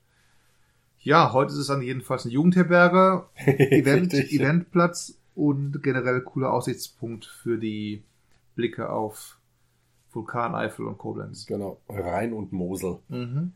[1.01, 4.13] ja, heute ist es dann jedenfalls eine Jugendherberge, Event.
[4.15, 8.03] Eventplatz und generell cooler Aussichtspunkt für die
[8.57, 9.39] Blicke auf
[10.13, 11.47] Vulkan, Eifel und Koblenz.
[11.47, 12.99] Genau, Rhein und Mosel.
[13.09, 13.53] Mhm.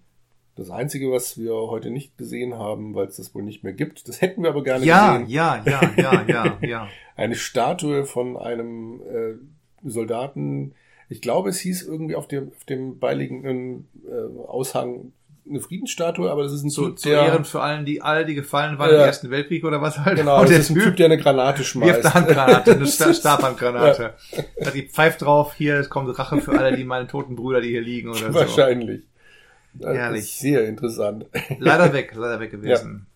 [0.56, 4.06] Das Einzige, was wir heute nicht gesehen haben, weil es das wohl nicht mehr gibt,
[4.08, 5.30] das hätten wir aber gerne Ja, gesehen.
[5.32, 6.88] ja, ja, ja, ja, ja.
[7.16, 9.34] Eine Statue von einem äh,
[9.88, 10.74] Soldaten.
[11.10, 15.12] Ich glaube, es hieß irgendwie auf dem, auf dem beiliegenden äh, Aushang
[15.48, 18.24] eine Friedensstatue, aber das ist ein Zu, Typ, zu der, Ehren für allen, die alle,
[18.24, 19.00] die gefallen waren Ja.
[19.00, 20.18] im Ersten Weltkrieg oder was halt.
[20.18, 22.04] Genau, und das ist ein Typ Typ, der eine Granate wirft schmeißt.
[22.04, 24.14] eine Handgranate, eine Sta- Stabhandgranate.
[24.64, 27.70] Hat die pfeift drauf, hier es kommt Rache für alle, die meine toten Brüder, die
[27.70, 28.34] hier liegen oder so.
[28.34, 29.02] Wahrscheinlich.
[29.74, 30.22] Das Herrlich.
[30.22, 31.26] ist sehr interessant.
[31.58, 33.06] Leider weg, leider weg gewesen.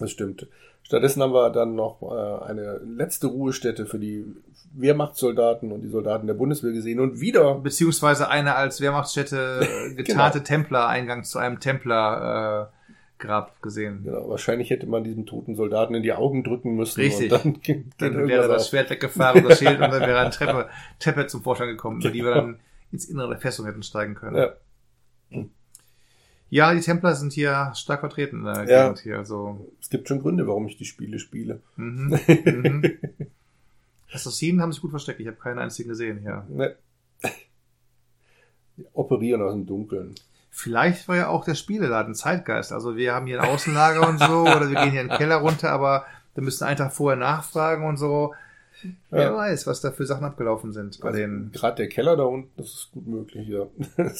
[0.00, 0.48] Das stimmt.
[0.90, 4.26] Stattdessen haben wir dann noch äh, eine letzte Ruhestätte für die
[4.74, 10.38] Wehrmachtssoldaten und die Soldaten der Bundeswehr gesehen und wieder Beziehungsweise eine als Wehrmachtsstätte äh, getarnte
[10.42, 10.48] Genau.
[10.48, 14.02] Templer-Eingang zu einem Templer äh, Grab gesehen.
[14.02, 17.00] Genau, wahrscheinlich hätte man diesem toten Soldaten in die Augen drücken müssen.
[17.00, 17.30] Richtig.
[17.30, 17.60] Dann
[17.98, 18.68] Dann wäre das.
[18.68, 20.68] Schwert weggefahren, das Schild und dann wäre eine Treppe,
[20.98, 22.58] Treppe zum Vorschein gekommen, über die wir dann
[22.90, 24.36] ins Innere der Festung hätten steigen können.
[24.36, 24.54] Ja.
[26.50, 28.82] Ja, die Templer sind hier stark vertreten in der Ja.
[28.84, 29.18] Gegend hier.
[29.18, 31.60] Also, Es gibt schon Gründe, warum ich die Spiele spiele.
[31.76, 32.98] mhm, mhm.
[34.12, 35.20] Assassinen haben sich gut versteckt.
[35.20, 36.44] Ich habe keinen einzigen gesehen hier.
[36.48, 36.74] Ne.
[38.76, 40.14] Die operieren aus dem Dunkeln.
[40.50, 42.72] Vielleicht war ja auch der Spieleladen Zeitgeist.
[42.72, 45.36] Also wir haben hier ein Außenlager und so, oder wir gehen hier in den Keller
[45.36, 48.34] runter, aber wir müssen einen Tag vorher nachfragen und so.
[49.10, 49.36] Wer Ja.
[49.36, 51.52] weiß, was da für Sachen abgelaufen sind bei den.
[51.52, 53.66] Gerade der Keller da unten, das ist gut möglich, ja.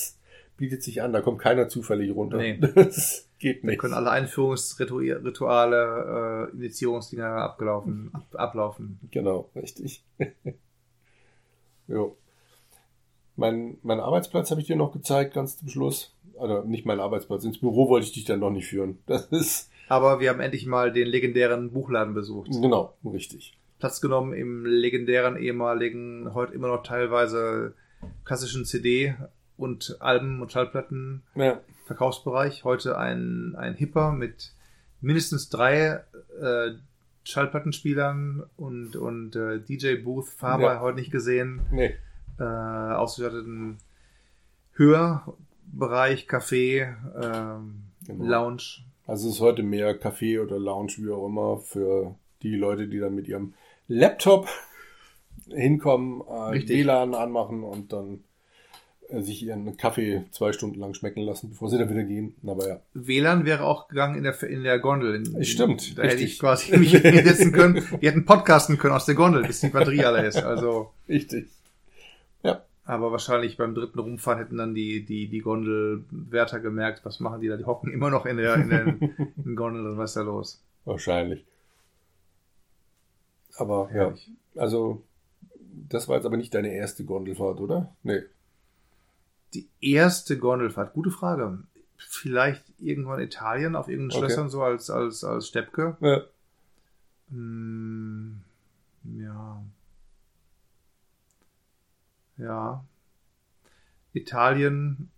[0.61, 2.37] Bietet sich an, da kommt keiner zufällig runter.
[2.37, 2.61] Nee.
[2.75, 3.79] Das geht Da nicht.
[3.79, 9.01] können alle Einführungsrituale, äh, Initiierungsdinger abgelaufen, ab, ablaufen.
[9.11, 10.05] Genau, richtig.
[11.89, 12.19] jo.
[13.37, 16.15] Mein, mein Arbeitsplatz habe ich dir noch gezeigt, ganz zum Schluss.
[16.39, 18.99] Also nicht mein Arbeitsplatz, ins Büro wollte ich dich dann noch nicht führen.
[19.07, 22.51] Das ist, Aber wir haben endlich mal den legendären Buchladen besucht.
[22.53, 23.57] genau, richtig.
[23.79, 27.73] Platz genommen im legendären ehemaligen, heute immer noch teilweise
[28.27, 29.15] klassischen CD
[29.61, 32.65] und Alben und Schallplatten Ja, Verkaufsbereich.
[32.65, 34.53] Heute ein, ein Hipper mit
[35.01, 36.03] mindestens drei
[36.41, 36.71] äh,
[37.25, 40.81] Schallplattenspielern und, und äh, DJ Booth, Faber Ja.
[40.81, 41.95] heute nicht gesehen, nee,
[42.39, 43.79] äh, ausgestatteten
[44.75, 48.25] Hörbereich, Café, ähm, Genau.
[48.25, 48.63] Lounge.
[49.07, 52.99] also es ist heute mehr Café oder Lounge, wie auch immer, für die Leute, die
[52.99, 53.53] dann mit ihrem
[53.89, 54.49] Laptop
[55.49, 56.67] hinkommen, äh.
[56.69, 58.25] WLAN anmachen und dann
[59.19, 62.35] sich ihren Kaffee zwei Stunden lang schmecken lassen, bevor sie dann wieder gehen.
[62.47, 62.81] Aber ja.
[62.95, 65.15] WLAN wäre auch gegangen in der, in der Gondel.
[65.17, 66.33] In, Stimmt, Da hätte richtig.
[66.35, 67.77] ich quasi mich hinsetzen können.
[68.01, 70.43] Wir hätten podcasten können aus der Gondel, bis die Batterie alle ist.
[70.43, 71.49] Also, Richtig.
[72.43, 77.41] Ja, aber wahrscheinlich beim dritten Rumfahren hätten dann die, die, die Gondelwärter gemerkt, was machen
[77.41, 77.57] die da?
[77.57, 78.89] Die hocken immer noch in der, in den,
[79.37, 80.63] in den Gondeln, was ist da los?
[80.85, 81.45] wahrscheinlich.
[83.57, 84.31] Aber ja, Herrlich.
[84.57, 85.03] also
[85.89, 87.95] das war jetzt aber nicht deine erste Gondelfahrt, oder?
[88.03, 88.23] Nee.
[89.55, 91.63] Die erste Gondelfahrt, gute Frage.
[91.97, 94.29] Vielleicht irgendwann Italien auf irgendeinen Okay.
[94.29, 95.97] Schlössern so als, als, als Steppke.
[96.01, 96.23] Ja.
[97.31, 98.41] Hm,
[99.05, 99.63] ja.
[102.37, 102.85] Ja.
[104.13, 105.11] Italien.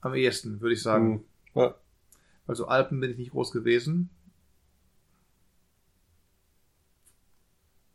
[0.00, 1.24] Am ehesten, würde ich sagen.
[1.54, 1.60] Hm.
[1.62, 1.74] Ja.
[2.46, 4.10] Also Alpen bin ich nicht groß gewesen.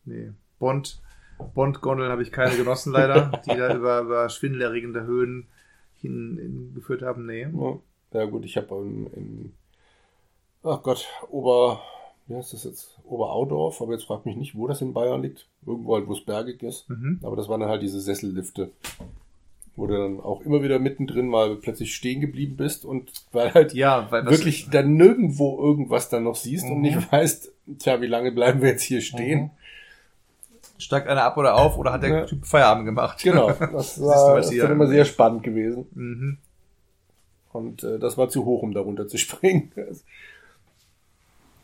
[0.06, 0.32] Nee.
[0.60, 1.02] Bond,
[1.54, 5.48] Bond-Gondeln habe ich keine genossen leider, die da über, über schwindelerregende Höhen
[6.02, 7.26] hin, hingeführt haben.
[7.26, 7.48] Nee.
[8.14, 9.54] Ja, gut, ich habe in, in
[10.64, 11.82] ach Gott, Ober,
[12.28, 12.98] wie heißt das jetzt?
[13.04, 15.48] Oberaudorf, aber jetzt frag mich nicht, wo das in Bayern liegt.
[15.66, 16.90] Irgendwo halt, wo es bergig ist.
[16.90, 17.20] Mhm.
[17.24, 18.72] Aber das waren dann halt diese Sessellifte,
[19.76, 23.74] wo du dann auch immer wieder mittendrin mal plötzlich stehen geblieben bist und weil halt
[23.74, 26.82] Ja, weil wirklich dann nirgendwo irgendwas dann noch siehst und Mhm.
[26.82, 29.42] nicht weißt, tja, wie lange bleiben wir jetzt hier stehen?
[29.42, 29.50] Mhm.
[30.78, 32.26] Steigt einer ab oder auf oder hat der Ja.
[32.26, 33.22] Typ Feierabend gemacht?
[33.24, 35.88] Genau, das war das dann immer sehr spannend gewesen.
[35.94, 36.38] Mhm.
[37.52, 39.72] Und äh, das war zu hoch, um darunter zu springen.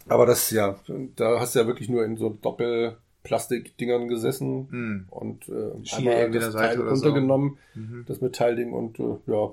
[0.08, 0.76] Aber das, ja,
[1.16, 5.06] da hast du ja wirklich nur in so Doppelplastikdingern gesessen Hm.
[5.10, 7.06] und äh, Skier einmal das Teil oder so.
[7.06, 8.06] runtergenommen, Mhm.
[8.08, 9.52] das Metallding und äh, ja,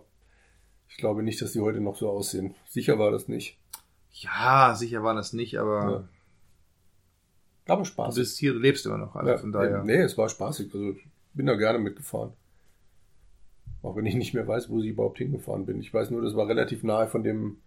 [0.88, 2.54] ich glaube nicht, dass die heute noch so aussehen.
[2.68, 3.58] Sicher war das nicht.
[4.12, 6.08] Ja, sicher war das nicht, aber Ja.
[7.68, 8.14] Aber du Spaß.
[8.16, 9.14] bist hier, du lebst immer noch.
[9.14, 9.84] Also von daher.
[9.84, 10.72] Nee, es war spaßig.
[10.74, 12.32] Also ich bin da gerne mitgefahren.
[13.82, 15.78] Auch wenn ich nicht mehr weiß, wo ich überhaupt hingefahren bin.
[15.80, 17.58] Ich weiß nur, das war relativ nahe von dem,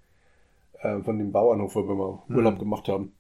[0.82, 2.36] äh, von dem Bauernhof, wo wir Hm.
[2.36, 3.14] Urlaub gemacht haben.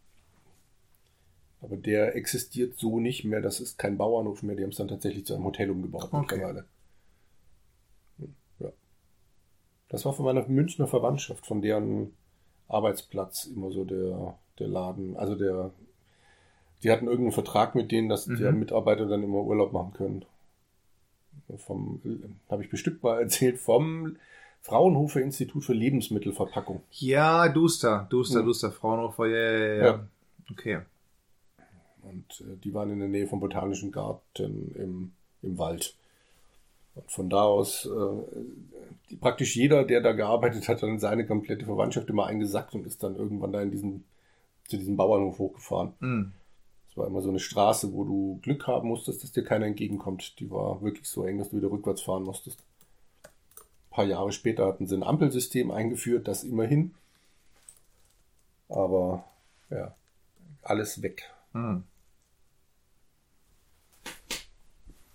[1.61, 3.39] Aber der existiert so nicht mehr.
[3.41, 4.55] Das ist kein Bauernhof mehr.
[4.55, 6.17] Die haben es dann tatsächlich zu einem Hotel umgebaut Okay.
[6.35, 6.65] mittlerweile.
[8.59, 8.69] Ja.
[9.89, 12.13] Das war von meiner Münchner Verwandtschaft, von deren
[12.67, 15.15] Arbeitsplatz immer so der, der Laden.
[15.15, 15.71] Also der,
[16.83, 18.37] die hatten irgendeinen Vertrag mit denen, dass Mhm.
[18.37, 20.25] der Mitarbeiter dann immer Urlaub machen können.
[21.57, 22.01] Vom,
[22.49, 24.15] habe ich bestimmt mal erzählt, vom
[24.61, 26.81] Fraunhofer Institut für Lebensmittelverpackung.
[26.91, 28.45] Ja, Duster, Duster, Ja.
[28.45, 29.85] Duster, Fraunhofer, ja, ja, ja.
[29.85, 30.07] ja.
[30.51, 30.79] Okay.
[32.03, 35.11] Und äh, die waren in der Nähe vom Botanischen Garten im,
[35.41, 35.95] im Wald.
[36.95, 38.39] Und von da aus, äh,
[39.09, 43.03] die, praktisch jeder, der da gearbeitet hat, dann seine komplette Verwandtschaft immer eingesackt und ist
[43.03, 44.03] dann irgendwann da in diesen,
[44.67, 45.93] zu diesem Bauernhof hochgefahren.
[45.99, 46.31] Hm.
[46.91, 50.39] Es war immer so eine Straße, wo du Glück haben musstest, dass dir keiner entgegenkommt.
[50.39, 52.59] Die war wirklich so eng, dass du wieder rückwärts fahren musstest.
[53.23, 56.93] Ein paar Jahre später hatten sie ein Ampelsystem eingeführt, das immerhin.
[58.67, 59.23] Aber
[59.69, 59.95] ja,
[60.63, 61.23] alles weg.
[61.53, 61.83] Hm.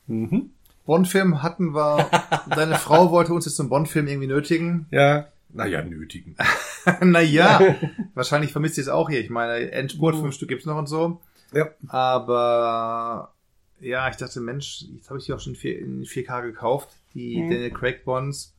[0.06, 0.50] Mhm.
[0.84, 2.08] Bond-Film hatten wir.
[2.54, 4.86] Deine Frau wollte uns jetzt zum Bond-Film irgendwie nötigen.
[4.90, 5.26] Ja.
[5.48, 6.36] Naja, nötigen.
[7.02, 7.76] naja,
[8.14, 9.20] wahrscheinlich vermisst ihr es auch hier.
[9.20, 10.20] Ich meine, Endspurt, Mhm.
[10.22, 11.20] fünf Stück gibt's noch und so.
[11.52, 11.68] Ja.
[11.88, 13.32] Aber
[13.80, 16.90] ja, ich dachte, Mensch, jetzt habe ich die auch schon in 4- in 4K gekauft.
[17.14, 17.50] Die Mhm.
[17.50, 18.54] Daniel Craig Bonds.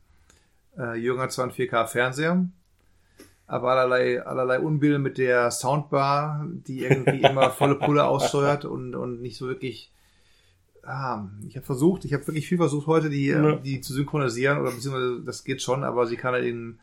[0.76, 2.46] Äh, Jürgen hat zwar einen 4K-Fernseher,
[3.48, 9.20] aber allerlei, allerlei Unbill mit der Soundbar, die irgendwie immer volle Pulle aussteuert und, und
[9.20, 9.92] nicht so wirklich.
[10.84, 13.56] Ah, ich habe versucht, ich habe wirklich viel versucht heute, die, Ja.
[13.56, 16.78] die zu synchronisieren oder beziehungsweise das geht schon, aber sie kann halt in,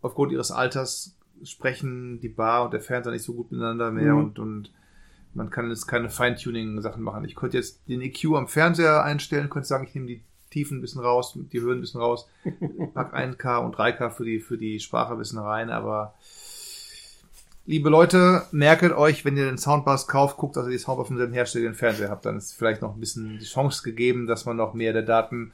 [0.00, 4.18] aufgrund ihres Alters sprechen die Bar und der Fernseher nicht so gut miteinander mehr Mhm.
[4.20, 4.72] und, und
[5.34, 7.24] man kann jetzt keine Feintuning-Sachen machen.
[7.24, 10.80] Ich könnte jetzt den EQ am Fernseher einstellen, könnte sagen, ich nehme die Tiefen ein
[10.82, 12.28] bisschen raus, die Höhen ein bisschen raus,
[12.94, 16.14] pack 1K und 3K für die, für die Sprache ein bisschen rein, aber
[17.64, 21.16] liebe Leute, merket euch, wenn ihr den Soundbars kauft, guckt, dass ihr die Soundbar von
[21.16, 24.44] dem Hersteller den Fernseher habt, dann ist vielleicht noch ein bisschen die Chance gegeben, dass
[24.44, 25.52] man noch mehr der Daten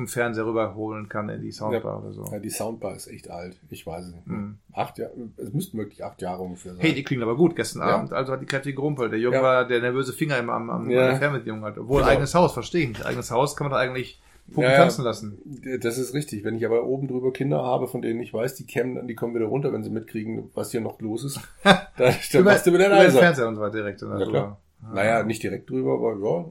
[0.00, 2.24] vom Fernseher rüberholen kann in die Soundbar oder so.
[2.32, 3.56] Ja, die Soundbar ist echt alt.
[3.70, 4.26] Ich weiß es nicht.
[4.26, 4.56] Mhm.
[4.72, 6.80] Acht Jahre, es müssten wirklich acht Jahre ungefähr sein.
[6.80, 7.96] Hey, die klingen aber gut gestern Ja.
[7.96, 9.12] Abend, also hat die kräftig gerumpelt.
[9.12, 9.42] Der Junge Ja.
[9.42, 11.14] war der nervöse Finger im, am, am Ja.
[11.16, 11.76] Fernbedienung hat.
[11.78, 12.10] Obwohl Genau.
[12.12, 13.04] eigenes Haus, verstehe ich nicht.
[13.06, 14.76] Eigenes Haus kann man doch eigentlich Puppen Ja, ja.
[14.78, 15.38] tanzen lassen.
[15.80, 16.42] Das ist richtig.
[16.44, 19.14] Wenn ich aber oben drüber Kinder habe, von denen ich weiß, die kämen dann, die
[19.14, 21.40] kommen wieder runter, wenn sie mitkriegen, was hier noch los ist.
[21.62, 23.18] da, dann machst du wieder über ein den Eiser.
[23.20, 24.02] Fernseher und so weiter direkt.
[24.02, 24.60] Ja, klar.
[24.92, 26.44] Naja, nicht direkt drüber, aber ja,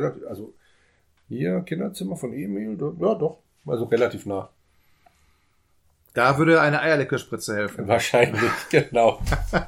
[0.00, 0.54] relativ, also
[1.32, 4.50] hier Kinderzimmer von Emil, ja doch, also relativ nah.
[6.14, 7.86] Da würde eine Eierlikörspritze helfen.
[7.88, 9.20] Wahrscheinlich, genau.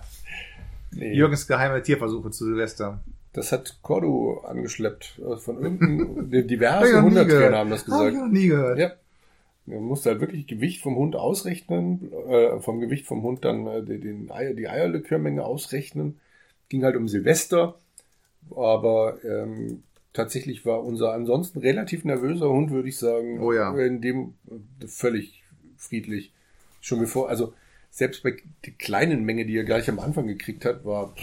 [0.97, 3.01] Nee, Jürgens geheime Tierversuche zu Silvester.
[3.33, 7.55] das hat Cordo angeschleppt äh, von irgendeinem, Hab ich diverse noch nie Hundertrainer gehört.
[7.57, 8.17] haben das Hab ich gesagt.
[8.17, 8.79] noch nie gehört.
[8.79, 8.93] Ja.
[9.67, 13.83] Man musste halt wirklich Gewicht vom Hund ausrechnen, äh, vom Gewicht vom Hund dann äh,
[13.83, 16.21] die, den Eier, die Eierlikörmenge ausrechnen.
[16.69, 17.75] Ging halt um Silvester,
[18.55, 19.83] aber ähm,
[20.15, 23.77] tatsächlich war unser ansonsten relativ nervöser Hund, würde ich sagen, Oh ja.
[23.77, 24.35] in dem
[24.81, 25.43] äh, völlig
[25.77, 26.33] friedlich.
[26.81, 27.53] Schon bevor, also
[27.91, 31.15] selbst bei der kleinen Menge, die er gleich am Anfang gekriegt hat, war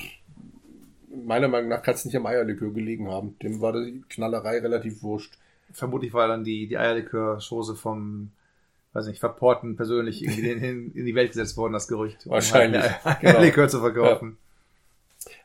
[1.14, 3.38] meiner Meinung nach kann es nicht am Eierlikör gelegen haben.
[3.40, 5.38] Dem war die Knallerei relativ wurscht.
[5.74, 8.32] Vermutlich war dann die, die Eierlikör-Chose vom,
[8.94, 12.26] weiß nicht, Verporten persönlich in, in, in die Welt gesetzt worden, das Gerücht.
[12.26, 13.40] um Wahrscheinlich, halt genau.
[13.40, 14.38] Eierlikör zu verkaufen.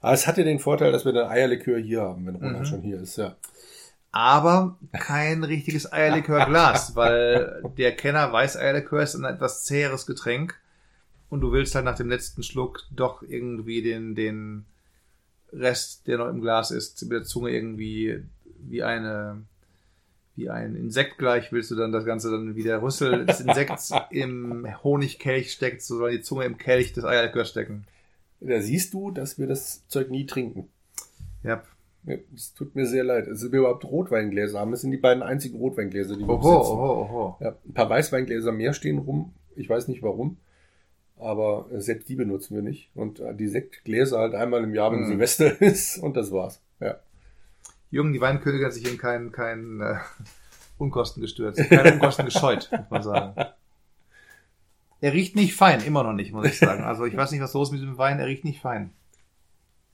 [0.00, 2.64] Aber es hat ja den Vorteil, dass wir dann Eierlikör hier haben, wenn Ronald Mhm.
[2.66, 3.36] schon hier ist, ja.
[4.12, 10.58] aber kein richtiges Eierlikörglas, weil der Kenner weiß, Eierlikör ist ein etwas zäheres Getränk
[11.28, 14.64] und du willst halt nach dem letzten Schluck doch irgendwie den, den
[15.52, 18.22] Rest, der noch im Glas ist, mit der Zunge irgendwie
[18.58, 19.42] wie eine
[20.34, 23.90] wie ein Insekt gleich willst du dann das Ganze dann wie der Rüssel des Insekts
[24.10, 27.86] im Honigkelch steckt, so soll die Zunge im Kelch des Eierlikör stecken.
[28.40, 30.68] Da siehst du, dass wir das Zeug nie trinken.
[31.42, 31.62] Ja.
[32.04, 33.26] Ja, Es tut mir sehr leid.
[33.26, 34.70] Also wir überhaupt Rotweingläser haben.
[34.70, 36.72] Das sind die beiden einzigen Rotweingläser, die wir Oho, besitzen.
[36.76, 37.36] oho, oho.
[37.40, 39.32] Ja, ein paar Weißweingläser mehr stehen rum.
[39.56, 40.36] Ich weiß nicht warum.
[41.18, 42.90] Aber äh, selbst die benutzen wir nicht.
[42.94, 45.06] Und äh, die Sektgläser halt einmal im Jahr, wenn Mhm.
[45.06, 45.98] Silvester ist.
[45.98, 46.60] Und das war's.
[46.78, 46.96] Ja.
[47.90, 49.96] Jürgen, die Weinkönigin hat sich in keinen kein, äh,
[50.78, 53.44] Unkosten gestürzt, keine Unkosten gescheut, muss man sagen.
[55.06, 56.82] Er riecht nicht fein, immer noch nicht, muss ich sagen.
[56.82, 58.90] Also ich weiß nicht, was los ist mit dem Wein, er riecht nicht fein.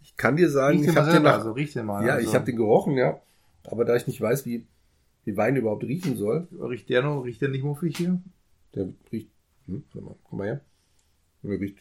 [0.01, 2.07] Ich kann dir sagen, Riech ich habe den, nach, also riech den mal.
[2.07, 2.27] ja, also.
[2.27, 3.21] ich habe den gerochen, ja.
[3.65, 4.65] Aber da ich nicht weiß, wie,
[5.27, 8.23] wie Wein überhaupt riechen soll, Riecht der noch, riecht der nicht muffig hier?
[8.75, 9.29] der riecht,
[9.67, 10.61] hm, warte mal, komm mal her.
[11.43, 11.77] Der riecht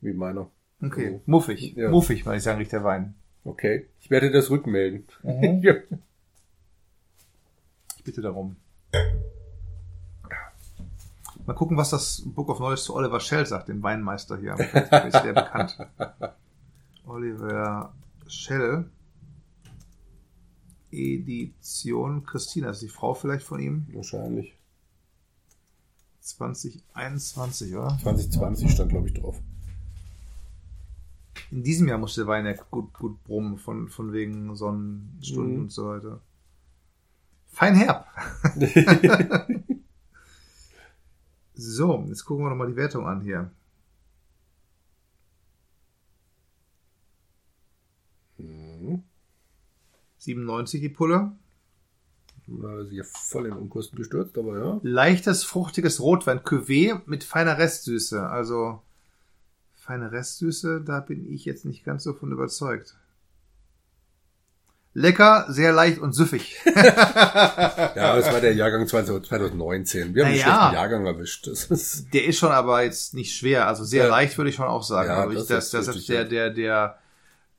[0.00, 0.50] wie meiner.
[0.82, 1.22] Okay, Oh.
[1.26, 1.74] muffig.
[1.76, 1.90] Ja.
[1.90, 3.14] Muffig, würde ich sagen, riecht der Wein.
[3.44, 5.04] Okay, ich werde das rückmelden.
[5.22, 5.60] Mhm.
[5.62, 5.74] Ja.
[7.98, 8.56] Ich bitte darum.
[11.50, 14.54] Mal gucken, was das Book of Knowledge zu Oliver Shell sagt, dem Weinmeister hier.
[14.54, 15.76] Der ist sehr bekannt.
[17.06, 17.92] Oliver
[18.28, 18.88] Shell.
[20.92, 23.84] Edition Christina, ist die Frau vielleicht von ihm.
[23.92, 24.56] Wahrscheinlich.
[26.20, 27.98] 2021, oder?
[28.00, 29.42] 2020 stand, glaube ich, drauf.
[31.50, 35.60] In diesem Jahr muss der Wein ja gut, gut brummen, von, von wegen Sonnenstunden Mhm.
[35.62, 36.20] und so weiter.
[37.48, 38.06] Fein herb.
[41.60, 43.50] So, jetzt gucken wir nochmal die Wertung an hier.
[48.38, 49.02] Mhm.
[50.18, 51.32] 97 die Pulle.
[52.46, 54.80] Da ist ja voll in Unkosten gestürzt, aber ja.
[54.82, 56.40] Leichtes, fruchtiges Rotwein.
[56.40, 58.26] Cuvée mit feiner Restsüße.
[58.26, 58.82] Also,
[59.74, 62.96] feine Restsüße, da bin ich jetzt nicht ganz so von überzeugt.
[64.92, 66.56] Lecker, sehr leicht und süffig.
[66.64, 70.14] Ja, das war der Jahrgang 20- 2019.
[70.14, 71.46] Wir haben Na einen schlechten Jahrgang erwischt.
[71.46, 73.66] Das ist, Der ist schon aber jetzt nicht schwer.
[73.68, 74.10] Also sehr Ja.
[74.10, 75.08] leicht würde ich schon auch sagen.
[75.10, 76.98] Ja, also ich, das das, das, der, der, der,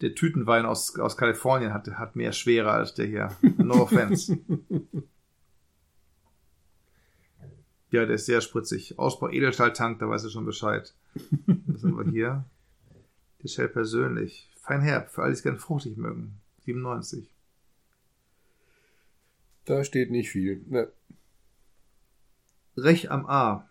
[0.01, 3.32] der Tütenwein aus, aus Kalifornien hat, hat mehr Schwere als der hier.
[3.57, 4.38] No offense.
[7.91, 8.97] ja, der ist sehr spritzig.
[8.99, 10.93] Ausbau Edelstahltank, da weißt du schon Bescheid.
[11.45, 12.45] Was haben wir hier?
[13.43, 14.49] Der Shell persönlich.
[14.61, 16.41] Fein herb, für alle, die es gerne fruchtig mögen.
[16.66, 17.28] 97.
[19.66, 20.64] da steht nicht viel.
[20.68, 20.91] Ne.
[22.78, 23.68] Rech am A.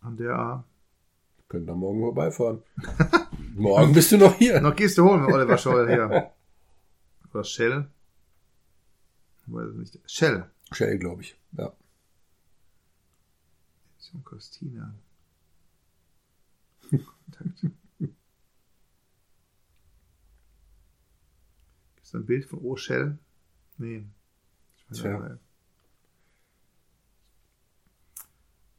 [0.00, 0.64] An der A.
[1.48, 2.62] Können da morgen vorbeifahren.
[3.54, 4.60] morgen bist du noch hier.
[4.60, 6.32] Noch gehst du holen mit Oliver Scholl hier.
[7.32, 7.88] Oder Shell?
[9.46, 10.10] Weiß es nicht.
[10.10, 10.50] Shell.
[10.72, 11.36] Shell, glaube ich.
[11.52, 11.72] Ja.
[14.08, 14.94] Edition Costina.
[22.08, 23.18] Ist da ein Bild von O Shell?
[23.76, 24.02] Nee.
[24.90, 25.40] Ich weiß nicht.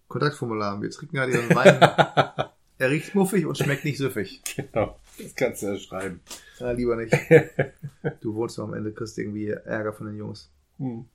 [0.08, 0.82] Kontaktformular.
[0.82, 1.80] Wir trinken gerade Ihren Wein.
[2.80, 4.42] er riecht muffig und schmeckt nicht süffig.
[4.56, 5.00] Genau.
[5.20, 6.22] Das kannst du ja schreiben.
[6.58, 7.14] Ja, lieber nicht.
[8.22, 10.50] Du wohnst am Ende, kriegst irgendwie Ärger von den Jungs.
[10.80, 11.06] Hm.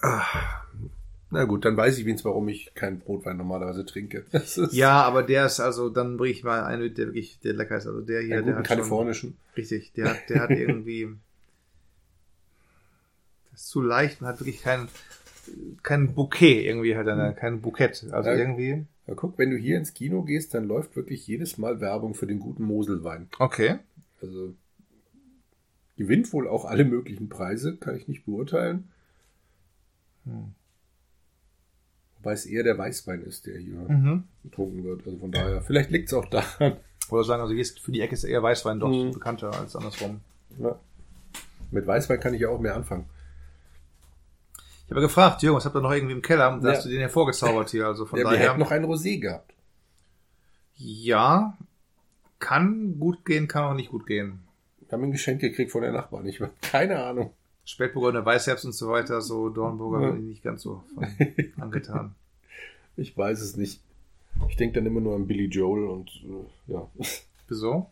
[0.00, 0.62] Ah.
[1.34, 4.24] Na gut, dann weiß ich wenigstens, warum ich keinen Brotwein normalerweise trinke.
[4.70, 7.86] Ja, aber der ist also, dann bring ich mal einen der wirklich, der lecker ist.
[7.86, 9.36] Also der hier, einen der hat schon, kalifornischen.
[9.56, 11.08] richtig, der hat, der hat irgendwie,
[13.50, 14.88] das ist zu leicht und hat wirklich kein,
[15.82, 18.06] kein Bouquet irgendwie hat er, kein Bukett.
[18.10, 18.36] Also Ja.
[18.36, 18.86] irgendwie.
[19.06, 22.26] Ja, guck, wenn du hier ins Kino gehst, dann läuft wirklich jedes Mal Werbung für
[22.26, 23.28] den guten Moselwein.
[23.38, 23.78] Okay.
[24.22, 24.54] Also
[25.96, 28.88] gewinnt wohl auch alle möglichen Preise, kann ich nicht beurteilen.
[30.24, 30.54] Hm.
[32.24, 34.24] Wobei es eher der Weißwein ist, der hier Mhm.
[34.42, 35.06] getrunken wird.
[35.06, 36.78] Also von daher, vielleicht liegt es auch daran.
[37.10, 39.12] Oder sagen, also für die Ecke ist eher Weißwein doch Mhm.
[39.12, 40.20] bekannter als andersrum.
[40.58, 40.78] Ja.
[41.70, 43.04] Mit Weißwein kann ich ja auch mehr anfangen.
[44.86, 46.50] Ich habe gefragt, Jürgen, was habt ihr noch irgendwie im Keller?
[46.54, 46.76] Und da Ja.
[46.76, 47.86] hast du den hervorgezaubert hier.
[47.86, 48.50] Also von Ja, wir daher.
[48.50, 49.52] hätten noch ein Rosé gehabt.
[50.76, 51.58] Ja,
[52.38, 54.40] kann gut gehen, kann auch nicht gut gehen.
[54.80, 56.26] Wir haben ein Geschenk gekriegt von der Nachbarn.
[56.26, 57.32] Ich habe keine Ahnung.
[57.64, 60.10] Spätburgunder Weißherbst und so weiter, so Dornburger Ja.
[60.12, 60.82] bin ich nicht ganz so
[61.60, 62.14] angetan.
[62.96, 63.80] Ich weiß es nicht.
[64.48, 66.88] Ich denke dann immer nur an Billy Joel und äh, ja.
[67.48, 67.86] Wieso?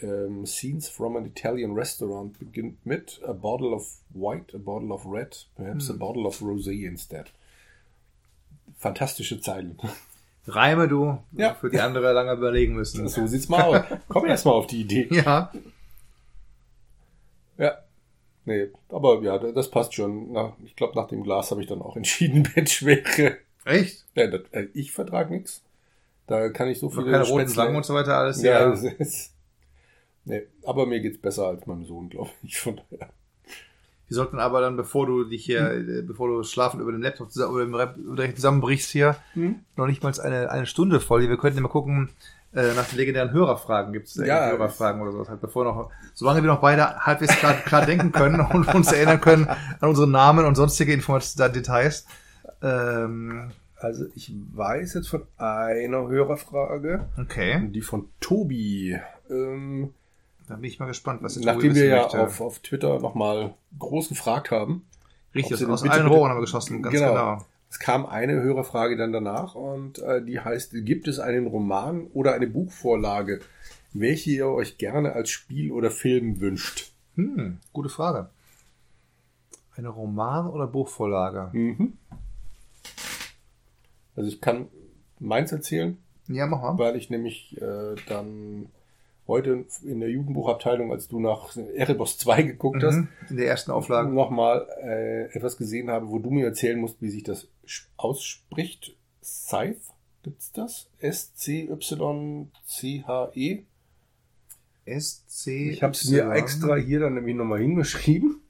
[0.00, 5.06] Ähm, Scenes from an Italian restaurant beginnt mit a bottle of white, a bottle of
[5.06, 7.30] red, perhaps a bottle of rosé instead.
[8.78, 9.78] Fantastische Zeilen.
[10.46, 11.54] Reime du, Ja.
[11.54, 13.08] für die andere lange überlegen müssen.
[13.08, 13.84] So sieht's mal aus.
[14.08, 15.06] Komm erst mal auf die Idee.
[15.24, 15.52] Ja.
[18.44, 20.32] Nee, aber ja, das passt schon.
[20.32, 23.38] Na, ich glaube, nach dem Glas habe ich dann auch entschieden, Bettschwere.
[23.64, 24.04] echt?
[24.14, 25.62] Ja, das, äh, ich vertrag nichts.
[26.26, 28.68] Da kann ich so Für viele keine roten Schlangen und so weiter, alles Ja, ja.
[28.70, 29.34] das ist,
[30.24, 32.58] nee, aber mir geht's besser als meinem Sohn, glaube ich.
[32.58, 33.10] Von daher.
[34.08, 37.30] Wir sollten aber dann, bevor du dich hier, äh, bevor du schlafen über den Laptop
[37.32, 39.60] zusammen, oder zusammenbrichst hier, Hm?
[39.76, 41.28] noch nicht mal eine, eine Stunde voll.
[41.28, 42.10] Wir könnten mal gucken,
[42.54, 43.92] äh, nach den legendären Hörerfragen.
[43.92, 45.28] Gibt es Ja, Hörerfragen oder sowas?
[45.28, 49.20] Halt, bevor noch, solange wir noch beide halbwegs klar, klar denken können und uns erinnern
[49.20, 52.06] können an unsere Namen und sonstige Informationen, Details.
[52.62, 53.50] Ähm,
[53.80, 58.96] Also ich weiß jetzt von einer Hörerfrage, okay, die von Tobi.
[59.30, 59.92] Ähm,
[60.48, 62.20] da bin ich mal gespannt, was der nachdem wir ja möchte.
[62.20, 64.84] auf, auf Twitter nochmal groß gefragt haben.
[65.34, 67.08] Richtig, aus, allen bitte- Rohren haben wir geschossen, ganz Genau.
[67.10, 67.44] genau.
[67.72, 72.34] Es kam eine Hörerfrage dann danach und äh, die heißt, gibt es einen Roman oder
[72.34, 73.40] eine Buchvorlage,
[73.94, 76.92] welche ihr euch gerne als Spiel oder Film wünscht.
[77.14, 78.28] Hm, gute Frage.
[79.74, 81.48] Eine Roman- oder Buchvorlage?
[81.56, 81.94] Mhm.
[84.16, 84.68] Also ich kann
[85.18, 85.96] meins erzählen,
[86.28, 86.76] Ja, mach mal.
[86.78, 88.66] weil ich nämlich äh, dann
[89.32, 93.08] heute in der Jugendbuchabteilung, als du nach Erebos 2 geguckt hast, Mhm.
[93.30, 94.08] In der ersten Auflage.
[94.10, 97.48] nochmal äh, etwas gesehen habe, wo du mir erzählen musst, wie sich das
[97.96, 98.94] ausspricht.
[99.22, 99.80] Scythe,
[100.22, 100.86] gibt's das?
[102.32, 103.62] S-C-Y-C-H-E?
[104.84, 105.70] S-C.
[105.70, 108.40] Ich habe es mir extra hier dann nämlich nochmal hingeschrieben.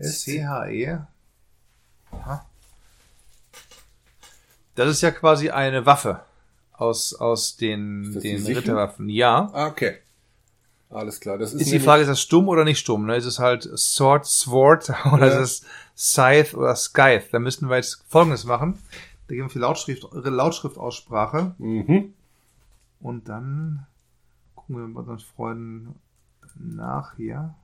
[0.00, 0.98] C-H-E.
[2.12, 2.46] Aha.
[4.74, 6.20] Das ist ja quasi eine Waffe
[6.72, 8.46] aus, aus den, den?
[8.46, 9.08] Ritterwaffen.
[9.08, 9.50] Ja.
[9.52, 9.98] Ah, okay.
[10.90, 11.38] Alles klar.
[11.38, 13.06] Das ist, Ist die Frage, ist das stumm oder nicht stumm?
[13.06, 13.16] Ne?
[13.16, 15.38] Ist es halt Sword, Sword oder Ja.
[15.40, 15.62] ist
[15.96, 17.24] es Scythe oder Scythe?
[17.30, 18.78] Da müssten wir jetzt Folgendes machen.
[19.28, 22.12] Da geben wir die Lautschrift, Lautschriftaussprache Mhm.
[23.00, 23.86] und dann
[24.56, 25.94] gucken wir mit unseren Freunden
[26.58, 27.54] nach hier,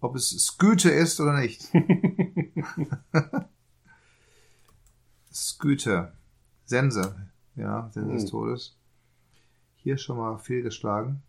[0.00, 1.62] ob es Sküte ist oder nicht.
[5.32, 6.12] Sküte.
[6.66, 7.14] Sense.
[7.56, 8.30] Ja, Sense des Hm.
[8.30, 8.75] Todes.
[9.86, 11.22] Hier schon mal fehlgeschlagen.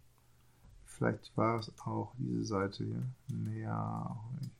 [0.83, 3.03] Vielleicht war es auch diese Seite hier.
[3.27, 4.51] Nee, ja, auch nicht.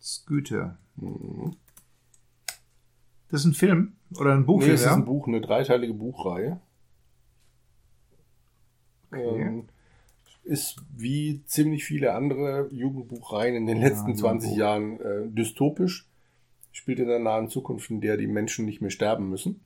[0.00, 0.76] Sküte.
[0.94, 1.56] Mhm.
[3.28, 4.94] Das ist ein Film oder ein Nee, Buchfilm, es ist ja?
[4.94, 6.60] ein Buch, eine dreiteilige Buchreihe.
[9.10, 9.42] Okay.
[9.42, 9.68] Ähm,
[10.44, 14.56] ist wie ziemlich viele andere Jugendbuchreihen in den letzten Ja, 20 Jugendbuch.
[14.58, 16.06] Jahren äh, dystopisch.
[16.72, 19.60] Spielt in der nahen Zukunft, in der die Menschen nicht mehr sterben müssen.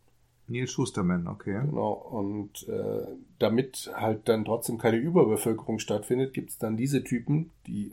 [0.46, 1.60] Neil Schusterman, okay.
[1.64, 1.92] Genau.
[1.92, 3.06] Und äh,
[3.38, 7.92] damit halt dann trotzdem keine Überbevölkerung stattfindet, gibt es dann diese Typen, die,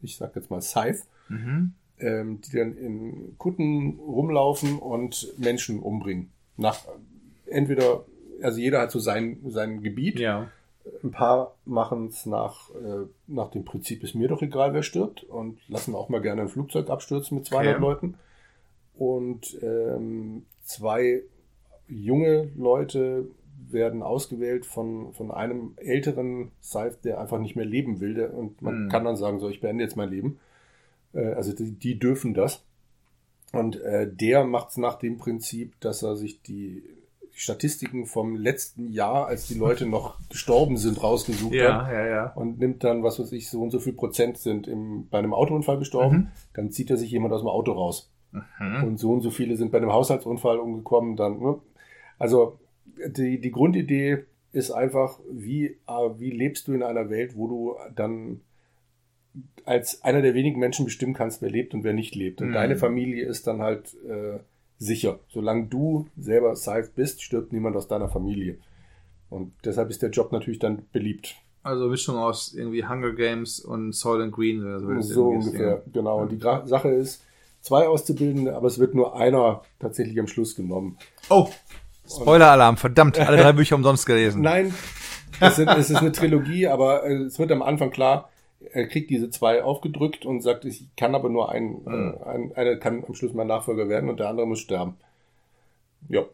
[0.00, 1.72] ich sag jetzt mal Scythe, Mhm.
[1.98, 6.30] ähm, die dann in Kutten rumlaufen und Menschen umbringen.
[6.56, 6.78] Nach
[7.46, 8.04] entweder,
[8.42, 10.20] also jeder hat so sein, sein Gebiet.
[10.20, 10.48] Ja.
[11.02, 15.24] Ein paar machen es nach, äh, nach dem Prinzip, ist mir doch egal, wer stirbt
[15.24, 17.82] und lassen auch mal gerne ein Flugzeug abstürzen mit 200 Okay.
[17.82, 18.14] Leuten.
[18.94, 21.22] Und ähm, zwei
[21.88, 23.26] junge Leute
[23.68, 28.14] werden ausgewählt von, von einem älteren Scythe, der einfach nicht mehr leben will.
[28.14, 28.88] Der, und man Hm.
[28.88, 30.38] kann dann sagen, so, ich beende jetzt mein Leben.
[31.12, 32.64] Äh, also die, die dürfen das.
[33.52, 36.82] Und äh, der macht es nach dem Prinzip, dass er sich die
[37.38, 42.32] Statistiken vom letzten Jahr, als die Leute noch gestorben sind, rausgesucht hat Ja, ja, ja.
[42.32, 45.34] und nimmt dann, was weiß ich, so und so viel Prozent sind im, bei einem
[45.34, 46.28] Autounfall gestorben, Mhm.
[46.54, 48.10] dann zieht er sich jemand aus dem Auto raus.
[48.32, 48.84] Mhm.
[48.84, 51.58] Und so und so viele sind bei einem Haushaltsunfall umgekommen, dann, ne?
[52.18, 52.58] Also,
[53.06, 57.74] die, die Grundidee ist einfach, wie, äh, wie lebst du in einer Welt, wo du
[57.94, 58.40] dann
[59.66, 62.40] als einer der wenigen Menschen bestimmen kannst, wer lebt und wer nicht lebt.
[62.40, 62.52] Und Mhm.
[62.54, 64.38] deine Familie ist dann halt äh,
[64.78, 65.20] sicher.
[65.28, 68.58] Solange du selber safe bist, stirbt niemand aus deiner Familie.
[69.28, 71.36] Und deshalb ist der Job natürlich dann beliebt.
[71.62, 74.62] Also Mischung aus irgendwie Hunger Games und Soil and Green.
[74.62, 75.82] oder So, So ungefähr, ja.
[75.92, 76.20] genau.
[76.20, 77.24] Und die Gra Sache ist,
[77.60, 80.96] zwei Auszubildende, aber es wird nur einer tatsächlich am Schluss genommen.
[81.28, 81.48] Oh,
[82.08, 84.42] Spoiler-Alarm, verdammt, alle drei Bücher umsonst gelesen.
[84.42, 84.72] Nein,
[85.40, 88.30] es, sind, es ist eine Trilogie, aber äh, es wird am Anfang klar,
[88.72, 92.14] er kriegt diese zwei aufgedrückt und sagt, ich kann aber nur einen, Mhm.
[92.20, 94.96] äh, ein, einer kann am Schluss mein Nachfolger werden und der andere muss sterben.
[96.08, 96.24] Ja.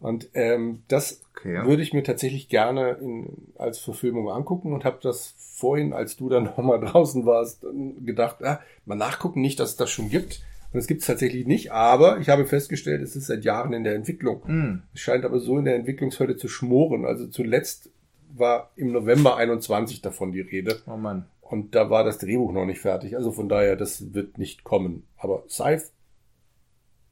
[0.00, 1.64] Und ähm, das Okay.
[1.66, 6.28] würde ich mir tatsächlich gerne in, als Verfilmung angucken und habe das vorhin, als du
[6.28, 7.64] dann nochmal draußen warst,
[8.04, 10.42] gedacht, ah, mal nachgucken, nicht, dass es das schon gibt.
[10.72, 13.84] Und es gibt es tatsächlich nicht, aber ich habe festgestellt, es ist seit Jahren in
[13.84, 14.42] der Entwicklung.
[14.46, 14.82] Hm.
[14.92, 17.04] Es scheint aber so in der Entwicklungshölle zu schmoren.
[17.04, 17.90] Also zuletzt
[18.36, 20.82] war im November 21 davon die Rede.
[20.86, 21.26] Oh Mann.
[21.44, 23.16] Und da war das Drehbuch noch nicht fertig.
[23.16, 25.06] Also von daher, das wird nicht kommen.
[25.16, 25.84] Aber Scythe,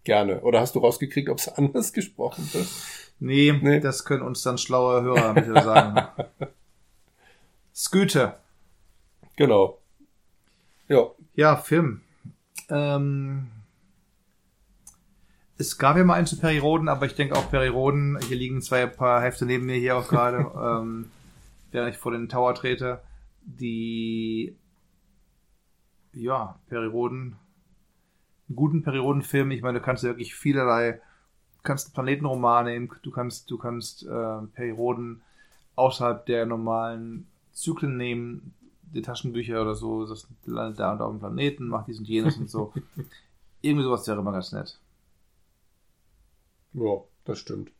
[0.04, 0.40] gerne.
[0.40, 2.66] Oder hast du rausgekriegt, ob es anders gesprochen wird?
[3.20, 3.78] Nee, Nee.
[3.80, 6.08] das können uns dann schlaue Hörer bitte sagen.
[7.74, 8.40] Scooter.
[9.36, 9.78] Genau.
[10.88, 11.10] Ja.
[11.34, 12.00] Ja, Film.
[12.68, 13.48] Ähm,
[15.58, 18.86] es gab ja mal einen zu Perioden, aber ich denke auch Perioden, hier liegen zwei
[18.86, 20.38] paar Hefte neben mir hier auch gerade,
[20.82, 21.10] ähm,
[21.70, 23.00] während ich vor den Tower trete,
[23.45, 24.57] die
[26.12, 27.36] ja, Perioden,
[28.49, 33.11] einen guten Periodenfilm, ich meine, du kannst wirklich vielerlei, du kannst einen Planetenroman nehmen, du
[33.11, 35.22] kannst, du kannst äh, Perioden
[35.76, 41.12] außerhalb der normalen Zyklen nehmen, die Taschenbücher oder so, das landet da und da auf
[41.12, 42.72] dem Planeten, macht dies und jenes und so.
[43.62, 44.78] Irgendwie sowas wäre immer ganz nett.
[46.74, 47.70] Ja, das stimmt.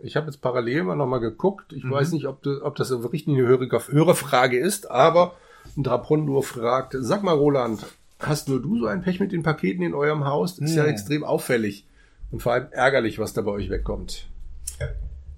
[0.00, 1.72] Ich habe jetzt parallel mal nochmal geguckt.
[1.72, 1.90] Ich Mhm.
[1.92, 5.34] weiß nicht, ob, du, ob das wirklich eine Hörer- Hörerfrage ist, aber
[5.76, 7.84] ein Drapondor fragt, sag mal Roland,
[8.20, 10.56] hast nur du so ein Pech mit den Paketen in eurem Haus?
[10.56, 10.90] Das ist ja Hm.
[10.90, 11.84] extrem auffällig.
[12.30, 14.26] Und vor allem ärgerlich, was da bei euch wegkommt.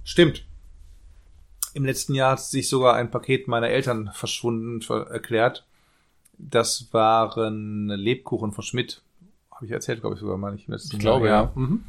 [0.05, 0.45] Stimmt.
[1.75, 5.67] Im letzten Jahr hat sich sogar ein Paket meiner Eltern verschwunden ver erklärt.
[6.39, 9.03] Das waren Lebkuchen von Schmidt.
[9.51, 10.69] Habe ich erzählt, glaube ich sogar mal nicht.
[10.69, 11.85] im letzten Jahr, Mhm.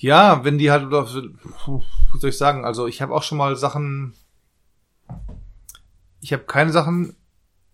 [0.00, 4.14] Ja, wenn die halt, wie soll ich sagen, also ich habe auch schon mal Sachen,
[6.20, 7.16] ich habe keine Sachen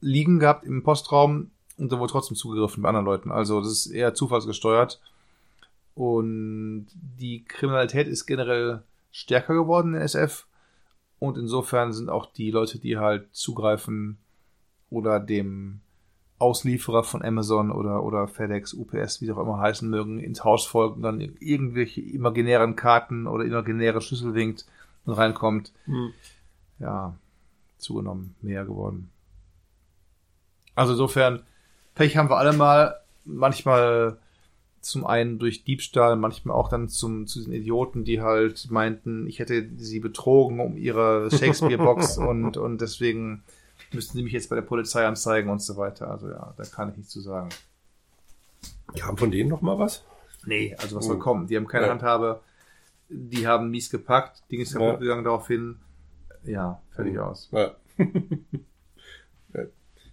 [0.00, 3.30] liegen gehabt im Postraum und da wurde trotzdem zugegriffen bei anderen Leuten.
[3.30, 5.00] Also das ist eher zufallsgesteuert.
[5.94, 10.46] Und die Kriminalität ist generell stärker geworden in SF.
[11.20, 14.18] Und insofern sind auch die Leute, die halt zugreifen
[14.90, 15.80] oder dem
[16.38, 20.66] Auslieferer von Amazon oder, oder FedEx, UPS, wie sie auch immer heißen mögen, ins Haus
[20.66, 24.66] folgen, dann irgendwelche imaginären Karten oder imaginäre Schlüssel winkt
[25.06, 25.72] und reinkommt.
[25.86, 26.12] Mhm.
[26.78, 27.14] Ja,
[27.78, 29.10] zugenommen, mehr geworden.
[30.74, 31.42] Also insofern,
[31.94, 34.18] Pech haben wir alle mal, manchmal
[34.80, 39.38] zum einen durch Diebstahl, manchmal auch dann zum, zu diesen Idioten, die halt meinten, ich
[39.38, 43.42] hätte sie betrogen um ihre Shakespeare-Box und, und deswegen
[43.92, 46.10] müssten sie mich jetzt bei der Polizei anzeigen und so weiter.
[46.10, 47.48] Also ja, da kann ich nichts zu sagen.
[48.98, 50.04] Kam von denen noch mal was?
[50.44, 51.08] Nee, also was Oh.
[51.08, 51.46] soll kommen?
[51.48, 51.92] Die haben keine Ja.
[51.92, 52.40] Handhabe,
[53.08, 54.96] die haben mies gepackt, Ding ist kaputt Ja.
[54.96, 55.76] gegangen daraufhin.
[56.44, 57.20] Ja, fertig Mhm.
[57.20, 57.50] aus.
[57.52, 57.74] Ja.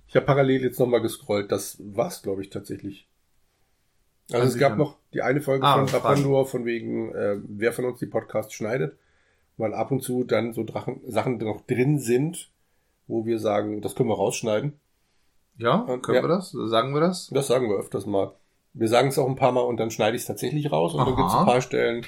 [0.08, 1.52] Ich habe parallel jetzt noch mal gescrollt.
[1.52, 3.08] Das war's, glaube ich, tatsächlich.
[4.32, 5.88] Also Kann es gab noch die eine Folge Ah, von.
[5.90, 8.96] Rapandor von wegen, äh, wer von uns die Podcasts schneidet,
[9.58, 12.50] weil ab und zu dann so Drachen, Sachen noch drin sind,
[13.08, 14.80] wo wir sagen, das können wir rausschneiden.
[15.58, 16.24] Ja, Und- können ja.
[16.24, 16.52] wir das?
[16.52, 17.30] Sagen wir das?
[17.34, 18.34] Das sagen wir öfters mal.
[18.74, 21.00] Wir sagen es auch ein paar Mal und dann schneide ich es tatsächlich raus und
[21.00, 21.16] dann Aha.
[21.16, 22.06] gibt es ein paar Stellen,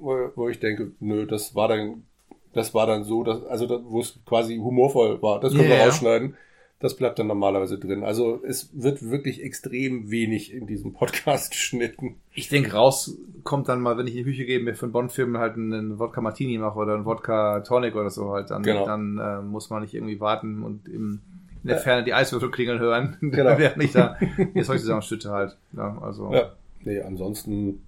[0.00, 2.04] wo, wo ich denke, nö, das war dann,
[2.52, 5.38] das war dann so, dass, also da, wo es quasi humorvoll war.
[5.38, 6.36] Das können Ja, wir rausschneiden.
[6.78, 8.04] Das bleibt dann normalerweise drin.
[8.04, 12.16] Also es wird wirklich extrem wenig in diesem Podcast geschnitten.
[12.34, 14.92] Ich denke, raus kommt dann mal, wenn ich in die Küche gehe, mir für einen
[14.92, 18.84] Bond-Film halt einen Wodka Martini mache oder einen Wodka Tonic oder so halt, dann, Genau.
[18.84, 21.20] dann äh, muss man nicht irgendwie warten und im,
[21.62, 21.78] in der.
[21.78, 23.56] Ferne die Eiswürfel klingeln hören, Genau.
[23.58, 24.18] während ich da
[24.54, 25.56] jetzt heute zusammenstütte halt.
[25.72, 26.52] Ja, also Ja.
[26.84, 27.80] Nee, ansonsten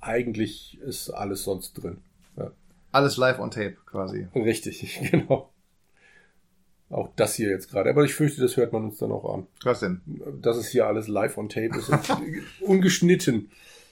[0.00, 1.98] eigentlich ist alles sonst drin.
[2.36, 2.50] Ja.
[2.92, 4.26] alles live on tape quasi.
[4.34, 5.50] Richtig, genau.
[6.90, 7.90] Auch das hier jetzt gerade.
[7.90, 9.46] Aber ich fürchte, das hört man uns dann auch an.
[9.62, 10.00] Was denn?
[10.40, 12.08] dass es hier alles live on tape ist und
[12.60, 13.50] ungeschnitten.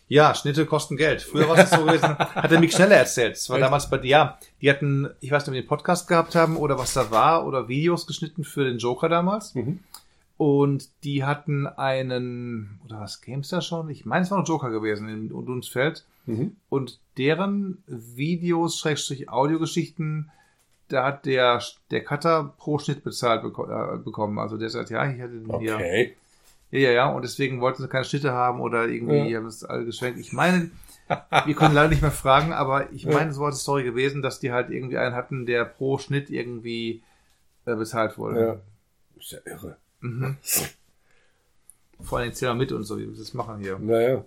[0.09, 1.21] Ja, Schnitte kosten Geld.
[1.21, 3.35] Früher war es so gewesen, hat der Mick Schneller erzählt.
[3.35, 4.09] Das war damals bei dir.
[4.09, 7.11] Ja, die hatten, ich weiß nicht, ob die einen Podcast gehabt haben oder was da
[7.11, 9.55] war oder Videos geschnitten für den Joker damals.
[9.55, 9.81] Mhm.
[10.39, 13.89] Und die hatten einen, oder was game's da schon?
[13.89, 16.05] Ich meine, es war ein Joker gewesen in Dunsfeld.
[16.27, 16.57] Mhm.
[16.69, 20.31] Und deren Videos, Schrägstrich Audiogeschichten,
[20.89, 21.61] da hat der,
[21.91, 24.39] der Cutter pro Schnitt bezahlt beko äh, bekommen.
[24.39, 25.75] Also der sagt, ja, ich hatte den hier.
[25.77, 26.17] Okay.
[26.71, 27.07] Ja, ja, ja.
[27.11, 30.19] Und deswegen wollten sie keine Schnitte haben oder irgendwie haben es alle geschwenkt.
[30.19, 30.71] Ich meine,
[31.45, 33.13] wir können leider nicht mehr fragen, aber ich Ja.
[33.15, 36.29] meine, so war die Story gewesen, dass die halt irgendwie einen hatten, der pro Schnitt
[36.31, 37.03] irgendwie
[37.67, 38.41] äh, bezahlt wurde.
[38.41, 38.57] Ja.
[39.19, 39.77] Ist ja irre.
[40.01, 40.37] Mhm.
[42.01, 43.79] Vor allem zähl mal mit und so, wie wir das machen hier.
[43.79, 44.25] Naja.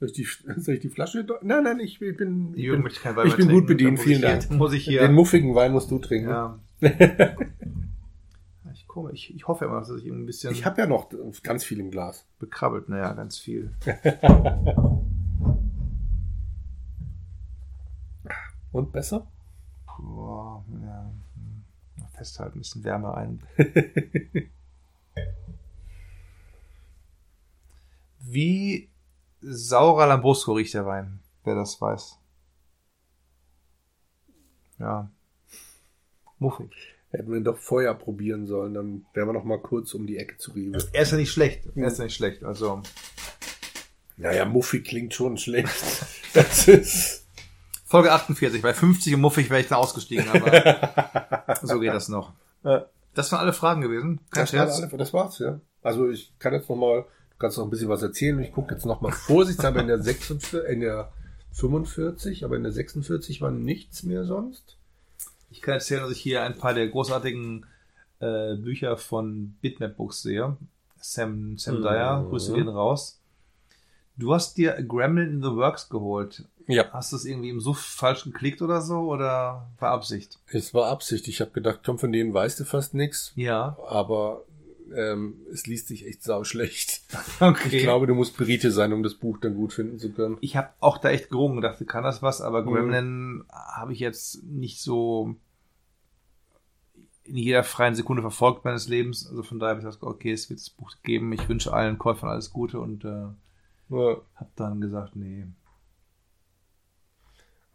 [0.00, 0.24] Soll ich die,
[0.60, 1.24] soll ich die Flasche?
[1.42, 4.00] Nein, nein, ich, ich bin, ich Jürgen bin möchte kein Wein ich bin gut bedient,
[4.00, 4.50] vielen hier- Dank.
[4.50, 5.02] Muss ich hier.
[5.02, 6.30] den muffigen Wein musst du trinken.
[6.30, 6.58] ja.
[8.72, 11.10] ich, komme, ich, ich hoffe immer, dass ich ein bisschen Ich habe ja noch
[11.42, 12.24] ganz viel im Glas.
[12.38, 12.88] bekrabbelt.
[12.88, 13.72] Naja, ganz viel.
[18.72, 19.26] Und besser?
[19.98, 21.10] Boah, ja.
[21.34, 22.06] hm.
[22.12, 23.40] Festhalten, ein bisschen Wärme ein.
[28.20, 28.88] Wie
[29.40, 32.18] saurer Lambrusco riecht der Wein, wer das weiß.
[34.78, 35.10] Ja.
[36.38, 36.70] Muffig.
[37.10, 40.38] Hätten wir doch vorher probieren sollen, dann wären wir noch mal kurz um die Ecke
[40.38, 40.78] zu Rewe.
[40.92, 41.64] Er ist ja nicht schlecht.
[41.74, 42.44] Er ist ja nicht schlecht.
[42.44, 42.82] Also
[44.16, 45.68] Naja, muffig klingt schon schlecht.
[46.32, 47.26] Das ist.
[47.84, 52.32] Folge 48, bei 50 und muffig wäre ich da ausgestiegen, aber so geht das noch.
[53.14, 54.20] Das waren alle Fragen gewesen.
[54.30, 54.78] Kein Das, war Scherz.
[54.80, 55.60] alle, das war's, ja.
[55.82, 57.04] Also ich kann jetzt noch mal,
[57.40, 58.38] kannst noch ein bisschen was erzählen.
[58.40, 61.10] Ich gucke jetzt noch mal vorsichtshalber in der 46, in der
[61.52, 64.76] 45, aber in der 46 war nichts mehr sonst.
[65.50, 67.66] Ich kann erzählen, dass ich hier ein paar der großartigen
[68.20, 70.56] äh, Bücher von Bitmap Books sehe.
[71.00, 71.82] Sam, Sam Mhm.
[71.82, 73.18] Dyer, Grüße gehen raus.
[74.16, 76.44] Du hast dir Gremlin in the Works geholt.
[76.66, 76.84] Ja.
[76.92, 78.98] Hast du es irgendwie im Suff falsch geklickt oder so?
[79.00, 80.38] Oder war Absicht?
[80.48, 81.26] Es war Absicht.
[81.26, 83.32] Ich habe gedacht, komm, von denen weißt du fast nichts.
[83.34, 83.76] Ja.
[83.88, 84.44] Aber
[84.94, 87.00] ähm, es liest sich echt sau schlecht.
[87.40, 87.76] Okay.
[87.78, 90.36] Ich glaube, du musst Brite sein, um das Buch dann gut finden zu können.
[90.40, 92.40] ich habe auch da echt gerungen und dachte, kann das was?
[92.40, 92.66] Aber Mhm.
[92.72, 95.34] Gremlin habe ich jetzt nicht so.
[97.24, 99.26] in jeder freien Sekunde verfolgt meines Lebens.
[99.28, 101.32] Also von daher habe ich gesagt, okay, es wird das Buch geben.
[101.32, 103.08] Ich wünsche allen Käufern alles Gute und äh,
[103.88, 104.16] Ja.
[104.34, 105.46] habe dann gesagt, nee.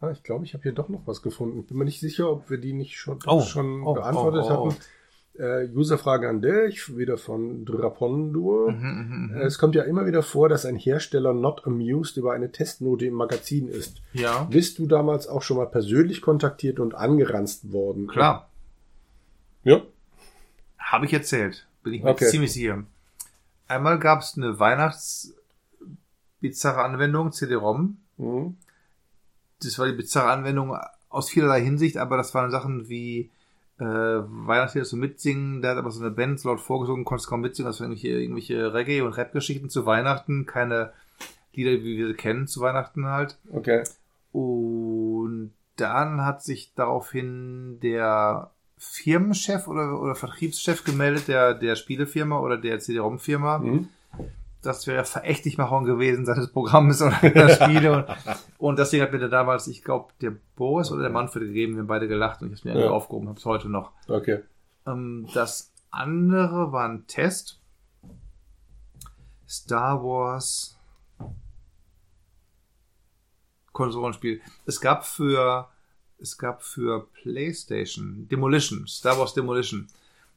[0.00, 1.64] Ah, ich glaube, ich habe hier doch noch was gefunden.
[1.64, 4.66] Bin mir nicht sicher, ob wir die nicht schon, Oh, schon oh, beantwortet oh, oh,
[4.70, 4.80] hatten.
[5.38, 8.72] Äh, Userfrage an dich, wieder von Drapondur.
[8.72, 12.32] Mhm, mhm, Äh, Es kommt ja immer wieder vor, dass ein Hersteller not amused über
[12.32, 14.00] eine Testnote im Magazin ist.
[14.12, 18.06] Ja, Bist du damals auch schon mal persönlich kontaktiert und angeranzt worden?
[18.06, 18.48] klar.
[19.64, 19.82] Ja.
[20.78, 21.66] Habe ich erzählt.
[21.82, 22.26] Bin ich mir Okay.
[22.28, 22.84] ziemlich sicher.
[23.68, 27.96] Einmal gab es eine Weihnachts-bizarre Anwendung, CD-ROM.
[28.16, 28.56] Mhm.
[29.62, 30.76] Das war die bizarre Anwendung
[31.08, 33.30] aus vielerlei Hinsicht, aber das waren Sachen wie
[33.78, 37.70] äh, Weihnachtslieder zu mitsingen, da hat aber so eine Band laut vorgesungen, konntest kaum mitsingen,
[37.70, 40.92] das waren irgendwelche, irgendwelche Reggae- und Rap-Geschichten zu Weihnachten, keine
[41.52, 43.38] Lieder, wie wir sie kennen, zu Weihnachten halt.
[43.50, 43.84] Okay.
[44.32, 52.58] Und dann hat sich daraufhin der Firmenchef oder, oder Vertriebschef gemeldet, der, der Spielefirma oder
[52.58, 53.58] der CD-ROM-Firma.
[53.58, 53.88] Mhm.
[54.66, 57.92] Das wäre Verächtlichmachung gewesen seines Programmes oder der Spiele.
[57.96, 58.06] Und,
[58.58, 61.80] und deswegen hat mir der damals, ich glaube, der Boris oder der Manfred gegeben, wir
[61.80, 62.90] haben beide gelacht und ich habe es mir Ja.
[62.90, 63.92] aufgehoben, habe es heute noch.
[64.08, 64.40] Okay.
[64.86, 67.60] Ähm, das andere war ein Test.
[69.48, 70.76] Star Wars
[73.72, 74.40] Konsolenspiel.
[74.64, 75.68] Es gab für
[76.18, 79.86] es gab für PlayStation Demolition, Star Wars Demolition.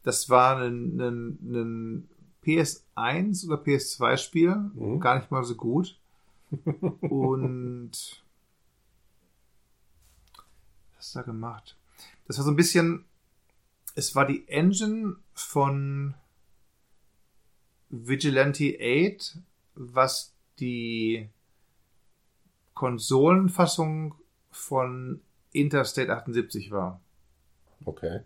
[0.04, 2.10] Das war ein, ein, ein
[2.50, 5.00] PS1 oder PS2 Spiel, Mhm.
[5.00, 5.98] gar nicht mal so gut.
[7.02, 7.92] Und
[10.96, 11.76] was ist da gemacht?
[12.28, 13.06] Das war so ein bisschen,
[13.96, 16.14] es war die Engine von
[17.90, 19.38] Vigilante 8,
[19.76, 21.28] was die
[22.74, 24.16] Konsolenfassung
[24.52, 25.22] von
[25.52, 27.00] Interstate 78 war.
[27.86, 28.22] Okay.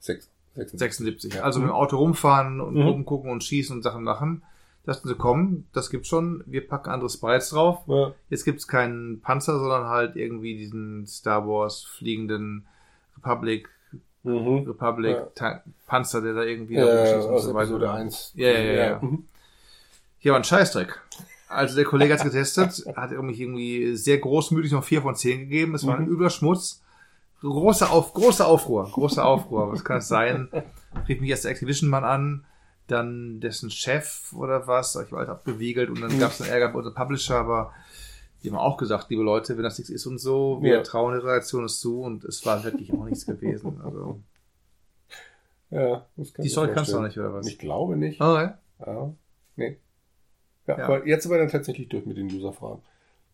[0.00, 0.78] Sechs, 76.
[0.78, 1.34] 76.
[1.34, 1.42] Ja.
[1.42, 1.66] Also Mhm.
[1.66, 2.82] mit dem Auto rumfahren und Mhm.
[2.82, 4.42] rumgucken und schießen und Sachen machen.
[4.84, 7.84] Dachten sie, komm, das gibt's schon, wir packen andere Sprites drauf.
[7.86, 8.12] Ja.
[8.30, 12.66] Jetzt gibt's keinen Panzer, sondern halt irgendwie diesen Star Wars fliegenden
[13.16, 13.68] Republic,
[14.24, 14.64] Mhm.
[14.68, 15.62] Republic Ja.
[15.86, 17.62] Panzer, der da irgendwie Ja, da ja, rumschießt und aus so weiter.
[17.62, 18.32] Episode 1.
[18.36, 18.98] Ja, ja, ja, ja.
[19.02, 19.24] Mhm.
[20.18, 21.00] Hier war ein Scheißdreck.
[21.48, 25.74] Also der Kollege hat's getestet, hat irgendwie irgendwie sehr großmütig noch 4 von 10 gegeben.
[25.74, 26.12] Es war ein Mhm.
[26.12, 26.82] übler Schmutz.
[27.42, 29.70] Großer Auf, großer Aufruhr, großer Aufruhr.
[29.72, 30.48] Was kann es sein?
[31.08, 32.44] Rief mich erst der Activision-Mann an,
[32.86, 34.94] dann dessen Chef oder was.
[34.96, 36.20] Ich war halt abgewiegelt und dann Mhm.
[36.20, 37.72] gab es dann Ärger bei unserem Publisher, aber
[38.42, 40.82] die haben auch gesagt, liebe Leute, wenn das nichts ist und so, wir Ja.
[40.82, 43.80] trauen der Reaktion es zu und es war wirklich auch nichts gewesen.
[43.84, 44.20] Also,
[45.70, 47.46] Ja, das kann die ich Story kannst du auch nicht, oder was?
[47.46, 48.20] Ich glaube nicht.
[48.20, 48.58] Oh, ja.
[48.86, 49.12] Ja.
[49.56, 49.78] Nee.
[50.66, 50.84] Ja, Ja.
[50.84, 52.82] aber jetzt sind wir dann tatsächlich durch mit den User-Fragen.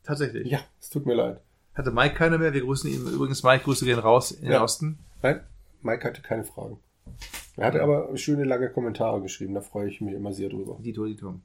[0.05, 0.47] Tatsächlich.
[0.47, 1.41] Ja, es tut mir leid.
[1.79, 2.53] Hatte Mike keine mehr.
[2.53, 3.07] Wir grüßen ihn.
[3.07, 4.62] Übrigens, Mike, Grüße gehen raus in den Ja.
[4.62, 4.99] Osten.
[5.22, 5.41] Nein,
[5.81, 6.79] Mike hatte keine Fragen.
[7.57, 10.76] Er hatte aber schöne lange Kommentare geschrieben, da freue ich mich immer sehr drüber.
[10.81, 11.37] Dito, Dito.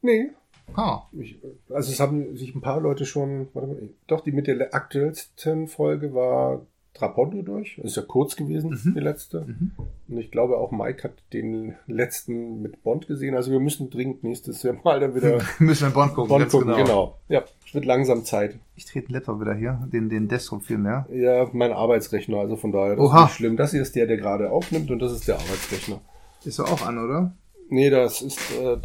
[0.00, 0.30] Nee,
[0.76, 1.08] Ha.
[1.12, 1.38] ich,
[1.70, 5.66] also es haben sich ein paar Leute schon, warte mal, doch, die mit der aktuellsten
[5.66, 6.66] Folge war
[6.98, 7.76] Trapondo durch.
[7.76, 8.94] Das ist ja kurz gewesen, Mhm.
[8.94, 9.42] die letzte.
[9.42, 9.70] Mhm.
[10.08, 13.34] Und ich glaube auch Mike hat den letzten mit Bond gesehen.
[13.34, 16.28] Also wir müssen dringend nächstes Jahr mal dann wieder Müssen wir Bond gucken.
[16.28, 16.68] Bond gucken.
[16.68, 16.78] genau.
[16.84, 17.18] Genau.
[17.28, 18.58] Ja, es wird langsam Zeit.
[18.76, 19.86] Ich trete Laptop wieder hier.
[19.92, 21.06] Den, den Desktop-Film, ja.
[21.12, 23.16] Ja, mein Arbeitsrechner, also von daher, das Oha.
[23.18, 23.56] ist nicht schlimm.
[23.56, 26.00] Das hier ist der, der gerade aufnimmt und das ist der Arbeitsrechner.
[26.44, 27.32] Ist doch auch an, oder?
[27.70, 28.80] Nee, das ist äh, Eine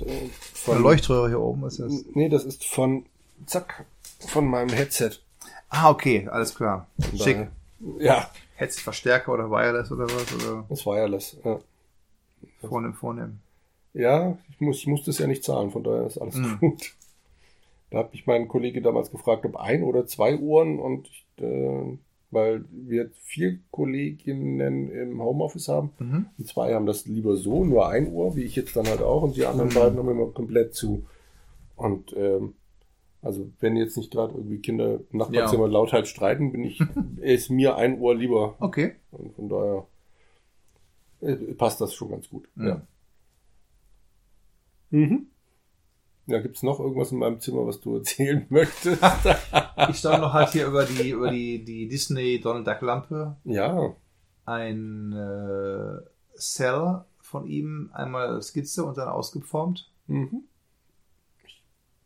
[0.54, 2.04] von Leuchtröhre hier oben ist das.
[2.14, 3.06] Nee, das ist von
[3.46, 3.86] zack
[4.28, 5.12] von meinem Headset.
[5.70, 6.28] Ah, okay.
[6.30, 6.88] Alles klar.
[7.16, 7.48] Schick.
[8.00, 10.34] Ja, Headset Verstärker oder Wireless oder was?
[10.36, 11.38] Oder das Wireless.
[11.44, 11.60] Ja.
[12.68, 13.40] vornehm, vornehm.
[13.94, 16.58] ja, ich muss, ich muss das ja nicht zahlen, von daher ist alles Mhm.
[16.60, 16.94] gut.
[17.92, 21.98] Da hat mich mein Kollege damals gefragt, ob ein oder zwei Uhren und ich, äh,
[22.32, 26.26] weil wir vier Kolleginnen im Homeoffice haben Mhm.
[26.38, 29.22] und zwei haben das lieber so, nur ein Uhr, wie ich jetzt dann halt auch
[29.22, 29.74] und die anderen Mhm.
[29.76, 31.06] beiden haben immer komplett zu.
[31.76, 32.56] Und ähm,
[33.24, 36.80] also wenn jetzt nicht gerade irgendwie Kinder im Nachbarzimmer lauthals streiten, bin ich,
[37.22, 38.56] ist mir ein Uhr lieber.
[38.60, 38.96] Okay.
[39.12, 39.88] Und von daher
[41.22, 42.48] äh, passt das schon ganz gut.
[42.56, 42.66] Ja.
[42.68, 42.82] Ja.
[44.92, 45.28] Mhm.
[46.26, 49.02] Ja, gibt's noch irgendwas in meinem Zimmer, was du erzählen möchtest?
[49.90, 53.36] Ich staune noch halt hier über die, über die, die Disney Donald Duck Lampe.
[53.44, 53.96] ja.
[54.46, 56.02] Ein äh,
[56.38, 59.90] Cell von ihm, einmal Skizze und dann ausgeformt.
[60.08, 60.44] Mhm.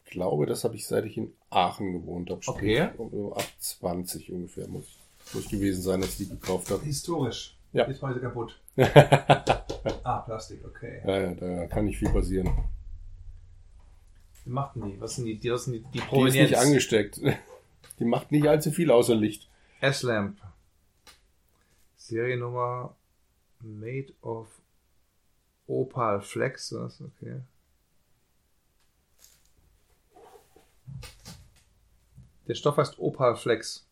[0.07, 2.39] Ich glaube, das habe ich seit ich in Aachen gewohnt habe.
[2.45, 2.89] Okay.
[2.97, 4.85] So ab 20 ungefähr muss,
[5.33, 6.81] muss gewesen sein, als ich die gekauft habe.
[6.85, 7.57] Historisch.
[7.73, 7.83] Ja.
[7.83, 8.59] Ist heute kaputt.
[10.03, 11.01] Ah, Plastik, okay.
[11.05, 12.49] Ja, ja, da kann nicht viel passieren.
[14.43, 14.99] Wie machten die?
[14.99, 17.21] Was sind die, die, was sind die, die Die ist nicht angesteckt.
[17.99, 19.49] Die macht nicht allzu viel außer Licht.
[19.81, 20.37] S-Lamp.
[21.95, 22.95] Seriennummer
[23.61, 24.47] Made of
[25.67, 27.01] Opal Flex, was?
[27.01, 27.41] Okay.
[32.47, 33.85] Der Stoff heißt Opal Flex.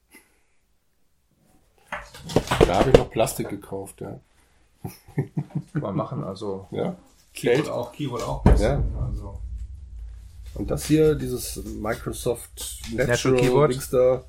[2.67, 4.19] Da habe ich noch Plastik gekauft, ja.
[5.15, 6.67] Kann man machen, also.
[6.71, 6.95] Ja.
[7.33, 8.43] Keyboard auch, Keyboard auch.
[8.43, 8.83] besser.
[9.07, 9.39] Also.
[10.53, 13.71] Und das hier, dieses Microsoft Natural Natural Keyboard.
[13.73, 14.23] Dings da,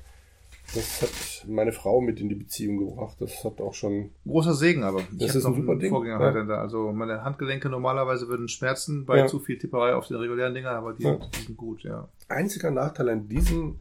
[0.75, 3.15] das hat meine Frau mit in die Beziehung gebracht.
[3.19, 4.11] Das hat auch schon.
[4.25, 5.03] Großer Segen, aber.
[5.13, 5.89] Das ist ein super Ding.
[5.89, 6.43] Vorgänger Ja.
[6.43, 6.55] da.
[6.61, 9.27] Also meine Handgelenke normalerweise würden schmerzen bei Ja.
[9.27, 11.15] zu viel Tipperei auf den regulären Dinger, aber die, Ja.
[11.15, 12.09] die sind gut, ja.
[12.27, 13.79] Einziger Nachteil an diesem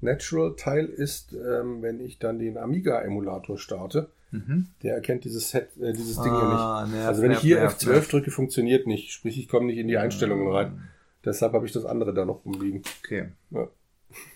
[0.00, 4.66] Natural-Teil ist, ähm, wenn ich dann den Amiga-Emulator starte, Mhm.
[4.82, 6.58] der erkennt dieses Set, äh, dieses Ding hier nicht.
[6.58, 8.12] Ah, nervt, Also wenn ich nervt, hier nervt, F12 nervt.
[8.12, 9.12] drücke, funktioniert nicht.
[9.12, 10.88] Sprich, ich komme nicht in die Einstellungen rein.
[11.24, 12.82] Deshalb habe ich das andere da noch rumliegen.
[13.04, 13.28] Okay.
[13.50, 13.68] Ja.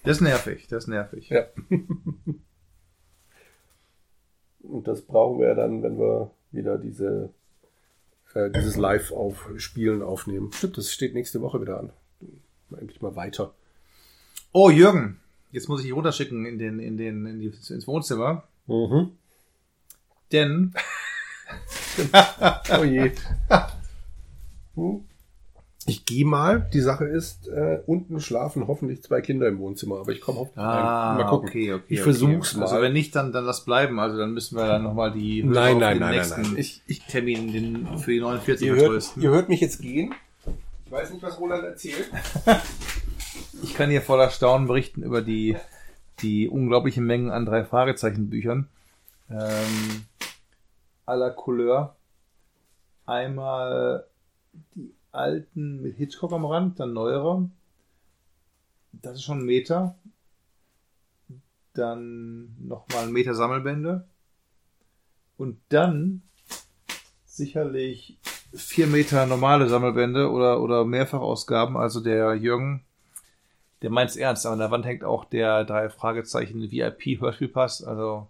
[0.05, 1.29] Das ist nervig, das ist nervig.
[1.29, 1.47] Ja.
[4.63, 7.31] Und das brauchen wir dann, wenn wir wieder diese,
[8.35, 10.53] äh, dieses Live auf Spielen aufnehmen.
[10.53, 11.91] Stimmt, das steht nächste Woche wieder an.
[12.79, 13.55] Endlich mal weiter.
[14.53, 15.19] Oh, Jürgen,
[15.53, 19.11] jetzt muss ich dich runterschicken in den, in den, in die, ins Wohnzimmer, Mhm.
[20.33, 20.75] denn
[22.79, 23.11] Oh je.
[24.77, 25.05] Hm.
[25.87, 26.69] Ich gehe mal.
[26.73, 30.63] Die Sache ist, äh, unten schlafen hoffentlich zwei Kinder im Wohnzimmer, aber ich komme hoffentlich
[30.65, 31.17] Ah, rein.
[31.25, 31.49] Mal gucken.
[31.49, 31.85] okay, okay.
[31.89, 32.05] Ich okay.
[32.05, 32.67] versuch's mal.
[32.67, 33.99] Also wenn nicht, dann, dann lass bleiben.
[33.99, 36.61] Also dann müssen wir dann nochmal die Nein, nein, den nein, nächsten nein, nein.
[36.61, 40.15] Ich- ich- Termin den, für die 49 ihr, hört, ihr hört mich jetzt gehen.
[40.87, 42.09] Ich weiß nicht, was Roland erzählt.
[43.63, 45.57] Ich kann hier voller Staunen berichten über die,
[46.21, 48.69] die unglaublichen Mengen an drei Fragezeichen-Büchern.
[49.31, 50.05] Ähm,
[51.07, 51.97] aller Couleur.
[53.07, 54.07] Einmal
[54.75, 57.49] die alten mit Hitchcock am Rand, dann neuere.
[58.93, 59.97] Das ist schon ein Meter.
[61.75, 64.07] Dann nochmal ein Meter Sammelbände.
[65.37, 66.23] Und dann
[67.25, 68.19] sicherlich
[68.53, 71.77] vier Meter normale Sammelbände oder, oder Mehrfachausgaben.
[71.77, 72.85] Also der Jürgen,
[73.83, 77.83] der meint's ernst, aber an der Wand hängt auch der drei Fragezeichen VIP Hörspielpass.
[77.83, 78.29] Also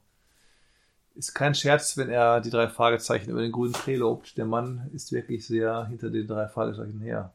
[1.15, 4.39] ist kein Scherz, wenn er die drei Fragezeichen über den grünen Dreh lobt.
[4.39, 7.35] Der Mann ist wirklich sehr hinter den drei Fragezeichen her.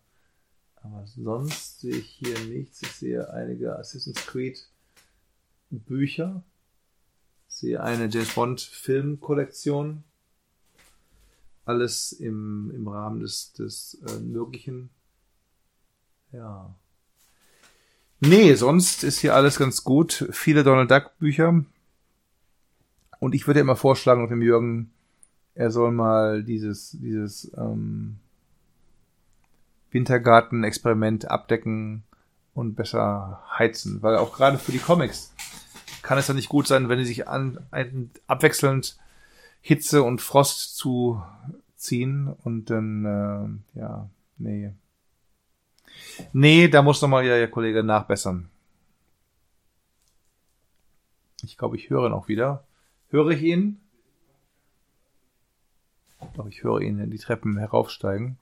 [0.75, 2.81] Aber sonst sehe ich hier nichts.
[2.83, 4.65] Ich sehe einige Assassin's Creed
[5.69, 6.43] Bücher.
[7.49, 10.03] Ich sehe eine James Bond Filmkollektion.
[11.65, 14.89] Alles im, im Rahmen des, des äh, Möglichen.
[16.31, 16.75] Ja.
[18.19, 20.27] Nee, sonst ist hier alles ganz gut.
[20.31, 21.63] Viele Donald Duck Bücher.
[23.19, 24.91] Und ich würde immer vorschlagen, noch dem Jürgen,
[25.53, 28.17] er soll mal dieses, dieses ähm,
[29.91, 32.03] Wintergarten-Experiment abdecken
[32.53, 34.01] und besser heizen.
[34.01, 35.33] Weil auch gerade für die Comics
[36.01, 38.97] kann es ja nicht gut sein, wenn die sich an, ein, abwechselnd
[39.61, 44.71] Hitze und Frost zuziehen und dann, äh, ja, nee.
[46.33, 48.49] Nee, da muss nochmal der Kollege nachbessern.
[51.43, 52.63] Ich glaube, ich höre ihn auch wieder.
[53.09, 53.79] Höre ich ihn?
[56.35, 58.37] Doch, ich höre ihn in die Treppen heraufsteigen.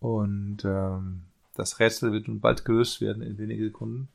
[0.00, 1.22] Und ähm,
[1.54, 4.08] das Rätsel wird nun bald gelöst werden in wenigen Sekunden.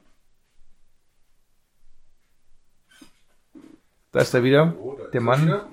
[4.12, 4.76] Da ist er wieder.
[4.80, 5.46] Oh, Der er Mann.
[5.46, 5.68] wieder.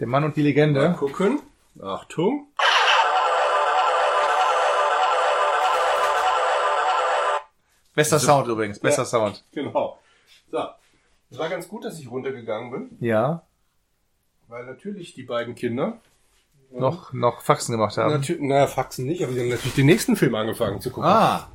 [0.00, 0.94] Der Mann und die Mal Legende.
[0.98, 1.40] gucken.
[1.80, 2.48] Achtung.
[7.94, 9.06] Bester Sound übrigens, bester Ja.
[9.06, 9.44] Sound.
[9.52, 9.98] Genau.
[10.50, 10.58] So.
[11.30, 13.42] Es war ganz gut, dass ich runtergegangen bin, Ja,
[14.48, 15.98] weil natürlich die beiden Kinder
[16.70, 18.12] noch, noch Faxen gemacht haben.
[18.12, 21.08] Natürlich, naja, Faxen nicht, aber sie haben natürlich den nächsten Film angefangen zu gucken.
[21.08, 21.48] Ah,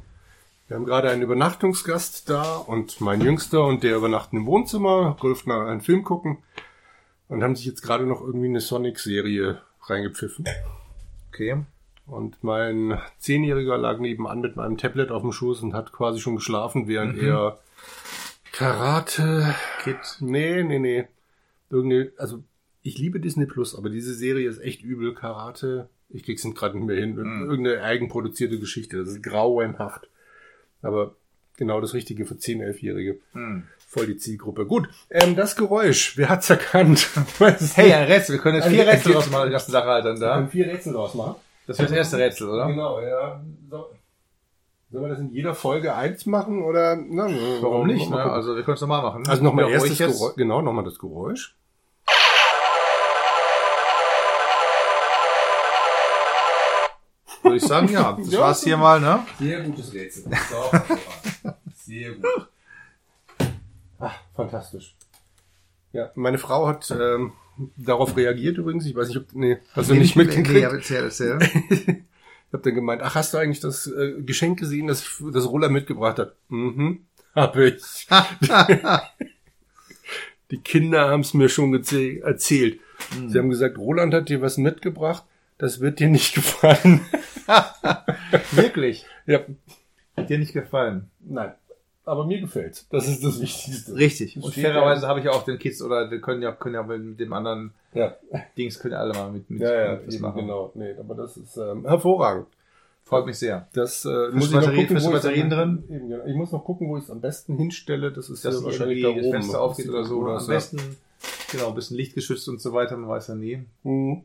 [0.68, 5.52] Wir haben gerade einen Übernachtungsgast da und mein Jüngster und der übernachten im Wohnzimmer, durften
[5.52, 6.40] einen Film gucken
[7.28, 10.46] und haben sich jetzt gerade noch irgendwie eine Sonic-Serie reingepfiffen.
[11.30, 11.64] okay.
[12.10, 16.36] Und mein Zehnjähriger lag nebenan mit meinem Tablet auf dem Schoß und hat quasi schon
[16.36, 17.60] geschlafen, während er
[18.52, 19.54] Karate...
[19.84, 19.98] Kid.
[20.20, 21.08] Nee, nee, nee.
[21.70, 22.44] Irgendeine, also
[22.82, 25.14] ich liebe Disney Plus, aber diese Serie ist echt übel.
[25.14, 27.18] Karate, ich krieg's gerade nicht mehr hin.
[27.18, 28.98] Irgendeine eigenproduzierte Geschichte.
[28.98, 30.10] Das ist grauenhaft.
[30.82, 31.16] Aber
[31.58, 33.20] genau das Richtige für 10-, 11-Jährige.
[33.34, 33.64] Hm.
[33.88, 34.66] Voll die Zielgruppe.
[34.66, 37.08] Gut, ähm, das Geräusch, wer hat's erkannt?
[37.76, 38.36] Hey, ein Rätsel.
[38.36, 40.28] Wir können jetzt Also, vier Rätsel gibt- draus machen, die ganze Sache halt dann Wir
[40.28, 40.52] können da.
[40.52, 41.36] vier Rätsel draus machen.
[41.70, 42.66] Das wäre das erste Rätsel, oder?
[42.66, 43.40] Genau, ja.
[43.70, 43.90] So.
[44.92, 46.96] Sollen wir das in jeder Folge eins machen oder?
[46.96, 47.28] Na,
[47.62, 48.10] Warum nicht?
[48.10, 48.32] Mal Ne?
[48.32, 49.28] Also wir können es nochmal machen.
[49.28, 50.00] Also nochmal erstes.
[50.00, 50.36] Geräusch.
[50.36, 51.56] Genau, nochmal das Geräusch.
[57.44, 58.14] Würde ich sagen, ja.
[58.14, 58.40] Das Ja.
[58.40, 59.26] war's hier mal, ne?
[59.38, 60.24] Sehr gutes Rätsel.
[61.76, 62.48] Sehr gut.
[64.00, 64.96] Ach, fantastisch.
[65.94, 67.34] Ja, meine Frau hat ähm,
[67.78, 68.86] darauf reagiert übrigens.
[68.86, 70.66] Ich weiß nicht, ob, nee, hast du Nee, nicht mitgekriegt?
[70.66, 71.38] aber erzähl, erzähl.
[71.42, 75.70] Ich habe dann gemeint, ach, hast du eigentlich das äh, Geschenk gesehen, das, das Roller
[75.70, 76.36] mitgebracht hat?
[76.50, 77.02] Mhm,
[77.36, 78.08] habe ich.
[80.52, 82.80] Die Kinder haben es mir schon erzählt.
[83.14, 83.30] Hm.
[83.30, 85.24] Sie haben gesagt, Roland hat dir was mitgebracht,
[85.60, 87.02] das wird dir nicht gefallen.
[88.52, 89.06] Wirklich?
[89.28, 89.42] ja,
[90.18, 91.10] Hat dir nicht gefallen?
[91.20, 91.54] nein.
[92.10, 92.88] Aber mir gefällt's.
[92.90, 93.94] Das ist das Wichtigste.
[93.96, 94.36] Richtig.
[94.42, 97.34] Und fairerweise habe ich auch den Kids oder die können ja, können ja mit dem
[97.34, 98.16] anderen Ja,
[98.58, 100.42] Dings können ja alle mal mit, mit ja, ja mit was eben, machen.
[100.42, 100.72] genau.
[100.74, 102.48] Nee, aber das ist ähm, hervorragend.
[103.04, 103.68] Freut mich sehr.
[103.74, 105.84] Das äh, muss ich noch gucken, wo Batterien drin?
[105.90, 106.26] Eben, genau.
[106.26, 108.12] Ich muss noch gucken, wo ich es am besten hinstelle.
[108.12, 109.42] Das ist Dass ja wahrscheinlich irgendwie da das oben.
[109.44, 110.18] Fenster aufgeht oder so.
[110.20, 110.78] Oder Am besten,
[111.52, 113.64] genau, ein bisschen lichtgeschützt und so weiter, man weiß ja nie.
[113.84, 114.24] Mhm.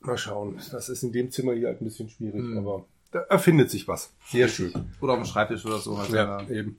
[0.00, 0.56] Mal schauen.
[0.72, 2.58] Das ist in dem Zimmer hier halt ein bisschen schwierig, Mhm.
[2.58, 4.12] aber da erfindet sich was.
[4.26, 4.72] Sehr schön.
[5.00, 5.98] Oder auf dem Schreibtisch oder so.
[5.98, 6.78] Halt Ja, eben.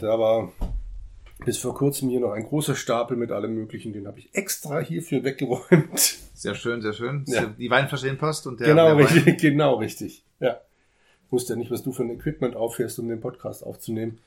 [0.00, 0.52] Da war
[1.44, 4.78] bis vor kurzem hier noch ein großer Stapel mit allem möglichen, den habe ich extra
[4.80, 5.98] hierfür weggeräumt.
[6.34, 7.24] Sehr schön, sehr schön.
[7.26, 7.46] Ja.
[7.46, 9.12] Die Weinflasche hinpasst und der, genau, der Wein.
[9.14, 10.24] richtig, genau richtig.
[10.40, 10.56] Ja.
[11.26, 14.18] Ich wusste ja nicht, was du für ein Equipment auffährst, um den Podcast aufzunehmen.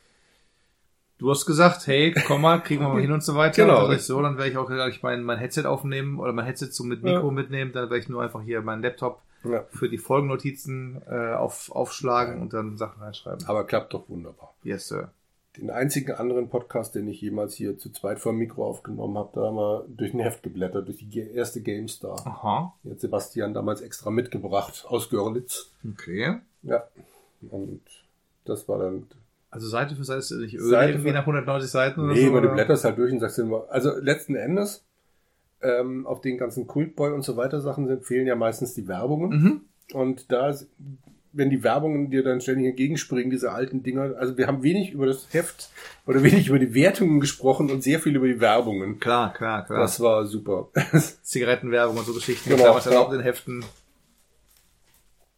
[1.17, 3.65] Du hast gesagt, hey, komm mal, kriegen wir mal hin und so weiter.
[3.65, 3.89] Genau.
[3.91, 6.83] Ich so, dann werde ich auch gleich mein, mein Headset aufnehmen oder mein Headset so
[6.83, 7.31] mit Mikro Ja.
[7.31, 7.71] mitnehmen.
[7.71, 9.63] Dann werde ich nur einfach hier meinen Laptop Ja.
[9.69, 13.45] für die Folgennotizen äh, auf, aufschlagen und dann Sachen reinschreiben.
[13.47, 14.53] Aber klappt doch wunderbar.
[14.63, 15.11] Yes, Sir.
[15.57, 19.31] Den einzigen anderen Podcast, den ich jemals hier zu zweit vor dem Mikro aufgenommen habe,
[19.33, 22.15] da haben wir durch ein Heft geblättert, durch die erste GameStar.
[22.27, 22.73] Aha.
[22.83, 25.71] Die hat Sebastian damals extra mitgebracht aus Görlitz.
[25.93, 26.37] Okay.
[26.61, 26.83] Ja.
[27.49, 27.81] Und
[28.45, 29.07] das war dann.
[29.49, 32.31] Also Seite für Seite ist nicht Öl Seite irgendwie nach 190 Seiten oder Nee, so?
[32.31, 33.65] aber du blätterst halt durch und sagst immer.
[33.69, 34.85] Also letzten Endes,
[35.61, 39.29] ähm, auf den ganzen Kultboy und so weiter Sachen sind, fehlen ja meistens die Werbungen.
[39.29, 39.61] Mhm.
[39.93, 40.53] Und da,
[41.33, 45.05] wenn die Werbungen dir dann ständig entgegenspringen, diese alten Dinger, also wir haben wenig über
[45.05, 45.69] das Heft
[46.05, 48.99] oder wenig über die Wertungen gesprochen und sehr viel über die Werbungen.
[48.99, 49.79] Klar, klar, klar.
[49.79, 50.69] Das war super.
[51.23, 52.49] Zigarettenwerbung und so Geschichten.
[52.49, 53.63] Genau, damals erlaubt in Heften.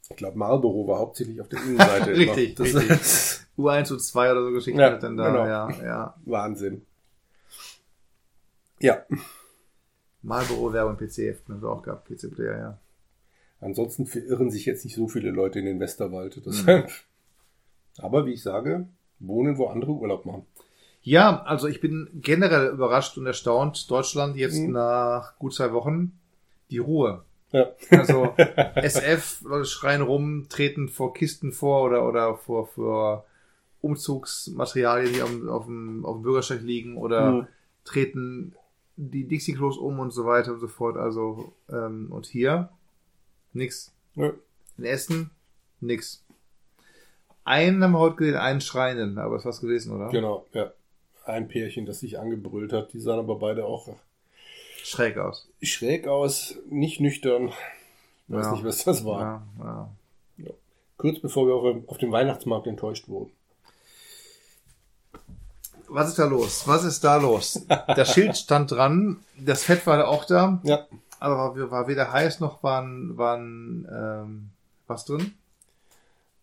[0.10, 2.12] Ich glaube, Marlboro war hauptsächlich auf der Innenseite.
[2.16, 2.90] Richtig, das richtig.
[2.90, 5.28] ist U1, U2 oder so Geschichten Ja, dann da.
[5.30, 5.46] genau.
[5.46, 6.16] Ja, ja.
[6.26, 6.82] Wahnsinn.
[8.80, 9.06] Ja,
[10.22, 12.78] Marlboro-Werbung, PC-Heften haben wir auch gehabt, PC-Player, ja.
[13.62, 16.42] ansonsten verirren sich jetzt nicht so viele Leute in den Westerwald.
[16.46, 16.84] Mhm.
[17.98, 18.88] Aber wie ich sage,
[19.20, 20.46] wohnen, wo andere Urlaub machen.
[21.02, 23.90] Ja, also ich bin generell überrascht und erstaunt.
[23.90, 24.72] Deutschland jetzt Mhm.
[24.74, 26.12] nach gut zwei Wochen
[26.72, 27.24] die Ruhe.
[27.52, 27.68] Ja.
[27.92, 28.34] Also
[28.76, 33.26] SF, Leute schreien rum, treten vor Kisten vor oder, oder vor, vor
[33.82, 37.48] Umzugsmaterialien, die auf, dem- auf, dem, auf dem Bürgersteig liegen oder Mhm.
[37.86, 38.54] treten
[39.02, 40.98] die Dixie-Klos um und so weiter und so fort.
[40.98, 42.70] Also, ähm, und hier
[43.54, 43.92] nix.
[44.16, 44.34] Ja.
[44.78, 45.32] In Essen
[45.80, 46.24] nix.
[47.46, 50.10] Einen haben wir heute gesehen, einen Schreienden, aber das war's gewesen, oder?
[50.10, 50.72] Genau, ja.
[51.26, 52.92] Ein Pärchen, das sich angebrüllt hat.
[52.94, 53.88] Die sahen aber beide auch
[54.84, 55.48] Schräg aus.
[55.62, 57.50] schräg aus, nicht nüchtern.
[58.28, 58.52] Ich weiß Ja.
[58.54, 59.48] nicht, was das war.
[59.60, 59.90] Ja,
[60.38, 60.52] ja.
[60.98, 63.32] Kurz bevor wir auf, auf dem Weihnachtsmarkt enttäuscht wurden.
[65.92, 66.68] Was ist da los?
[66.68, 67.66] Was ist da los?
[67.68, 70.86] Das Schild stand dran, das Fett war da auch da, Ja.
[71.20, 74.50] aber war, war weder heiß noch waren, waren ähm,
[74.88, 75.34] was drin.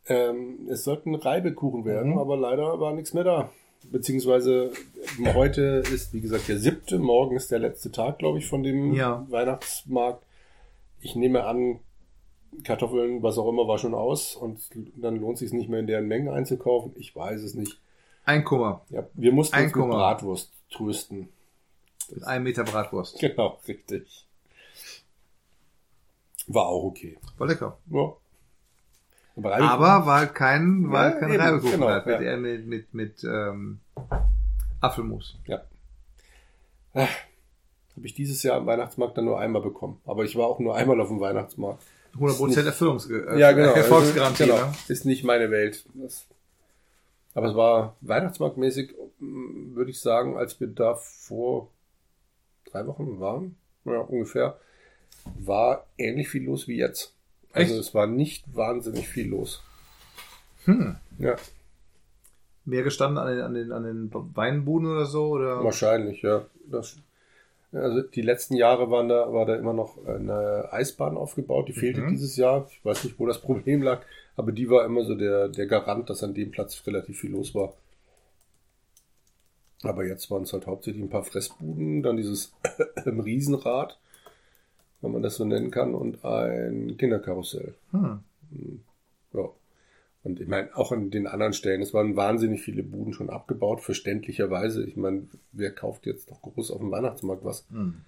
[0.08, 2.18] Ähm, es sollten Reibekuchen werden, Mhm.
[2.18, 3.50] aber leider war nichts mehr da.
[3.90, 4.72] Beziehungsweise
[5.34, 8.94] heute ist, wie gesagt, der siebte, morgen ist der letzte Tag, glaube ich, von dem
[8.94, 9.24] Ja.
[9.28, 10.22] Weihnachtsmarkt.
[11.00, 11.78] Ich nehme an,
[12.64, 14.58] Kartoffeln, was auch immer, war schon aus und
[14.96, 16.92] dann lohnt es sich nicht mehr in deren Mengen einzukaufen.
[16.96, 17.78] Ich weiß es nicht.
[18.26, 19.94] Ein Kummer Ja, wir mussten Ein uns mit Kummer.
[19.96, 21.28] Bratwurst trösten.
[22.10, 23.18] mit einem Meter Bratwurst.
[23.20, 24.26] Genau, richtig.
[26.48, 27.16] War auch okay.
[27.38, 27.78] War lecker.
[27.90, 28.12] Ja.
[29.36, 32.36] Aber, Aber war kein, war Ja, kein eben, Reibekuchen, genau, halt, mit, ja.
[32.36, 33.80] mit, mit, mit ähm,
[34.80, 35.38] Apfelmus.
[35.46, 35.62] Ja.
[36.94, 37.08] Habe
[38.02, 40.00] ich dieses Jahr am Weihnachtsmarkt dann nur einmal bekommen.
[40.06, 41.82] Aber ich war auch nur einmal auf dem Weihnachtsmarkt.
[42.18, 43.72] 100% Erfüllungs äh, ja, genau.
[43.72, 44.44] Erfolgsgarantie.
[44.44, 44.56] Genau.
[44.56, 44.72] Ne?
[44.88, 45.84] Ist nicht meine Welt.
[45.94, 46.26] Das,
[47.36, 51.70] aber es war Weihnachtsmarktmäßig, mm, würde ich sagen, als wir da vor
[52.64, 54.58] drei Wochen waren, ja, ungefähr,
[55.38, 57.14] war ähnlich viel los wie jetzt.
[57.52, 57.80] Also Echt?
[57.80, 59.62] es war nicht wahnsinnig viel los.
[60.64, 60.96] Hm.
[61.18, 61.36] Ja,
[62.64, 65.28] Mehr gestanden an den, an den, an den Weinbuden oder so?
[65.28, 65.62] Oder?
[65.62, 66.46] wahrscheinlich, ja.
[66.64, 66.96] Das,
[67.76, 72.00] also die letzten Jahre waren da, war da immer noch eine Eisbahn aufgebaut, die fehlte
[72.02, 72.08] Mhm.
[72.10, 72.66] dieses Jahr.
[72.70, 74.02] Ich weiß nicht, wo das Problem lag,
[74.36, 77.54] aber die war immer so der, der Garant, dass an dem Platz relativ viel los
[77.54, 77.74] war.
[79.82, 82.52] Aber jetzt waren es halt hauptsächlich ein paar Fressbuden, dann dieses
[83.06, 83.98] Riesenrad,
[85.00, 87.74] wenn man das so nennen kann, und ein Kinderkarussell.
[87.92, 88.20] Hm.
[89.32, 89.48] Ja.
[90.26, 93.80] Und ich meine, auch an den anderen Stellen, es waren wahnsinnig viele Buden schon abgebaut,
[93.80, 94.84] verständlicherweise.
[94.84, 97.64] Ich meine, wer kauft jetzt noch groß auf dem Weihnachtsmarkt was?
[97.70, 98.00] Hm.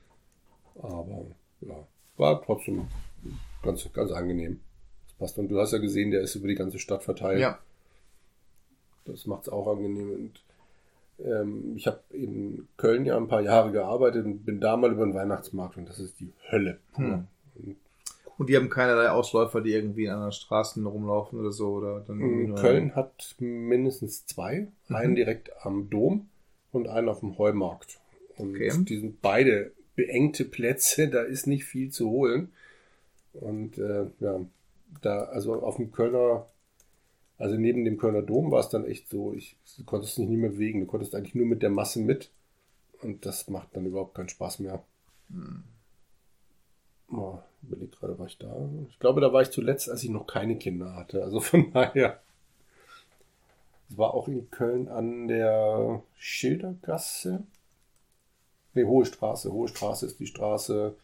[0.82, 1.26] Aber
[1.60, 1.86] ja,
[2.16, 2.88] war trotzdem
[3.62, 4.58] ganz, ganz angenehm.
[5.04, 5.38] Das passt.
[5.38, 7.38] Und du hast ja gesehen, der ist über die ganze Stadt verteilt.
[7.38, 7.60] Ja.
[9.04, 10.10] Das macht es auch angenehm.
[10.10, 14.90] Und ähm, ich habe in Köln ja ein paar Jahre gearbeitet und bin da mal
[14.90, 16.80] über den Weihnachtsmarkt und das ist die Hölle.
[16.94, 17.04] pur.
[17.04, 17.26] Hm.
[17.54, 17.76] Und
[18.38, 21.72] Und die haben keinerlei Ausläufer, die irgendwie in anderen Straßen rumlaufen oder so.
[21.72, 24.68] Oder dann Köln hat mindestens zwei.
[24.88, 24.96] Mhm.
[24.96, 26.28] Einen direkt am Dom
[26.70, 27.98] und einen auf dem Heumarkt.
[28.36, 28.72] Und Okay.
[28.84, 32.52] die sind beide beengte Plätze, da ist nicht viel zu holen.
[33.32, 34.40] Und äh, ja,
[35.02, 36.46] da, also auf dem Kölner,
[37.36, 40.38] also neben dem Kölner Dom war es dann echt so, ich du konntest dich nicht
[40.38, 42.30] mehr bewegen, du konntest eigentlich nur mit der Masse mit.
[43.02, 44.82] Und das macht dann überhaupt keinen Spaß mehr.
[45.30, 45.64] Hm.
[47.10, 48.54] Oh, überleg gerade, war ich da?
[48.88, 51.22] Ich glaube, da war ich zuletzt, als ich noch keine Kinder hatte.
[51.22, 52.20] Also von daher.
[53.90, 57.42] Es war auch in Köln an der Schildergasse.
[58.74, 59.50] Ne, Hohe Straße.
[59.50, 60.94] Hohe Straße ist die Straße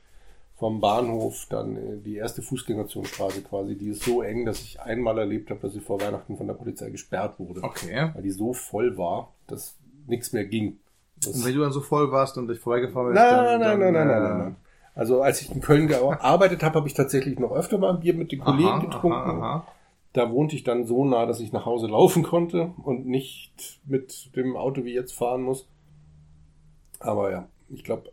[0.56, 3.76] vom Bahnhof, dann äh, die erste Fußgängerzonenstraße quasi.
[3.76, 6.54] Die ist so eng, dass ich einmal erlebt habe, dass sie vor Weihnachten von der
[6.54, 7.62] Polizei gesperrt wurde.
[7.62, 8.10] Okay.
[8.14, 9.76] Weil die so voll war, dass
[10.06, 10.78] nichts mehr ging.
[11.16, 13.78] Das Und wenn du dann so voll warst und dich vorbeigefahren bist, Nein, dann, nein,
[13.78, 14.56] nein, dann, nein, nein, äh, nein, nein.
[14.94, 18.14] Also als ich in Köln gearbeitet habe, habe ich tatsächlich noch öfter mal ein Bier
[18.14, 19.12] mit den Kollegen aha, getrunken.
[19.12, 19.66] Aha, aha.
[20.12, 24.34] Da wohnte ich dann so nah, dass ich nach Hause laufen konnte und nicht mit
[24.36, 25.68] dem Auto wie jetzt fahren muss.
[27.00, 28.12] Aber ja, ich glaube,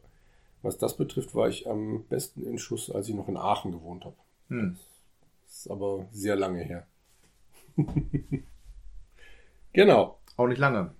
[0.63, 4.05] was das betrifft, war ich am besten in Schuss, als ich noch in Aachen gewohnt
[4.05, 4.15] habe.
[4.49, 4.77] Hm.
[5.45, 6.87] Das ist aber sehr lange her.
[9.73, 10.17] genau.
[10.37, 10.95] Auch nicht lange.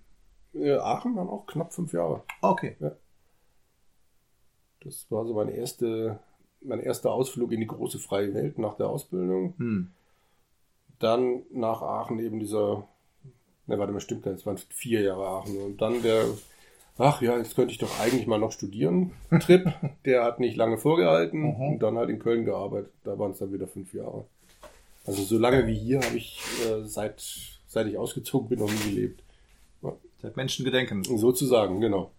[0.53, 2.23] Äh, Aachen waren auch knapp fünf Jahre.
[2.41, 2.75] Okay.
[4.83, 6.19] Das war so meine erste,
[6.61, 9.53] mein erster Ausflug in die große freie Welt nach der Ausbildung.
[9.57, 9.91] Hm.
[10.99, 12.87] Dann nach Aachen eben dieser,
[13.67, 15.57] ne, warte mal, stimmt gar nicht, es waren vier Jahre Aachen.
[15.57, 16.25] Und dann der,
[16.97, 19.71] ach ja, jetzt könnte ich doch eigentlich mal noch studieren, Trip.
[20.05, 21.61] der hat nicht lange vorgehalten Mhm.
[21.73, 22.91] und dann halt in Köln gearbeitet.
[23.03, 24.25] Da waren es dann wieder fünf Jahre.
[25.05, 26.39] Also so lange wie hier habe ich
[26.69, 27.19] äh, seit,
[27.67, 29.23] seit ich ausgezogen bin noch nie gelebt.
[30.21, 31.03] Seit Menschen gedenken.
[31.03, 32.11] Sozusagen, genau.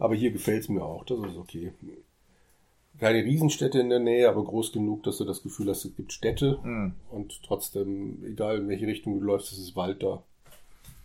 [0.00, 1.72] Aber hier gefällt es mir auch, das ist okay.
[2.98, 6.12] Keine Riesenstädte in der Nähe, aber groß genug, dass du das Gefühl hast, es gibt
[6.12, 6.92] Städte Hm.
[7.10, 10.22] und trotzdem, egal in welche Richtung du läufst, es ist Wald da.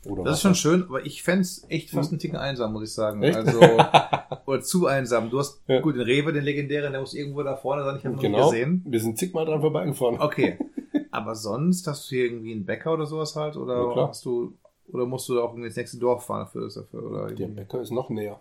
[0.05, 2.93] Oder Das ist schon schön, aber ich fänd's echt fast einen Ticken einsam, muss ich
[2.93, 3.23] sagen.
[3.23, 3.35] Echt?
[3.38, 3.59] Also,
[4.45, 5.30] oder zu einsam.
[5.30, 5.80] Du hast, Ja.
[5.81, 8.22] gut, den Rewe, den legendären, der muss irgendwo da vorne sein, ich habe ihn noch
[8.22, 8.84] Genau, nicht gesehen.
[8.88, 10.19] wir sind zigmal dran vorbeigefahren.
[10.19, 10.57] Okay.
[11.11, 13.55] Aber sonst hast du hier irgendwie einen Bäcker oder sowas halt?
[13.57, 14.53] Oder hast du,
[14.91, 17.03] oder musst du auch irgendwie ins nächste Dorf fahren für das dafür?
[17.09, 17.47] Oder Der?
[17.47, 18.39] Bäcker ist noch näher.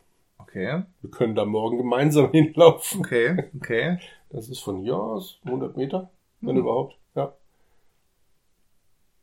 [0.54, 0.82] Okay.
[1.00, 3.00] Wir können da morgen gemeinsam hinlaufen.
[3.00, 3.98] Okay, okay.
[4.30, 6.10] Das ist von hier aus 100 Meter,
[6.40, 6.60] wenn Mhm.
[6.62, 6.96] überhaupt.
[7.16, 7.32] Ja.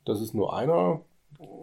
[0.06, 1.02] Das ist nur einer.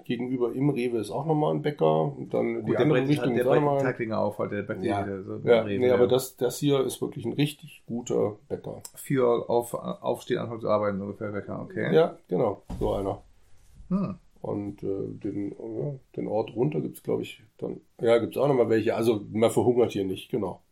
[0.07, 2.03] Gegenüber im Rewe ist auch nochmal ein Bäcker.
[2.17, 3.93] Und dann die Gut, der andere brennt Richtung der ist auch nochmal die ein.
[3.93, 5.03] Taglinger auf, halt, der backt Ja.
[5.03, 6.09] die, so Ja, Rewe, nee, aber ja.
[6.09, 8.83] das, das hier ist wirklich ein richtig guter Bäcker.
[8.95, 11.95] Für auf, aufstehen, anfangen zu arbeiten, ungefähr Bäcker, okay.
[11.95, 13.23] Ja, genau, so einer.
[13.91, 14.19] Hm.
[14.41, 17.81] Und äh, den, ja, den Ort runter gibt's glaube ich, dann.
[18.01, 18.95] Ja, gibt's auch nochmal welche.
[18.95, 20.63] Also man verhungert hier nicht, genau.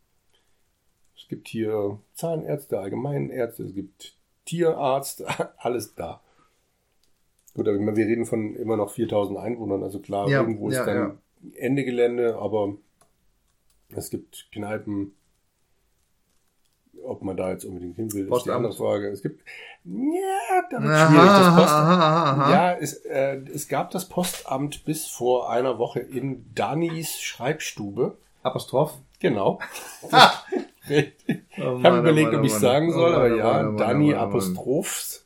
[1.17, 5.25] Es gibt hier Zahnärzte, Allgemeinärzte, es gibt Tierarzt,
[5.59, 6.21] alles da.
[7.55, 10.69] Gut, aber ich meine, wir reden von immer noch 4000 Einwohnern, also klar, Ja, irgendwo
[10.69, 11.53] ist ja, dann ja.
[11.57, 12.77] Ende Gelände, aber
[13.89, 15.15] es gibt Kneipen.
[17.07, 18.57] Ob man da jetzt unbedingt hin will, ist die Postamt.
[18.57, 19.09] andere Frage.
[19.09, 19.41] Es gibt,
[19.85, 21.27] ja, da wird Aha, schwierig.
[21.29, 22.53] Das aha, Postamt, aha, aha.
[22.53, 28.17] ja, es, äh, es gab das Postamt bis vor einer Woche in Danis Schreibstube.
[28.43, 28.95] Apostroph.
[29.21, 29.59] Genau.
[30.13, 30.33] Ah!
[30.89, 31.43] Richtig.
[31.59, 32.61] Oh Ich habe überlegt, oh Mann, ob ich oh Mann.
[32.63, 34.15] sagen soll, Oh aber ja, Dani.
[34.15, 35.25] Apostrophs.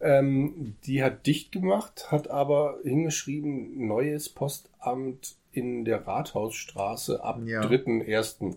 [0.00, 7.62] Ähm, die hat dicht gemacht, hat aber hingeschrieben, neues Postamt in der Rathausstraße ab Ja.
[7.62, 8.54] 3.1.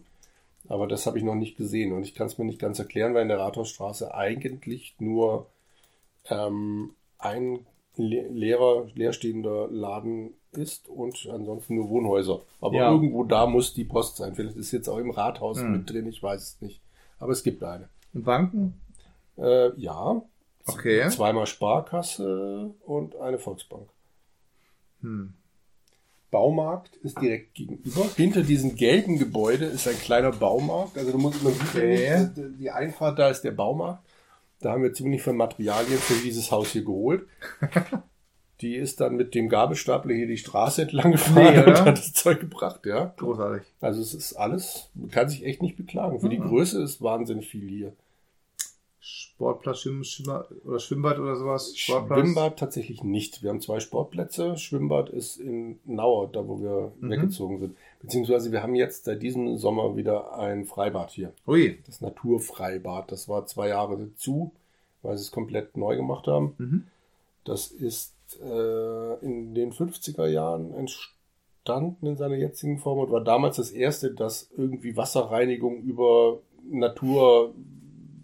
[0.70, 3.14] Aber das habe ich noch nicht gesehen und ich kann es mir nicht ganz erklären,
[3.14, 5.48] weil in der Rathausstraße eigentlich nur
[6.30, 7.66] ähm, ein
[7.96, 12.42] le leerer, leerstehender Laden ist und ansonsten nur Wohnhäuser.
[12.62, 12.92] Aber Ja.
[12.92, 14.36] irgendwo da muss die Post sein.
[14.36, 15.72] Vielleicht ist jetzt auch im Rathaus Hm.
[15.72, 16.82] mit drin, ich weiß es nicht.
[17.20, 17.90] Aber es gibt eine.
[18.14, 18.80] Und Banken?
[19.38, 20.22] Äh, ja.
[20.66, 21.08] Okay.
[21.10, 23.88] Zweimal Sparkasse und eine Volksbank.
[25.02, 25.34] Hm.
[26.32, 28.06] Baumarkt ist direkt gegenüber.
[28.16, 30.98] Hinter diesem gelben Gebäude ist ein kleiner Baumarkt.
[30.98, 32.28] Also du musst nicht, äh,
[32.60, 34.04] die Einfahrt da ist der Baumarkt.
[34.60, 37.28] Da haben wir ziemlich viel Materialien für dieses Haus hier geholt.
[38.62, 42.12] Die ist dann mit dem Gabelstapler hier die Straße entlang gefahren Nee, und hat das
[42.14, 43.14] Zeug gebracht, ja.
[43.18, 43.68] Großartig.
[43.82, 46.20] Also es ist alles, man kann sich echt nicht beklagen.
[46.20, 46.48] Für die Mhm.
[46.48, 47.94] Größe ist wahnsinnig viel hier.
[49.38, 51.78] Sportplatz, Schwimm, Schwimmer, oder Schwimmbad oder sowas?
[51.78, 52.20] Sportplatz?
[52.22, 53.44] Schwimmbad tatsächlich nicht.
[53.44, 54.58] Wir haben zwei Sportplätze.
[54.58, 57.10] Schwimmbad ist in Nauer, da wo wir Mhm.
[57.12, 57.78] weggezogen sind.
[58.02, 61.34] Beziehungsweise wir haben jetzt seit diesem Sommer wieder ein Freibad hier.
[61.46, 61.78] Ui.
[61.86, 63.12] Das Naturfreibad.
[63.12, 64.52] Das war zwei Jahre zu,
[65.04, 66.56] weil sie es komplett neu gemacht haben.
[66.58, 66.84] Mhm.
[67.46, 73.58] Das ist äh, in den 50er Jahren entstanden in seiner jetzigen Form und war damals
[73.58, 76.40] das erste, das irgendwie Wasserreinigung über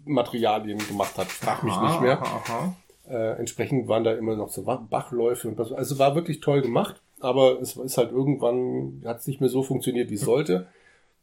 [0.04, 1.26] Naturmaterialien gemacht hat.
[1.28, 2.20] Frag mich nicht mehr.
[2.20, 2.76] Aha, aha.
[3.08, 5.72] Äh, entsprechend waren da immer noch so Bachläufe und was.
[5.72, 9.62] Also war wirklich toll gemacht, aber es ist halt irgendwann, hat es nicht mehr so
[9.62, 10.66] funktioniert, wie es sollte.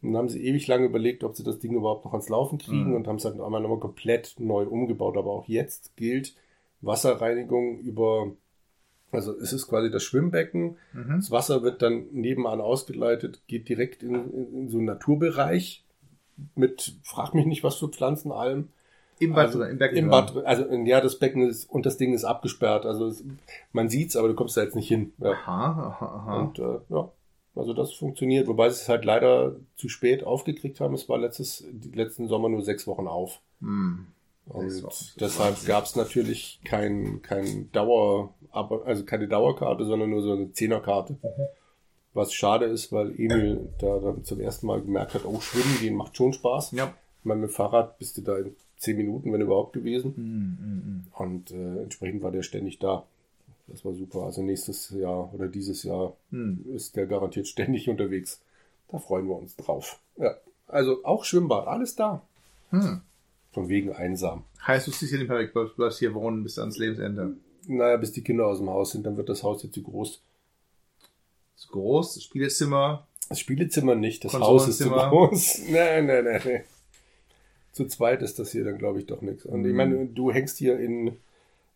[0.03, 2.57] Und dann haben sie ewig lange überlegt, ob sie das Ding überhaupt noch ans Laufen
[2.57, 2.95] kriegen Mhm.
[2.95, 5.15] und haben es halt einmal nochmal komplett neu umgebaut.
[5.17, 6.35] Aber auch jetzt gilt
[6.81, 8.31] Wasserreinigung über,
[9.11, 10.77] also es ist quasi das Schwimmbecken.
[10.93, 11.13] Mhm.
[11.17, 15.83] Das Wasser wird dann nebenan ausgeleitet, geht direkt in, in, in so einen Naturbereich
[16.55, 18.69] mit, frag mich nicht, was für Pflanzen, allem.
[19.19, 19.97] Im Bad Also, im Becken?
[19.97, 20.09] Im?
[20.09, 22.85] Bad, also ja, das Becken ist und das Ding ist abgesperrt.
[22.85, 23.23] Also es,
[23.71, 25.13] man sieht's, aber du kommst da jetzt nicht hin.
[25.19, 25.31] Ja.
[25.31, 26.39] Aha, aha, aha.
[26.39, 27.11] Und äh, ja,
[27.55, 30.95] also das funktioniert, wobei sie es halt leider zu spät aufgekriegt haben.
[30.95, 31.63] Es war letztes,
[31.93, 33.41] letzten Sommer nur sechs Wochen auf.
[33.59, 34.07] Hm.
[34.45, 35.05] Und Wochen.
[35.19, 40.51] deshalb gab es natürlich kein, kein Dauer, aber, also keine Dauerkarte, sondern nur so eine
[40.51, 41.17] Zehnerkarte.
[42.13, 45.95] Was schade ist, weil Emil da dann zum ersten Mal gemerkt hat, oh, schwimmen gehen
[45.95, 46.71] macht schon Spaß.
[46.71, 46.93] Ja.
[47.19, 50.15] Ich meine, mit dem Fahrrad bist du da in zehn Minuten, wenn überhaupt gewesen.
[50.15, 51.03] Hm, hm, hm.
[51.13, 53.05] Und äh, entsprechend war der ständig da.
[53.67, 54.23] Das war super.
[54.23, 56.65] Also nächstes Jahr oder dieses Jahr Hm.
[56.73, 58.41] ist der garantiert ständig unterwegs.
[58.89, 59.99] Da freuen wir uns drauf.
[60.17, 60.35] Ja.
[60.67, 62.21] Also auch Schwimmbad, alles da.
[62.71, 63.01] Hm.
[63.53, 64.43] Von wegen einsam.
[64.65, 67.35] Heißt, du ziehst hier nicht mehr weg, bleibst bleibst hier wohnen bis ans Lebensende.
[67.67, 70.21] Naja, bis die Kinder aus dem Haus sind, dann wird das Haus jetzt zu groß.
[71.61, 73.05] Zu groß, das Spielezimmer.
[73.29, 75.59] Das Spielezimmer nicht, das Haus ist zu groß.
[75.69, 76.63] Nein, nein, nein, nein.
[77.71, 79.45] Zu zweit ist das hier dann, glaube ich, doch nichts.
[79.45, 79.77] Und ich Mhm.
[79.77, 81.15] meine, du hängst hier in,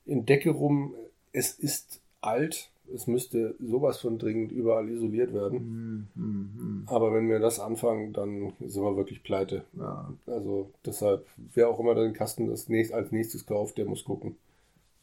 [0.08, 0.96] in Decke rum.
[1.34, 2.70] Es ist alt.
[2.94, 5.60] Es müsste sowas von dringend überall isoliert werden.
[5.60, 6.84] Hm, hm, hm.
[6.88, 9.66] Aber wenn wir das anfangen, dann sind wir wirklich pleite.
[9.78, 10.12] Ja.
[10.26, 14.36] Also deshalb, wer auch immer den Kasten das als nächstes kauft, der muss gucken,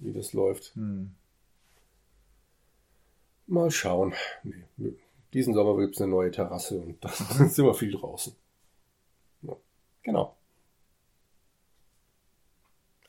[0.00, 0.74] wie das läuft.
[0.74, 1.10] Hm.
[3.52, 4.14] Mal schauen.
[4.42, 4.94] Nee,
[5.34, 8.34] diesen Sommer gibt es eine neue Terrasse und da sind wir viel draußen.
[9.42, 9.56] Ja,
[10.02, 10.36] genau.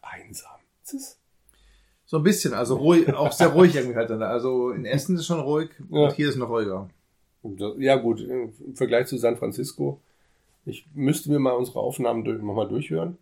[0.02, 0.60] Einsam.
[0.84, 1.18] Ist-
[2.06, 4.10] So ein bisschen, also ruhig, auch sehr ruhig irgendwie halt.
[4.10, 4.22] dann.
[4.22, 6.06] Also in Essen ist es schon ruhig Ja.
[6.07, 6.90] und hier ist noch ruhiger.
[7.78, 9.99] Ja gut, im Vergleich zu San Francisco.
[10.65, 13.18] Ich müsste mir mal unsere Aufnahmen nochmal durchhören.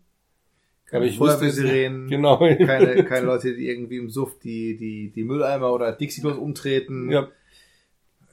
[0.86, 2.38] Keine Feuerwehrsirenen, Genau.
[2.38, 7.10] keine, keine Leute, die irgendwie im Suff die, die, die Mülleimer oder Dixie-Klos umtreten.
[7.10, 7.28] Ja.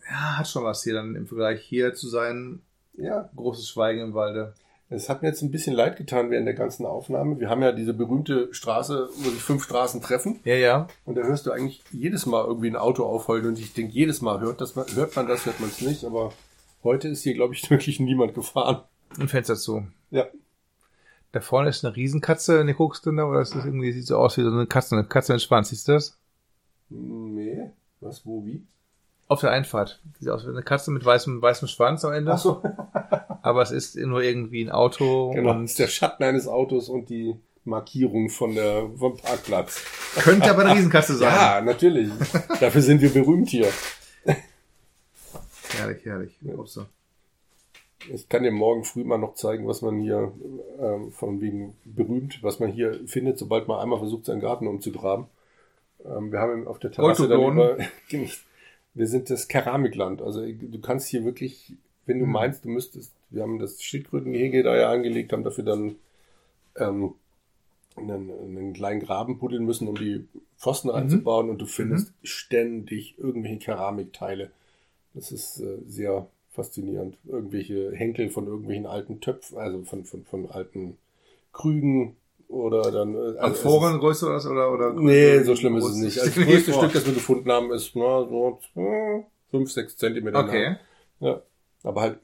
[0.09, 2.61] ja, hat schon was hier dann im Vergleich hier zu sein.
[2.97, 4.53] ja, Großes Schweigen im Walde.
[4.91, 7.39] Es hat mir jetzt ein bisschen leid getan während der ganzen Aufnahme.
[7.39, 10.39] Wir haben ja diese berühmte Straße, wo sich fünf Straßen treffen.
[10.45, 10.87] Ja, ja.
[11.05, 13.45] Und da hörst du eigentlich jedes Mal irgendwie ein Auto aufheulen.
[13.45, 16.03] Und ich denke, jedes Mal hört, das, hört man das, hört man es nicht.
[16.05, 16.33] Aber
[16.83, 18.81] heute ist hier, glaube ich, wirklich niemand gefahren.
[19.19, 19.85] Ein Fenster zu.
[20.09, 20.25] Ja.
[21.31, 24.17] Da vorne ist eine Riesenkatze, eine guckst du da, oder ist das irgendwie, sieht so
[24.17, 26.17] aus wie so eine Katze, eine Katze mit Schwanz, siehst du das?
[26.89, 27.69] Nee.
[28.01, 28.65] Was, wo, wie?
[29.27, 30.01] Auf der Einfahrt.
[30.19, 32.31] Sieht aus wie eine Katze mit weißem, weißem Schwanz am Ende.
[32.33, 32.63] Ach so.
[33.43, 35.31] Aber es ist nur irgendwie ein Auto.
[35.31, 39.83] Genau, und das ist der Schatten eines Autos und die Markierung von der, vom Parkplatz.
[40.15, 41.33] könnte aber eine Riesenkatze sein.
[41.33, 42.09] Ja, natürlich.
[42.59, 43.67] Dafür sind wir berühmt hier.
[45.77, 46.37] Herrlich, herrlich.
[46.43, 46.85] Ups, so.
[48.07, 50.31] Ich kann dir morgen früh mal noch zeigen, was man hier
[50.79, 55.25] ähm, von wegen berühmt, was man hier findet, sobald man einmal versucht, seinen Garten umzugraben.
[56.05, 57.77] Ähm, wir haben auf der Terrasse dann über,
[58.93, 60.21] wir sind das Keramikland.
[60.21, 61.73] Also du kannst hier wirklich,
[62.05, 62.31] wenn du Hm.
[62.31, 65.95] meinst, du müsstest, wir haben das Schildkrötengehege da ja angelegt, haben dafür dann
[66.77, 67.13] ähm,
[67.97, 70.25] einen, einen kleinen Graben buddeln müssen, um die
[70.57, 74.51] Pfosten reinzubauen und du findest ständig irgendwelche Keramikteile.
[75.13, 77.17] Das ist äh, sehr faszinierend.
[77.27, 80.97] Irgendwelche Henkel von irgendwelchen alten Töpfen, also von, von, von alten
[81.53, 82.15] Krügen
[82.47, 83.13] oder dann.
[83.13, 84.93] Äh, also Amphorengröße oder, oder, oder?
[84.93, 86.19] Nee, so schlimm ist es nicht.
[86.19, 86.73] Also das größte.
[86.73, 88.59] Stück, das wir gefunden haben, ist na, so
[89.51, 90.63] 5, 6 Zentimeter Okay.
[90.63, 90.79] lang.
[91.19, 91.41] Ja.
[91.83, 92.19] Aber halt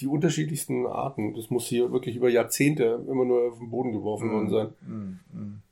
[0.00, 1.34] die unterschiedlichsten Arten.
[1.34, 4.68] Das muss hier wirklich über Jahrzehnte immer nur auf den Boden geworfen worden sein.
[4.86, 5.62] Mm, mm.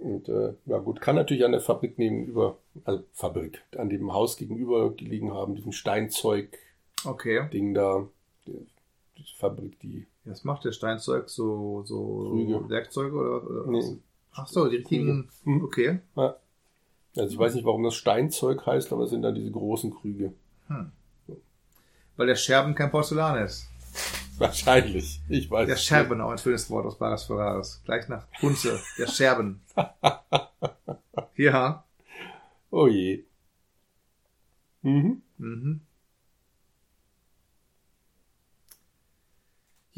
[0.00, 4.36] Und äh, ja gut, kann natürlich an der Fabrik nebenüber, also Fabrik, an dem Haus
[4.36, 6.58] gegenüber gelegen haben, diesem Steinzeug-Ding
[7.04, 7.48] Okay.
[7.74, 8.06] da.
[8.46, 8.66] Die,
[9.38, 10.06] Fabrik, die.
[10.24, 11.28] Was macht der Steinzeug?
[11.28, 12.68] So, so Krüge.
[12.68, 13.50] Werkzeuge oder?
[13.50, 13.98] oder Nee.
[14.32, 15.28] Ach so, die richtigen.
[15.44, 15.64] Mhm.
[15.64, 16.00] Okay.
[16.16, 16.36] Ja.
[17.16, 20.34] Also ich weiß nicht, warum das Steinzeug heißt, aber es sind dann diese großen Krüge.
[22.16, 23.68] Weil der Scherben kein Porzellan ist.
[24.38, 25.20] Wahrscheinlich.
[25.28, 27.80] Ich weiß Der Scherben, auch ein schönes Wort aus Bares Ferraris.
[27.84, 28.78] Gleich nach Kunze.
[28.98, 29.60] Der Scherben.
[31.36, 31.84] ja.
[32.70, 33.24] Oh je.
[34.82, 35.22] Mhm.
[35.38, 35.80] Mhm.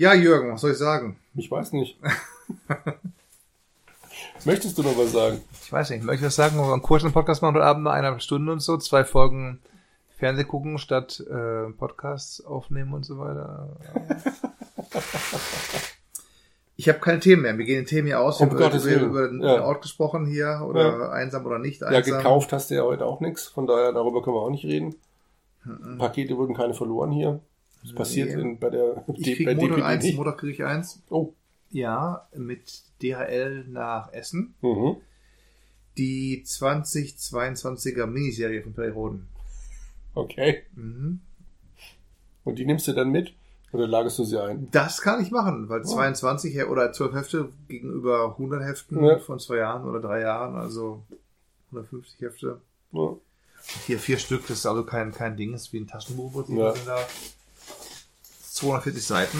[0.00, 1.16] Ja, Jürgen, was soll ich sagen?
[1.34, 1.98] Ich weiß nicht.
[4.46, 5.42] Möchtest du noch was sagen?
[5.62, 6.56] Ich weiß nicht, möchte ich was sagen?
[6.56, 8.78] Wollen wir einen kurzen Podcast machen heute Abend nach einer Stunde und so?
[8.78, 9.60] Zwei Folgen
[10.16, 13.76] Fernseh gucken statt äh, Podcasts aufnehmen und so weiter.
[16.76, 17.58] Ich habe keine Themen mehr.
[17.58, 18.40] Wir gehen den Themen hier aus.
[18.40, 19.64] Wir haben über, über, den Ja.
[19.66, 22.16] Ort gesprochen hier oder einsam oder nicht Ja, einsam.
[22.16, 24.94] gekauft hast du ja heute auch nichts, von daher darüber können wir auch nicht reden.
[25.62, 25.98] Mhm.
[25.98, 27.40] Pakete wurden keine verloren hier.
[27.82, 28.42] Das passiert Nee.
[28.42, 30.16] in, bei der Ich bei kriege Montag DPD eins, nicht.
[30.16, 31.02] Montag kriege ich eins.
[31.08, 31.32] Oh.
[31.70, 34.54] Ja, mit DHL nach Essen.
[34.60, 34.96] Mhm.
[35.96, 39.28] Die 2022er Miniserie von Perry Roden.
[40.14, 40.62] Okay.
[40.74, 41.20] Mhm.
[42.44, 43.32] Und die nimmst du dann mit?
[43.72, 44.68] Oder lagerst du sie ein?
[44.72, 45.84] Das kann ich machen, weil Oh.
[45.84, 49.18] 22 He- oder 12 Hefte gegenüber 100 Heften Ja.
[49.20, 51.02] von zwei Jahren oder drei Jahren, also
[51.70, 52.60] 150 Hefte.
[52.92, 53.14] Ja.
[53.86, 56.34] Hier vier Stück, das ist also kein, kein Ding, das ist wie ein Taschenbuch.
[56.34, 56.72] was Ja.
[56.74, 56.98] sind da
[58.60, 59.38] 240 Seiten,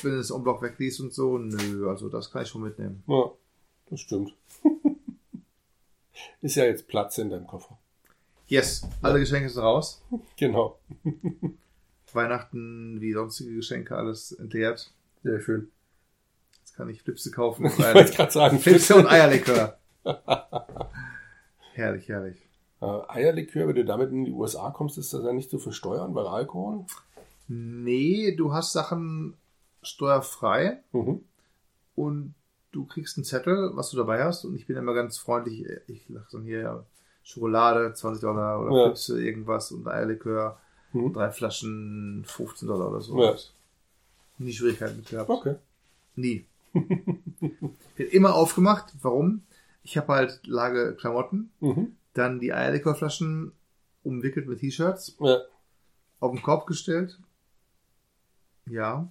[0.00, 1.36] wenn du das Umblock wegliest und so.
[1.36, 3.02] Nö, also das kann ich schon mitnehmen.
[3.06, 3.30] ja,
[3.90, 4.34] das stimmt.
[6.40, 7.78] Ist ja jetzt Platz in deinem Koffer.
[8.46, 10.02] Yes, alle Geschenke sind raus.
[10.36, 10.78] Genau.
[12.14, 14.90] Weihnachten wie sonstige Geschenke alles entleert.
[15.22, 15.70] Sehr schön.
[16.60, 17.66] Jetzt kann ich Flipse kaufen.
[17.78, 19.78] Ich wollte gerade sagen, Flipse und Eierlikör.
[21.74, 22.36] herrlich, herrlich.
[22.80, 26.14] Äh, Eierlikör, wenn du damit in die USA kommst, ist das ja nicht zu versteuern,
[26.14, 26.86] weil Alkohol.
[27.48, 29.34] Nee, du hast Sachen
[29.82, 31.20] steuerfrei Mhm.
[31.96, 32.34] und
[32.72, 34.44] du kriegst einen Zettel, was du dabei hast.
[34.44, 35.66] Und ich bin immer ganz freundlich.
[35.88, 36.84] Ich lache dann hier
[37.24, 38.84] Schokolade, 20 Dollar oder Ja.
[38.86, 40.58] Flipse, irgendwas und Eierlikör,
[40.92, 41.12] Mhm.
[41.12, 43.22] drei Flaschen, 15 Dollar oder so.
[43.22, 43.34] Ja.
[44.38, 45.30] Nie Schwierigkeiten mit gehabt.
[45.30, 45.56] Okay.
[46.16, 46.44] Nie.
[47.96, 48.92] Wird immer aufgemacht.
[49.02, 49.42] Warum?
[49.84, 51.96] Ich habe halt Lage Klamotten, Mhm.
[52.14, 53.52] dann die Eierlikörflaschen
[54.04, 55.38] umwickelt mit T-Shirts, Ja.
[56.20, 57.18] auf den Korb gestellt.
[58.66, 59.08] Ja.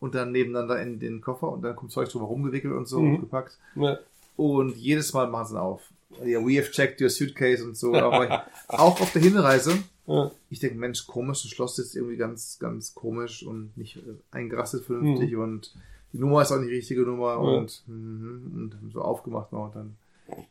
[0.00, 3.20] Und dann nebeneinander in den Koffer und dann kommt Zeug drüber rumgewickelt und so Mhm.
[3.20, 3.58] gepackt.
[3.76, 3.98] Ja.
[4.36, 5.82] Und jedes Mal machen sie ihn auf.
[6.24, 7.94] Ja, we have checked your suitcase und so.
[7.94, 9.78] Aber auch auf der Hinreise.
[10.06, 10.30] Ja.
[10.50, 14.00] Ich denke, Mensch, komisch, das Schloss ist irgendwie ganz, ganz komisch und nicht äh,
[14.30, 15.74] eingerastet vernünftig und
[16.12, 19.74] die Nummer ist auch nicht die richtige Nummer und, mhm, und so aufgemacht noch und
[19.76, 19.96] dann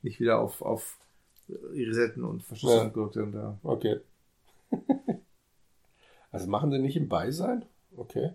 [0.01, 0.97] nicht wieder auf, auf
[1.73, 2.89] Resetten und Verschlüsselung Ja.
[2.89, 3.57] gedrückt und da.
[3.63, 3.99] Okay.
[6.31, 7.63] also machen sie nicht im Beisein?
[7.97, 8.31] Okay.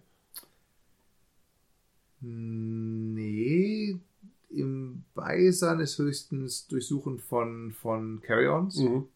[2.20, 3.96] Nee,
[4.50, 8.78] im Beisein ist höchstens Durchsuchen von, von Carry-Ons.
[8.78, 9.06] Mhm.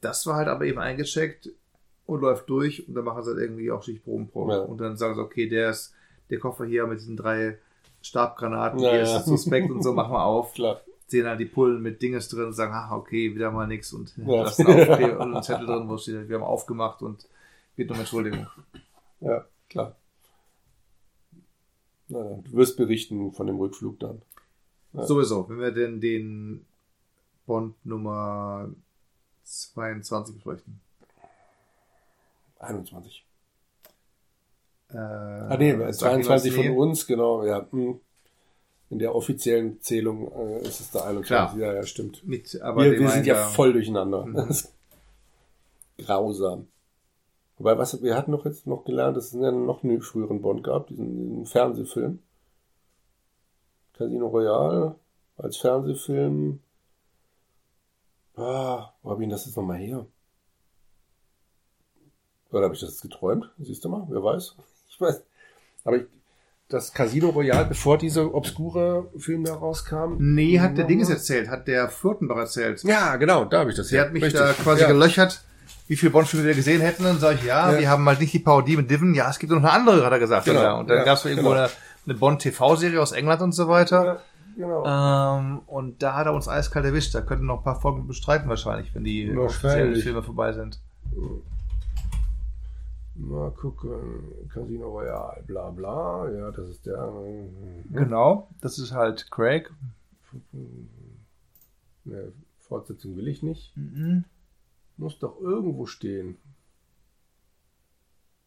[0.00, 1.50] Das war halt aber eben eingecheckt
[2.06, 4.52] und läuft durch und dann machen sie halt irgendwie auch Stichprobenprobe.
[4.52, 4.58] Ja.
[4.60, 5.92] Und dann sagen sie, okay, der ist
[6.30, 7.58] der Koffer hier mit diesen drei
[8.00, 9.18] Stabgranaten, Ja, hier ja.
[9.18, 10.52] ist suspekt und so, machen wir auf.
[10.54, 10.80] Klar.
[11.06, 14.16] Sehen dann die Pullen mit Dinges drin und sagen, ach, okay, wieder mal nix und
[14.16, 14.44] Ja.
[14.44, 17.26] lassen auf, okay, und einen Zettel drin, wo steht, wir haben aufgemacht und
[17.76, 18.46] bitte um Entschuldigung.
[19.22, 19.96] Ja, klar.
[22.08, 24.22] Na, du wirst berichten von dem Rückflug dann.
[24.92, 25.06] Ja.
[25.06, 26.66] Sowieso, wenn wir denn den
[27.46, 28.68] Bond Nummer
[29.44, 30.80] 22 besprechen.
[32.58, 33.24] 21.
[34.90, 36.76] Äh, Ah nee, sag ich 22 was, von nee.
[36.78, 37.66] uns, genau, ja.
[37.70, 38.00] hm.
[38.90, 41.26] In der offiziellen Zählung äh, ist es der 21.
[41.26, 41.56] Klar.
[41.56, 42.26] Ja, ja, stimmt.
[42.26, 44.26] Mit, aber Wir, wir sind ja voll durcheinander.
[44.26, 44.54] Mhm.
[46.04, 46.68] Grausam.
[47.58, 50.64] Wobei, was, wir hatten noch jetzt noch gelernt, dass es einen noch einen früheren Bond
[50.64, 52.18] gab, diesen, diesen Fernsehfilm.
[53.96, 54.96] Casino Royale
[55.36, 56.60] als Fernsehfilm.
[58.36, 60.06] Ah, wo habe ich denn das jetzt nochmal her?
[62.50, 63.50] Oder habe ich das jetzt geträumt?
[63.58, 64.56] Siehst du mal, wer weiß.
[64.94, 65.22] Ich weiß.
[65.84, 66.04] Aber ich,
[66.68, 70.16] das Casino Royale, bevor dieser obskure Film da rauskam.
[70.18, 70.86] Nee, hat der?
[70.86, 72.82] Dinges erzählt, hat der Furtenbach erzählt.
[72.84, 74.06] Ja, genau, da habe ich das Der her.
[74.06, 74.40] hat mich Richtig.
[74.40, 74.88] da quasi ja.
[74.88, 75.44] gelöchert,
[75.88, 77.04] wie viele Bond-Filme wir gesehen hätten.
[77.04, 77.78] Dann sage ich, ja, Ja.
[77.78, 79.14] wir haben halt nicht die Parodie mit Diven.
[79.14, 80.44] Ja, es gibt noch eine andere, hat er gesagt.
[80.46, 80.80] Genau.
[80.80, 81.62] Und dann ja, gab es irgendwo genau.
[81.62, 81.70] eine,
[82.06, 84.04] eine Bond-TV-Serie aus England und so weiter.
[84.04, 84.18] Ja,
[84.56, 85.38] genau.
[85.38, 87.14] Ähm, und da hat er uns eiskalt erwischt.
[87.14, 90.80] Da könnten noch ein paar Folgen bestreiten wahrscheinlich, wenn die offiziellen Filme vorbei sind.
[93.14, 93.92] Mal gucken.
[94.52, 96.30] Casino Royale, bla bla.
[96.30, 96.94] Ja, das ist der.
[96.96, 99.70] äh, Genau, das ist halt Craig.
[102.04, 103.76] Ne, Fortsetzung will ich nicht.
[103.76, 104.24] Mhm.
[105.02, 106.38] Muss doch irgendwo stehen.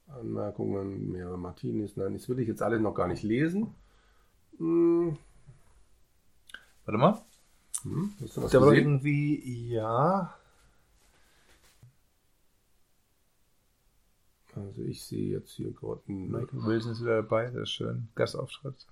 [0.07, 1.97] Anmerkungen, mehrere Martinis.
[1.97, 3.75] Nein, das will ich jetzt alle noch gar nicht lesen.
[4.57, 5.17] Hm,
[6.85, 7.21] Warte mal.
[7.83, 8.85] hm, hast du was war gesehen?
[8.85, 10.33] irgendwie, ja.
[14.55, 18.07] Also ich sehe jetzt hier gerade einen Michael Wilson ist wieder dabei, ist schön.
[18.15, 18.87] Gastauftritt.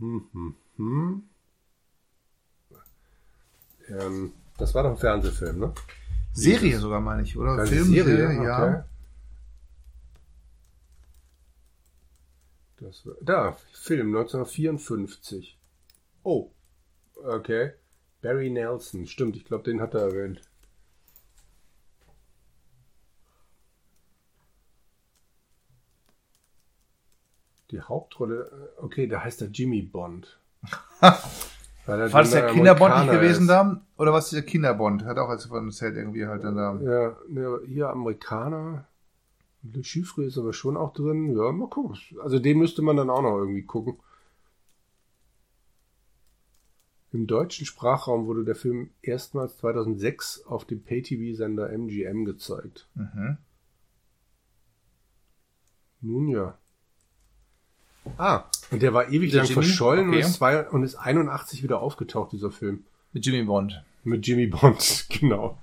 [0.00, 1.28] Hm, hm, hm.
[3.88, 5.72] Ähm, das war doch ein Fernsehfilm, ne?
[6.32, 7.52] Serie sogar, meine ich, oder?
[7.52, 8.62] Eine Film, Serie, Serie, ja.
[8.62, 8.82] okay.
[12.78, 15.58] Das war, da, Film 1954.
[16.22, 16.50] Oh,
[17.24, 17.72] okay.
[18.20, 20.42] Barry Nelson, stimmt, ich glaube, den hat er erwähnt.
[27.70, 30.38] Die Hauptrolle, äh, okay, da heißt er Jimmy Bond.
[31.86, 33.48] Weil er War das der Kinderbond nicht gewesen ist.
[33.48, 33.80] da?
[33.96, 35.04] Oder was ist der Kinderbond?
[35.04, 36.74] Hat auch als von erzählt irgendwie halt dann da.
[36.80, 38.86] Ja, ne, hier Amerikaner.
[39.62, 41.36] Le Chiffre ist aber schon auch drin.
[41.36, 41.96] Ja, mal gucken.
[42.22, 43.96] Also den müsste man dann auch noch irgendwie gucken.
[47.12, 52.88] Im deutschen Sprachraum wurde der Film erstmals 2006 auf dem Pay-TV-Sender MGM gezeigt.
[52.94, 53.38] Mhm.
[56.00, 56.58] Nun ja.
[58.18, 59.62] Ah, und der war ewig Der lang Jimmy?
[59.64, 60.16] verschollen Okay.
[60.18, 62.84] und, ist zwei, und ist 81 wieder aufgetaucht, dieser Film.
[63.12, 63.82] Mit Jimmy Bond.
[64.04, 65.58] Mit Jimmy Bond, genau.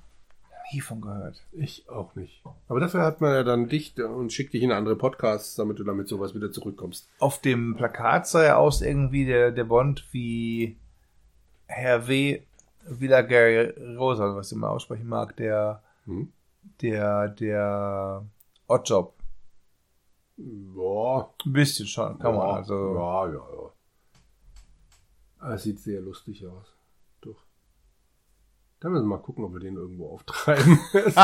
[0.74, 1.44] Nie von gehört.
[1.52, 2.42] Ich auch nicht.
[2.68, 5.84] Aber dafür hat man ja dann dich und schickt dich in andere Podcasts, damit du
[5.84, 7.08] damit sowas wieder zurückkommst.
[7.20, 10.78] Auf dem Plakat sah er aus irgendwie der, der Bond wie
[11.68, 12.42] Herr W.
[12.86, 16.32] Villager-Rosa, was ich immer aussprechen mag, der, Hm?
[16.82, 18.26] der, der
[18.68, 19.14] Oddjob.
[20.38, 21.34] Ja.
[21.46, 22.48] Ein bisschen schon, kann man.
[22.48, 23.72] ja, Also, Ja, ja, ja.
[25.40, 26.74] Ah, Es sieht sehr lustig aus.
[27.22, 27.44] Doch.
[28.80, 30.80] Da müssen wir mal gucken, ob wir den irgendwo auftreiben.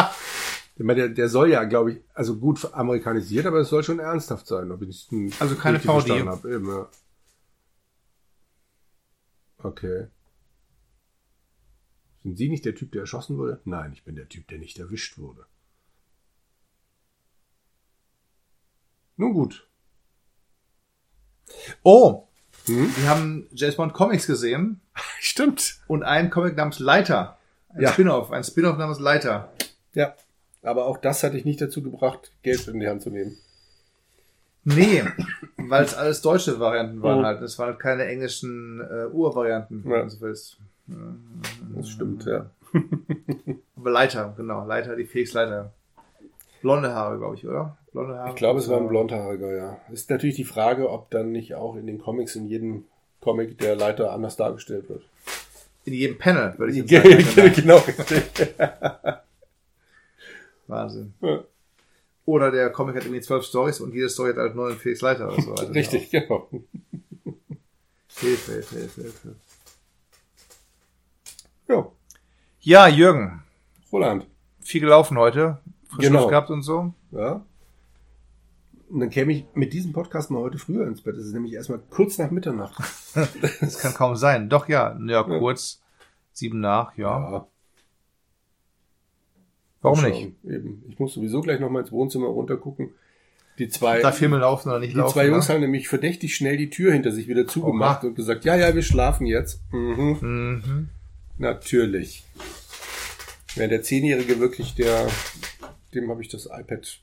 [0.81, 4.72] Der, der soll ja, glaube ich, also gut amerikanisiert, aber es soll schon ernsthaft sein.
[4.72, 6.53] Ob ich ihn Also keine verstanden habe.
[6.56, 6.88] Eben, ja.
[9.57, 10.07] Okay.
[12.23, 13.60] Sind Sie nicht der Typ, der erschossen wurde?
[13.65, 15.45] Nein, ich bin der Typ, der nicht erwischt wurde.
[19.20, 19.68] Nun gut.
[21.84, 22.24] Oh,
[22.68, 22.90] Hm?
[22.96, 24.80] wir haben James Bond Comics gesehen
[25.20, 25.80] Stimmt.
[25.88, 27.38] und einen Comic namens Leiter.
[27.70, 27.91] Ein Ja.
[27.91, 29.52] Spin-off, ein Spin-off namens Leiter.
[29.94, 30.16] Ja.
[30.62, 33.38] Aber auch das hatte ich nicht dazu gebracht, Geld in die Hand zu nehmen.
[34.64, 35.04] Nee,
[35.58, 37.24] weil es alles deutsche Varianten waren Oh.
[37.26, 37.41] halt.
[37.41, 40.04] Es waren halt keine englischen äh, Urvarianten, Ja.
[40.04, 40.58] du so willst.
[41.76, 42.50] Das stimmt, ja.
[43.76, 44.66] Aber Leiter, genau.
[44.66, 45.74] Leiter, die Felix-Leiter.
[46.61, 47.77] Blonde Haare, glaube ich, oder?
[47.91, 48.30] Blonde Haare.
[48.30, 49.77] Ich glaube, es war ein blondhaariger, ja.
[49.91, 52.86] Ist natürlich die Frage, ob dann nicht auch in den Comics in jedem
[53.22, 55.03] Comic der Leiter anders dargestellt wird.
[55.86, 57.53] In jedem Panel, würde ich jetzt sagen.
[57.56, 58.56] genau, richtig.
[60.68, 61.14] Wahnsinn.
[61.22, 61.44] Ja.
[62.26, 65.41] Oder der Comic hat irgendwie zwölf Stories und jede Story hat halt neun Felix-Leiter oder
[65.41, 65.53] so.
[65.56, 66.48] Also Richtig, genau.
[68.19, 69.36] Hilfe, Hilfe, Hilfe, Hilfe.
[71.68, 71.91] Ja,
[72.61, 73.41] Ja, Jürgen,
[73.91, 74.27] Roland.
[74.61, 75.57] viel gelaufen heute.
[75.90, 76.28] Frisch Genau.
[76.28, 76.94] Gehabt und so.
[77.11, 77.45] Ja.
[78.90, 81.16] Und dann käme ich mit diesem Podcast mal heute früher ins Bett.
[81.16, 82.76] Es ist nämlich erstmal kurz nach Mitternacht.
[83.61, 84.49] Das kann kaum sein.
[84.49, 84.98] Doch, ja.
[85.06, 85.82] Ja, kurz.
[86.32, 87.48] Sieben nach, ja.
[89.82, 90.34] Warum mal nicht?
[90.44, 90.84] Eben.
[90.90, 92.91] Ich muss sowieso gleich noch mal ins Wohnzimmer runtergucken.
[93.57, 95.14] Die zwei, Da Filme laufen oder nicht die laufen.
[95.14, 95.53] zwei Jungs ne?
[95.56, 98.07] haben nämlich verdächtig schnell die Tür hinter sich wieder zugemacht Oha.
[98.10, 99.61] und gesagt, ja, ja, wir schlafen jetzt.
[99.72, 100.18] Mhm.
[100.22, 100.90] Mhm.
[101.38, 102.24] Natürlich.
[103.56, 105.07] Ja, der Zehnjährige wirklich, der,
[105.94, 106.99] dem habe ich das iPad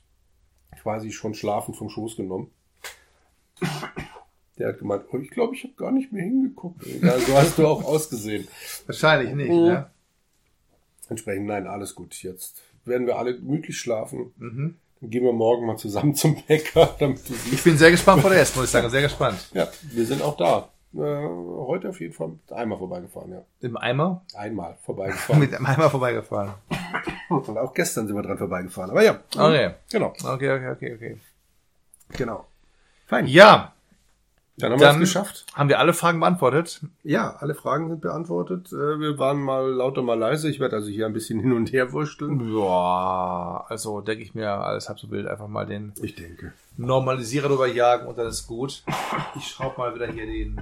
[0.81, 2.51] quasi schon schlafend vom Schoß genommen.
[4.57, 6.85] Der hat gemeint, oh, ich glaube, ich habe gar nicht mehr hingeguckt.
[7.01, 8.47] Ja, so hast du auch ausgesehen.
[8.85, 9.55] Wahrscheinlich nicht, Mhm.
[9.65, 9.89] ne?
[11.09, 12.21] Entsprechend, nein, alles gut.
[12.23, 14.31] Jetzt werden wir alle gemütlich schlafen.
[14.37, 14.75] Mhm.
[14.99, 15.67] Dann gehen wir morgen
[20.93, 23.41] Äh, heute auf jeden Fall einmal vorbeigefahren, ja.
[23.61, 24.23] Im Eimer?
[24.35, 25.39] Einmal vorbeigefahren.
[25.39, 26.53] Mit einem Eimer vorbeigefahren.
[27.29, 28.91] Und auch gestern sind wir dran vorbeigefahren.
[28.91, 29.19] Aber ja.
[29.35, 29.71] Okay.
[29.91, 30.07] Genau.
[30.23, 31.17] Okay, okay, okay, okay.
[32.13, 32.45] Genau.
[33.05, 33.27] Fein.
[33.27, 33.73] Ja,
[34.57, 35.45] Dann haben wir es geschafft.
[35.53, 36.81] haben wir alle Fragen beantwortet.
[37.03, 38.71] Ja, alle Fragen sind beantwortet.
[38.71, 40.49] Äh, Wir waren mal lauter, mal leise.
[40.49, 42.39] Ich werde also hier ein bisschen hin und her wursteln.
[42.57, 46.53] Ja, also denke ich mir, alles halb so wild, einfach mal den Ich denke.
[46.77, 48.83] Normalisierer drüber jagen und dann ist gut.
[49.35, 50.61] Ich schraube mal wieder hier den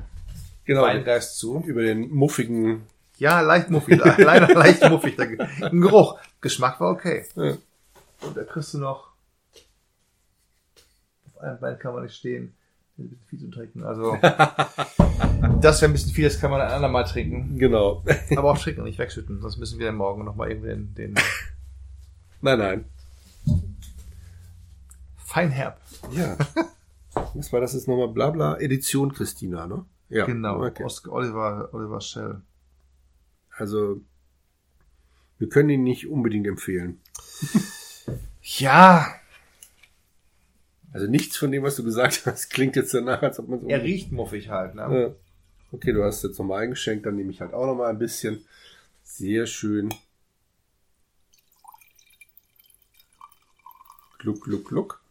[0.65, 0.81] Genau.
[0.83, 1.63] Weingeist zu.
[1.65, 2.83] Über den muffigen.
[3.17, 5.15] Ja, leicht muffig, le- leider leicht muffig.
[5.15, 5.27] der
[5.69, 6.19] Geruch.
[6.41, 7.25] Geschmack war okay.
[7.35, 7.55] Ja.
[8.21, 9.09] Und da kriegst du noch.
[11.33, 12.53] Auf einem Bein kann man nicht stehen.
[12.97, 13.83] Ein bisschen viel zu trinken.
[13.83, 14.17] Also,
[15.61, 17.57] das wäre ein bisschen viel, das kann man ein andermal trinken.
[17.59, 18.03] Genau.
[18.35, 21.15] Aber auch trinken und nicht wegschütten, sonst müssen wir dann morgen nochmal irgendwie den, den
[22.41, 22.85] nein, nein.
[25.17, 25.79] Feinherb.
[26.11, 26.37] Ja.
[27.33, 28.07] Was war das jetzt nochmal?
[28.09, 29.85] Blabla Edition Christina, ne?
[30.09, 30.25] Ja.
[30.25, 30.83] Genau, Okay.
[30.83, 32.41] Oscar, Oliver, Oliver Shell.
[33.57, 34.01] Also,
[35.39, 36.99] wir können ihn nicht unbedingt empfehlen.
[38.47, 39.07] Ja,
[40.93, 43.67] Also nichts von dem, was du gesagt hast, klingt jetzt danach, als ob man so...
[43.67, 44.81] er riecht muffig halt, ne?
[44.81, 45.15] Ja.
[45.71, 48.45] Okay, du hast jetzt nochmal eingeschenkt, dann nehme ich halt auch nochmal ein bisschen.
[49.03, 49.89] Sehr schön.
[54.19, 55.01] Gluck, gluck, gluck.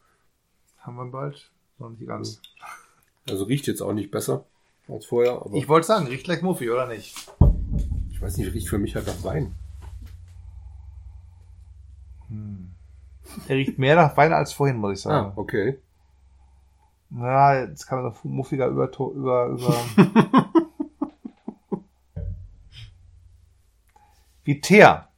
[0.78, 1.50] Haben wir bald.
[1.78, 2.40] Noch nicht ganz.
[3.28, 4.46] Also riecht jetzt auch nicht besser
[4.88, 7.14] als vorher, aber Ich wollte sagen, riecht gleich muffig, oder nicht?
[8.10, 9.54] ich weiß nicht, riecht für mich halt nach Wein.
[13.48, 15.28] Er riecht mehr nach Wein als vorhin, muss ich sagen.
[15.28, 15.78] Ah, okay.
[17.10, 19.76] Ja, jetzt kann man noch muffiger über, über, über.
[24.44, 25.08] Wie Teer.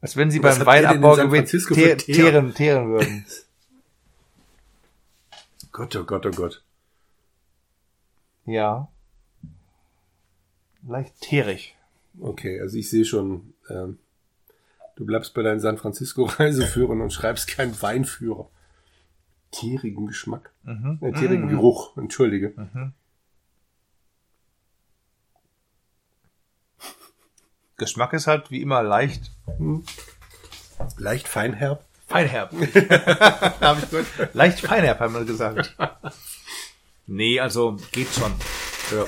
[0.00, 3.26] Als wenn sie Was beim Weinabbau teeren, teeren würden.
[5.72, 6.62] Gott, oh Gott, oh Gott.
[8.48, 8.88] Ja.
[10.86, 11.76] Leicht teerig.
[12.18, 13.98] Okay, also ich sehe schon, ähm,
[14.96, 18.48] du bleibst bei deinen San Francisco Reiseführern und schreibst keinen Weinführer.
[19.50, 20.50] Tierigen Geschmack.
[20.62, 20.98] Mhm.
[21.02, 22.54] Äh, tierigen Geruch, entschuldige.
[27.76, 29.30] Geschmack ist halt wie immer leicht
[30.96, 31.84] Leicht feinherb.
[32.06, 32.52] feinherb.
[33.60, 34.34] Hab ich gehört.
[34.34, 35.76] Leicht feinherb, haben wir gesagt.
[37.08, 38.32] Nee, also geht schon.
[38.92, 39.06] Ja.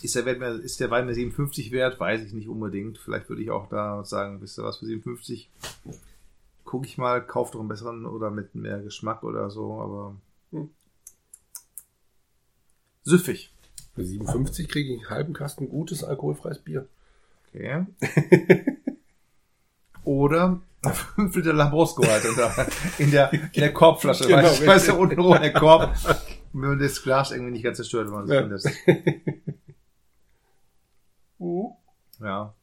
[0.00, 2.00] Ist der, Wert mehr, ist der Wein mir 57 wert?
[2.00, 2.98] Weiß ich nicht unbedingt.
[2.98, 5.50] Vielleicht würde ich auch da sagen, wisst ihr was für 57?
[6.64, 10.16] Guck ich mal, kauf doch einen besseren oder mit mehr Geschmack oder so, aber.
[10.52, 10.70] Hm.
[13.02, 13.52] Süffig.
[13.94, 16.88] Für 57 kriege ich einen halben Kasten gutes alkoholfreies Bier.
[17.48, 17.84] Okay.
[20.04, 22.66] oder 5 Liter Lambrusco halt unter,
[22.98, 24.26] in der, in der Korbflasche.
[24.26, 25.94] Genau, weißt, du, weißt du, unten rum der Korb.
[26.56, 28.42] Wenn das Glas irgendwie nicht ganz zerstört, wenn man Ja.
[28.42, 28.64] das
[32.20, 32.54] Ja.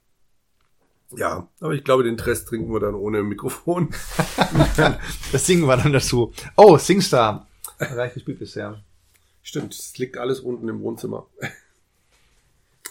[1.14, 3.90] Ja, aber ich glaube, den Rest trinken wir dann ohne Mikrofon.
[5.34, 6.32] Das singen wir dann dazu.
[6.56, 7.48] Oh, Singstar.
[7.80, 8.82] Nicht gespielt bisher.
[9.44, 11.28] Stimmt, es liegt alles unten im Wohnzimmer.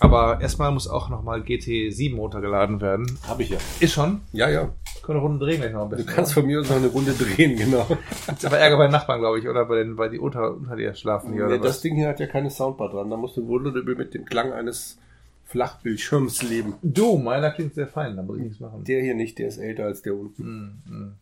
[0.03, 3.19] Aber erstmal muss auch nochmal GT7 runtergeladen werden.
[3.29, 3.59] Habe ich ja.
[3.81, 4.23] Ist schon.
[4.33, 4.71] Ja, ja.
[5.03, 6.13] Können eine Runde drehen gleich noch ein Du bisschen.
[6.13, 7.87] kannst von mir aus noch eine Runde drehen, genau.
[8.27, 10.75] Gibt's aber Ärger bei den Nachbarn, glaube ich, oder bei den, weil die unter, unter
[10.77, 11.81] dir schlafen hier, Nee, oder das was?
[11.83, 13.11] Ding hier hat ja keine Soundbar dran.
[13.11, 13.61] Da musst du wohl
[13.95, 14.99] mit dem Klang eines
[15.45, 16.75] Flachbildschirms leben.
[16.83, 18.85] Du, meiner klingt sehr fein, da muss ich nichts machen.
[18.85, 20.43] Der hier nicht, der ist älter als der unten.
[20.43, 21.15] Hm, hm.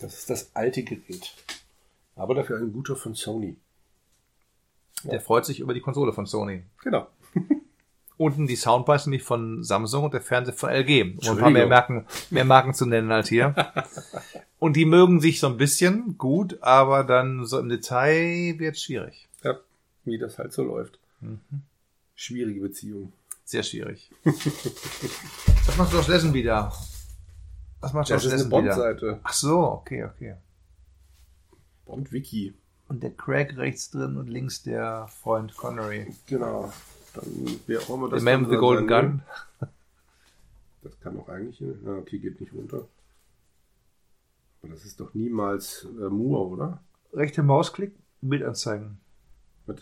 [0.00, 1.34] Das ist das alte Gerät.
[2.16, 3.56] Aber dafür ein guter von Sony.
[5.04, 6.64] Der freut sich über die Konsole von Sony.
[6.82, 7.06] Genau.
[8.20, 11.16] Unten die Soundbar ist nämlich von Samsung und der Fernseher von LG.
[11.26, 13.54] Um ein paar mehr Marken, mehr Marken zu nennen als hier.
[14.58, 19.26] Und die mögen sich so ein bisschen gut, aber dann so im Detail wird schwierig.
[19.42, 19.58] Ja,
[20.04, 20.98] wie das halt so läuft.
[22.14, 23.10] Schwierige Beziehung.
[23.46, 24.10] Sehr schwierig.
[24.24, 26.74] Was macht Josh Lessen wieder?
[27.80, 28.60] Was macht Das Josh Lessen wieder?
[28.60, 29.20] Bond-Seite.
[29.22, 30.34] Ach so, okay, okay.
[31.86, 32.52] Bond-Wiki.
[32.86, 36.14] Und der Craig rechts drin und links der Freund Connery.
[36.26, 36.70] Genau.
[37.14, 39.22] Dann, wer auch immer das The Man with the Golden Gun.
[40.82, 41.60] Das kann doch eigentlich.
[41.60, 42.86] Ja, okay, geht nicht runter.
[44.62, 46.82] Aber das ist doch niemals äh, Moore, oder?
[47.12, 48.98] Rechte Mausklick, Bild anzeigen.
[49.66, 49.76] Was?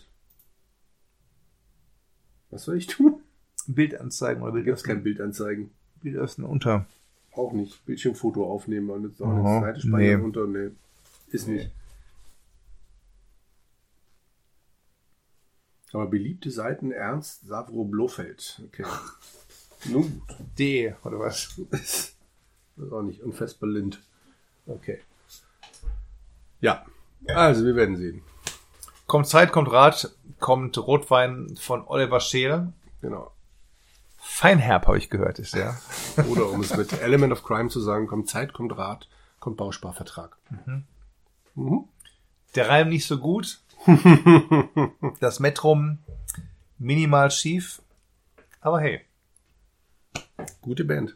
[2.49, 3.21] Was soll ich tun?
[3.67, 5.03] Bild anzeigen oder Bild Gibt es kein öffnen.
[5.03, 5.71] Bild anzeigen.
[6.01, 6.85] Bild öffnen unter.
[7.33, 7.85] Auch nicht.
[7.85, 10.13] Bildschirmfoto aufnehmen und jetzt auch eine Seite speichern nee.
[10.15, 10.47] runter.
[10.47, 10.71] Nee.
[11.27, 11.71] Ist nicht.
[15.93, 18.61] Aber beliebte Seiten Ernst Savro Blofeld.
[18.67, 18.85] Okay.
[19.85, 20.37] Nun gut.
[20.57, 21.59] D oder was?
[22.79, 24.01] Das ist auch nicht unfassbar lind.
[24.65, 25.01] Okay.
[26.61, 26.85] Ja.
[27.27, 28.21] Also, wir werden sehen.
[29.05, 32.71] Kommt Zeit, kommt Rat, kommt Rotwein von Oliver Scheel.
[33.01, 33.33] Genau.
[34.17, 35.77] Feinherb habe ich gehört, ist der.
[36.29, 39.09] Oder um es mit Element of Crime zu sagen, kommt Zeit, kommt Rat,
[39.41, 40.37] kommt Bausparvertrag.
[41.55, 41.83] Mhm.
[42.55, 43.59] Der Reim nicht so gut.
[45.19, 45.99] Das Metrum
[46.77, 47.81] minimal schief.
[48.61, 49.01] Aber hey.
[50.61, 51.15] Gute Band.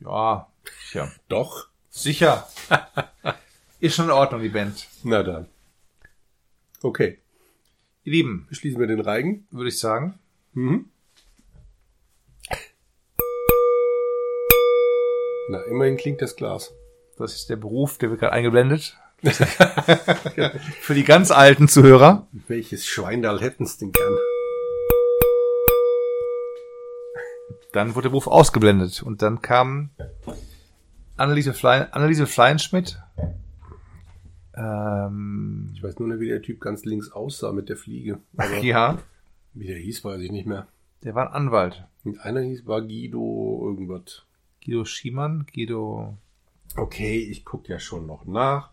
[0.00, 0.48] Ja,
[0.86, 1.12] sicher.
[1.28, 1.68] Doch.
[1.90, 2.48] Sicher.
[3.80, 4.88] Ist schon in Ordnung, die Band.
[5.02, 5.48] Na dann.
[6.82, 7.18] Okay.
[8.04, 9.46] Ihr Lieben, Schließen wir den Reigen.
[9.50, 10.18] würde ich sagen.
[10.52, 10.90] Mhm.
[15.48, 16.72] Na, immerhin klingt das Glas.
[17.18, 18.96] Das ist der Beruf, der wird gerade eingeblendet.
[20.80, 22.26] Für die ganz alten Zuhörer.
[22.48, 24.16] Welches Schweindal hätten's denn gern?
[27.72, 29.02] Dann wurde der Beruf ausgeblendet.
[29.02, 29.90] Und dann kam
[31.16, 32.98] Anneliese, Flein, Anneliese Fleinschmidt.
[34.56, 38.20] Ähm, Ich weiß nur nicht, wie der Typ ganz links aussah mit der Fliege.
[38.36, 38.98] Aber ja,
[39.54, 40.66] wie der hieß, weiß ich nicht mehr.
[41.02, 41.84] der war ein Anwalt.
[42.04, 44.22] Und einer hieß war Guido irgendwas.
[44.64, 46.16] Guido Schiemann, Guido.
[46.76, 48.70] Okay, ich gucke ja schon noch nach.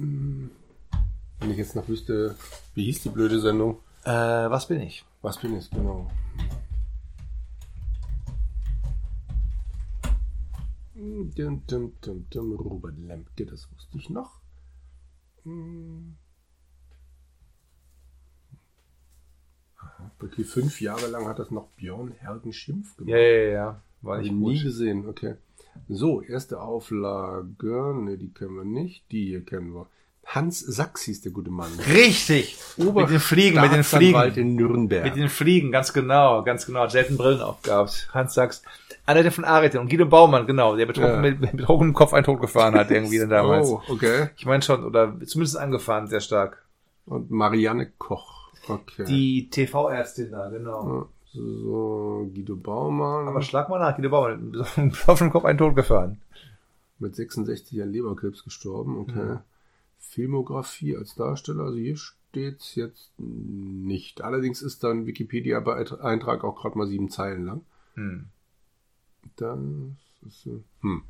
[0.00, 2.36] Wenn ich jetzt noch wüsste,
[2.74, 3.78] wie hieß die blöde Sendung?
[4.04, 5.04] Äh, was bin ich?
[5.22, 6.10] Was bin ich, genau.
[10.94, 14.40] Dum, dum, dum, dum, Robert Lemke, das wusste ich noch.
[19.78, 23.12] Aha, wirklich fünf Jahre lang hat das noch Björn Hergen Schimpf gemacht.
[23.12, 23.82] Ja, ja, ja.
[24.02, 25.36] War ich nie gesehen, okay.
[25.88, 29.86] So, erste Auflage, ne, die kennen wir nicht, die hier kennen wir.
[30.26, 31.70] Hans Sachs hieß der gute Mann.
[31.92, 32.56] Richtig!
[32.76, 34.34] mit den Fliegen, mit den Fliegen.
[34.36, 35.04] in Nürnberg.
[35.04, 36.80] Mit den Fliegen, ganz genau, ganz genau.
[36.82, 38.08] Hat selten Brillen aufgehabt.
[38.14, 38.62] Hans Sachs.
[39.06, 41.20] Annette von Arete und Guido Baumann, genau, der betrunken Ja.
[41.20, 43.68] mit, mit betrunkenem Kopf einen Tod gefahren hat, irgendwie dann damals.
[43.68, 44.28] Oh, okay.
[44.36, 46.62] Ich meine schon, oder zumindest angefahren, sehr stark.
[47.06, 48.52] Und Marianne Koch.
[48.68, 49.04] Okay.
[49.06, 51.08] Die TV-Ärztin da, genau.
[51.32, 56.20] So, Guido Baumann Aber schlag mal nach, Guido Baumann, mit betrunkenem Kopf einen Tod gefahren.
[56.98, 58.98] mit 66 an Leberkrebs gestorben.
[58.98, 59.38] Okay.
[59.98, 64.22] Filmografie als Darsteller, also hier steht's jetzt nicht.
[64.22, 67.60] Allerdings ist dann Wikipedia-Eintrag auch gerade mal sieben Zeilen lang.
[67.94, 68.26] Hm.
[69.36, 69.58] Das
[70.26, 71.02] ist, äh, hm.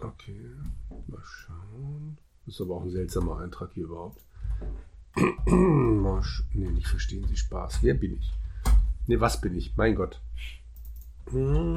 [0.00, 0.50] Okay,
[1.06, 2.18] mal schauen.
[2.44, 4.20] Das ist aber auch ein seltsamer Eintrag hier überhaupt.
[5.46, 7.82] nee, nicht verstehen Sie Spaß.
[7.82, 8.32] Wer bin ich?
[9.06, 9.76] Nee, was bin ich?
[9.76, 10.20] Mein Gott.
[11.26, 11.74] Okay,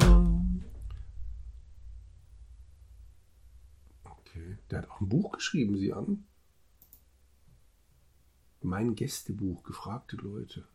[4.70, 6.26] der hat auch ein Buch geschrieben, Sie an.
[8.62, 10.68] Mein Gästebuch, gefragte Leute.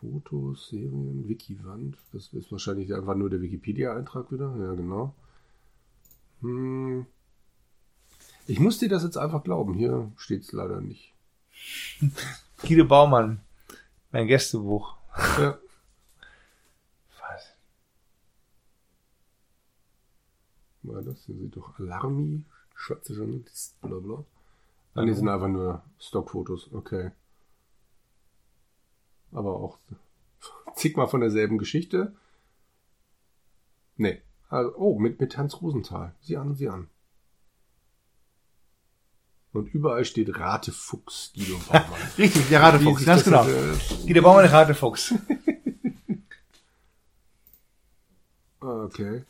[0.00, 1.96] Fotos, Serien, Wikiwand.
[2.12, 4.56] Das ist wahrscheinlich einfach nur der Wikipedia-Eintrag wieder.
[4.56, 5.14] Ja, genau.
[6.40, 7.06] Hm.
[8.48, 9.74] Ich muss dir das jetzt einfach glauben.
[9.74, 11.12] Hier steht es leider nicht.
[12.62, 13.40] Guido Baumann,
[14.10, 14.96] mein Gästebuch.
[15.38, 15.58] Ja.
[17.20, 17.54] Was?
[20.82, 21.26] War das?
[21.26, 22.42] Hier sieht doch Alarmi,
[22.74, 24.24] schwarze Journalist, bla bla.
[24.94, 26.72] Ah, die sind einfach nur Stockfotos.
[26.72, 27.10] Okay.
[29.32, 29.78] Aber auch
[30.74, 32.16] zigmal von derselben Geschichte.
[33.98, 34.22] Nee.
[34.48, 36.14] Also, oh, mit, mit Hans Rosenthal.
[36.22, 36.88] Sieh an, sieh an.
[39.52, 41.84] Und überall steht Ratefuchs Guido Baumann.
[42.18, 43.46] Richtig, der Ratefuchs, ganz genau.
[43.46, 45.12] jetzt, Guido Baumann, der Ratefuchs.
[45.12, 45.16] äh,
[48.60, 49.22] Okay.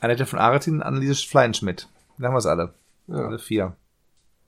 [0.00, 1.88] Annette von Aretin, Anneliese Fleinschmidt.
[2.18, 2.72] Da haben wir es alle.
[3.08, 3.26] Ja.
[3.26, 3.76] Alle vier.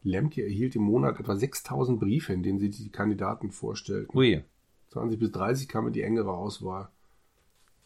[0.02, 4.16] Lemke erhielt im Monat etwa 6000 Briefe, in denen sie die Kandidaten vorstellten.
[4.16, 4.42] Ui.
[4.92, 6.88] 20 bis 30 kam in die engere Auswahl.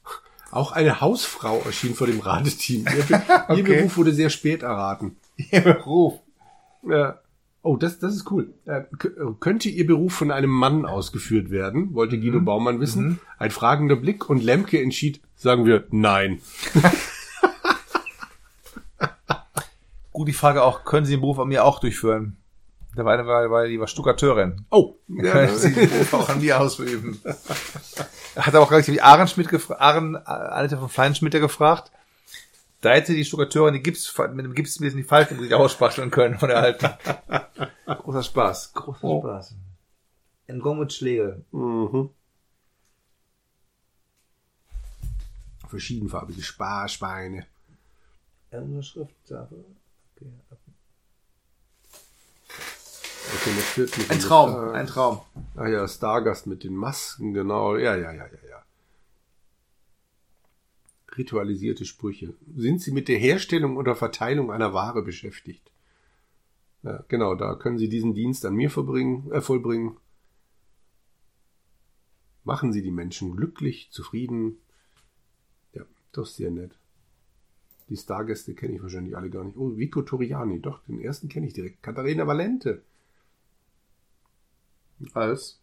[0.51, 2.87] Auch eine Hausfrau erschien vor dem Rateteam.
[2.87, 3.63] Ihr, Be ihr Okay.
[3.79, 5.17] Beruf wurde sehr spät erraten.
[5.37, 6.21] Ihr Beruf.
[6.91, 7.13] Äh,
[7.63, 8.53] oh, das, das ist cool.
[8.67, 11.95] Äh, k- könnte Ihr Beruf von einem Mann ausgeführt werden?
[11.95, 13.21] Wollte Guido Baumann wissen.
[13.39, 16.41] Ein fragender Blick und Lemke entschied, sagen wir, nein.
[20.13, 22.37] Gut, die Frage auch, können Sie den Beruf an mir auch durchführen?
[22.97, 24.65] Der eine war, war die war Stuckateurin.
[24.71, 27.21] Oh, Können Sie den Beruf auch an mir ausüben?
[28.37, 31.91] Hat aber auch gleich wie Ahrenschmidt gefragt, Aren, Annette von Fleinschmidt gefragt.
[32.85, 36.51] Da hätte die Stuckateurin die Gips, mit dem Gips die Falten sich ausspachteln können von
[36.51, 36.87] der alten.
[37.87, 38.75] Großer Spaß.
[38.75, 39.21] Großer Oh.
[39.23, 39.55] Spaß.
[40.49, 41.47] Ein Gong mit Schlägel.
[41.51, 42.11] Mhm.
[45.67, 47.47] Verschiedenfarbige Sparschweine.
[48.51, 49.65] Unterschrifttafel.
[50.17, 50.27] Okay.
[53.35, 55.23] Okay, das führt mich Ein Traum, ein Traum.
[55.57, 57.77] Ah ja, Stargast mit den Masken, genau.
[57.77, 58.64] Ja, ja, ja, ja, ja.
[61.17, 62.35] Ritualisierte Sprüche.
[62.57, 65.71] Sind Sie mit der Herstellung oder Verteilung einer Ware beschäftigt?
[66.83, 69.97] Ja, genau, da können Sie diesen Dienst an mir äh, vollbringen.
[72.45, 74.59] Machen Sie die Menschen glücklich, zufrieden.
[75.73, 76.73] Ja, das ist sehr nett.
[77.89, 79.57] Die Stargäste kenne ich wahrscheinlich alle gar nicht.
[79.57, 81.83] Oh, Vico Toriani, doch, den ersten kenne ich direkt.
[81.83, 82.83] Katharina Valente
[85.13, 85.61] Als?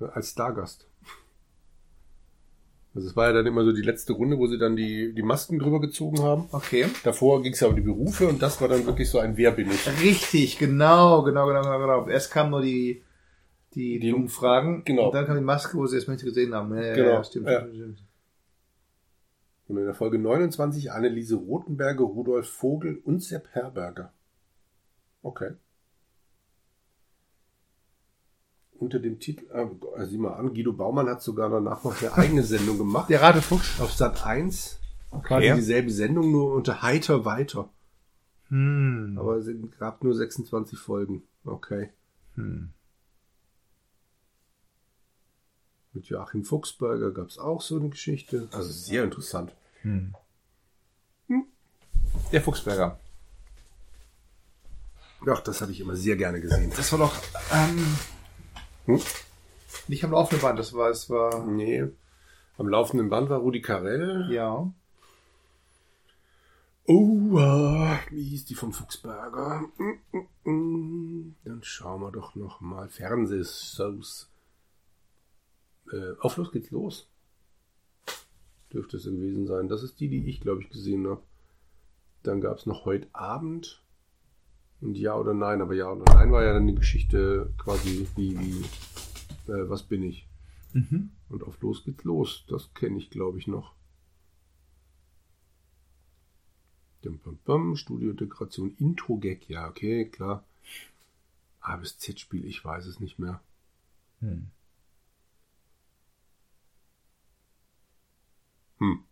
[0.00, 0.89] äh, als Stargast.
[2.94, 5.22] Also es war ja dann immer so die letzte Runde, wo sie dann die, die
[5.22, 6.48] Masken drüber gezogen haben.
[6.50, 6.86] Okay.
[7.04, 9.52] Davor ging es ja um die Berufe und das war dann wirklich so ein Wer
[9.52, 9.86] bin ich?
[10.02, 12.08] Richtig, genau, genau, genau, genau, genau.
[12.08, 13.02] Erst kamen nur die,
[13.74, 14.82] die, Die- dummen Fragen.
[14.84, 15.06] genau.
[15.06, 16.74] Und dann kam die Maske, wo sie erst nicht gesehen haben.
[16.76, 17.60] Ja, Genau, ja, stimmt, ja.
[17.60, 18.04] stimmt, stimmt.
[19.68, 24.12] Und in der Folge 29 Anneliese Rothenberger, Rudolf Vogel und Sepp Herberger.
[25.22, 25.50] Okay.
[28.80, 32.42] Unter dem Titel, äh, sieh mal an, Guido Baumann hat sogar danach noch eine eigene
[32.42, 33.10] Sendung gemacht.
[33.10, 33.78] Der Ratefuchs.
[33.78, 34.78] Auf Sat 1.
[35.22, 35.54] Quasi Okay.
[35.54, 37.68] dieselbe Sendung, nur unter Heiter weiter.
[38.48, 39.16] Hm.
[39.20, 39.46] Aber es
[39.78, 41.22] gab nur 26 Folgen.
[41.44, 41.90] Okay.
[42.36, 42.70] Hm.
[45.92, 48.48] Mit Joachim Fuchsberger gab es auch so eine Geschichte.
[48.52, 49.52] Also sehr interessant.
[52.32, 52.98] Der Fuchsberger.
[55.28, 56.72] Ach, das habe ich immer sehr gerne gesehen.
[56.76, 57.14] Das war doch
[57.52, 57.84] ähm,
[58.96, 59.00] Hm?
[59.88, 61.44] nicht am laufenden Band, das war, es war.
[61.46, 61.84] Nee.
[62.58, 64.28] Am laufenden Band war Rudi Carell.
[64.30, 64.72] Ja.
[66.86, 69.64] Oh, äh, wie hieß die vom Fuchsberger?
[69.78, 71.34] Mm, mm.
[71.44, 72.88] Dann schauen wir doch noch mal.
[72.88, 74.28] Fernsehsauce.
[75.92, 77.08] Äh, auf los geht's los.
[78.72, 79.68] Dürfte es gewesen sein.
[79.68, 81.22] Das ist die, die ich, glaube ich, gesehen habe.
[82.22, 83.82] Dann gab es noch heute Abend.
[84.80, 88.38] Und ja oder nein, aber ja oder nein war ja dann die Geschichte quasi wie,
[88.38, 88.64] wie
[89.50, 90.26] äh, was bin ich?
[90.72, 91.10] Mhm.
[91.28, 92.44] Und auf los geht's los.
[92.48, 93.74] Das kenne ich, glaube ich, noch.
[97.02, 100.44] Dum, bum, bum, Studio-Integration, Intro-Gag, ja, okay, klar.
[101.60, 103.40] A bis Z-Spiel, ich weiß es nicht mehr.
[104.20, 104.50] Hm.
[108.78, 109.04] Hm.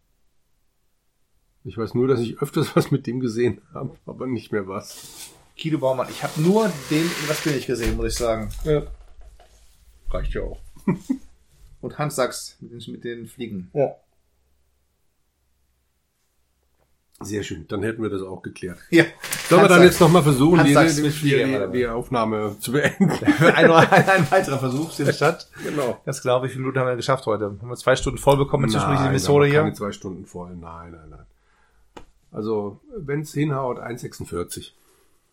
[1.64, 5.32] Ich weiß nur, dass ich öfters was mit dem gesehen habe, aber nicht mehr was.
[5.60, 6.08] Guido Baumann.
[6.10, 8.50] Ich habe nur den in Was bin ich gesehen, muss ich sagen.
[8.64, 8.82] Ja.
[10.10, 10.60] Reicht ja auch.
[11.80, 13.70] Und Hans Sachs mit den, mit den Fliegen.
[13.72, 13.94] Ja.
[17.20, 18.78] Sehr schön, dann hätten wir das auch geklärt.
[18.90, 19.04] Ja.
[19.48, 19.92] Sollen wir dann Sachs.
[19.92, 21.66] jetzt nochmal versuchen, die, die, mit die, Flieger.
[21.66, 23.10] die, die Aufnahme zu beenden?
[23.40, 25.50] ein, ein, ein weiterer Versuch findet statt.
[25.64, 26.00] genau.
[26.04, 27.46] Ganz genau, wie viele Minuten haben wir geschafft heute?
[27.46, 29.62] Haben wir zwei Stunden voll bekommen inzwischen durch diese Episode hier?
[29.62, 30.54] Keine zwei Stunden voll.
[30.54, 31.26] Nein, nein, nein.
[32.30, 34.72] Also, wenn es hinhaut, 1,46.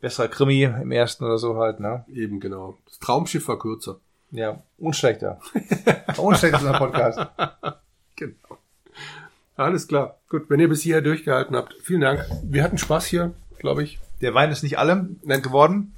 [0.05, 2.05] Besserer Krimi im ersten oder so halt, ne?
[2.13, 2.77] Eben genau.
[2.85, 3.99] Das Traumschiff war kürzer.
[4.29, 5.39] Ja, unschlechter.
[6.17, 7.25] unschlechter Podcast.
[8.15, 8.59] Genau.
[9.55, 10.19] Alles klar.
[10.29, 12.23] Gut, wenn ihr bis hierher durchgehalten habt, vielen Dank.
[12.43, 13.97] Wir hatten Spaß hier, glaube ich.
[14.21, 15.95] Der Wein ist nicht allem geworden.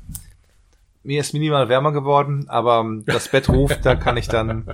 [1.03, 4.73] Mir ist minimal wärmer geworden, aber das Bett ruft, da kann ich dann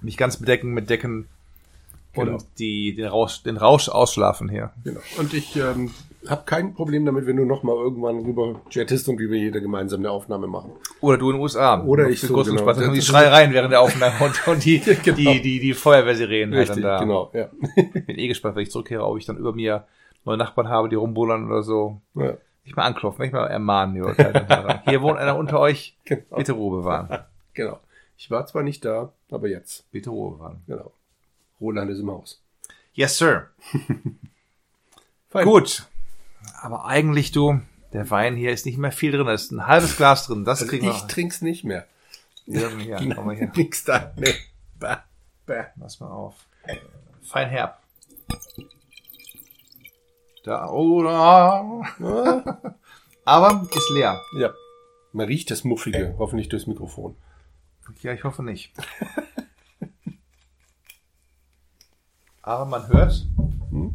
[0.00, 1.28] mich ganz bedecken mit Decken
[2.16, 2.38] und Genau.
[2.58, 4.72] die, den, Rausch, den Rausch ausschlafen hier.
[4.84, 5.00] Genau.
[5.18, 5.90] Und ich ähm,
[6.28, 10.00] habe kein Problem damit, wenn du noch mal irgendwann rüber chattest und wir jeder gemeinsam
[10.00, 10.72] eine Aufnahme machen.
[11.00, 11.82] Oder du in den USA.
[11.84, 12.70] Oder ich so, kurz und genau.
[12.72, 12.86] Spaß.
[12.88, 15.16] Und die Schreiereien während der Aufnahme und, und die, Genau.
[15.16, 16.98] die, die, die Feuerwehrsirenen halt dann da.
[16.98, 17.30] genau.
[17.32, 17.48] Ja.
[17.74, 19.84] bin eh gespannt, wenn ich zurückkehre, ob ich dann über mir
[20.24, 22.00] neue Nachbarn habe, die rumbullern oder so.
[22.14, 22.34] ja.
[22.64, 23.94] Nicht mal anklopfen, nicht mal ermahnen.
[23.94, 24.80] Die Leute halt.
[24.88, 25.96] Hier wohnt einer unter euch.
[26.04, 26.36] Genau.
[26.36, 27.20] Bitte Ruhe bewahren.
[27.54, 27.78] genau.
[28.16, 29.88] Ich war zwar nicht da, aber jetzt.
[29.92, 30.62] Bitte Ruhe bewahren.
[30.66, 30.90] Genau.
[31.60, 32.42] Roland ist im Haus.
[32.94, 33.50] Yes, sir.
[35.32, 35.86] Gut.
[36.60, 37.60] Aber eigentlich, du,
[37.92, 39.26] der Wein hier ist nicht mehr viel drin.
[39.26, 40.44] Da ist ein halbes Glas drin.
[40.44, 41.08] Das Also kriegen ich wir.
[41.08, 41.86] trink's nicht mehr.
[42.46, 42.68] Ja,
[43.14, 43.52] komm mal.
[43.54, 44.12] Nix da.
[44.16, 44.34] Nee.
[44.78, 45.04] Bah.
[45.46, 45.66] Bah.
[45.76, 46.34] Lass mal auf.
[47.22, 47.78] Fein herb.
[50.44, 51.02] Da, oh,
[51.98, 52.82] da.
[53.24, 54.20] Aber ist leer.
[54.38, 54.54] Ja.
[55.12, 57.16] Man riecht das Muffige, hoffentlich durchs Mikrofon.
[58.02, 58.72] Ja, ich hoffe nicht.
[62.46, 63.26] Aber man hört.
[63.70, 63.92] Hm?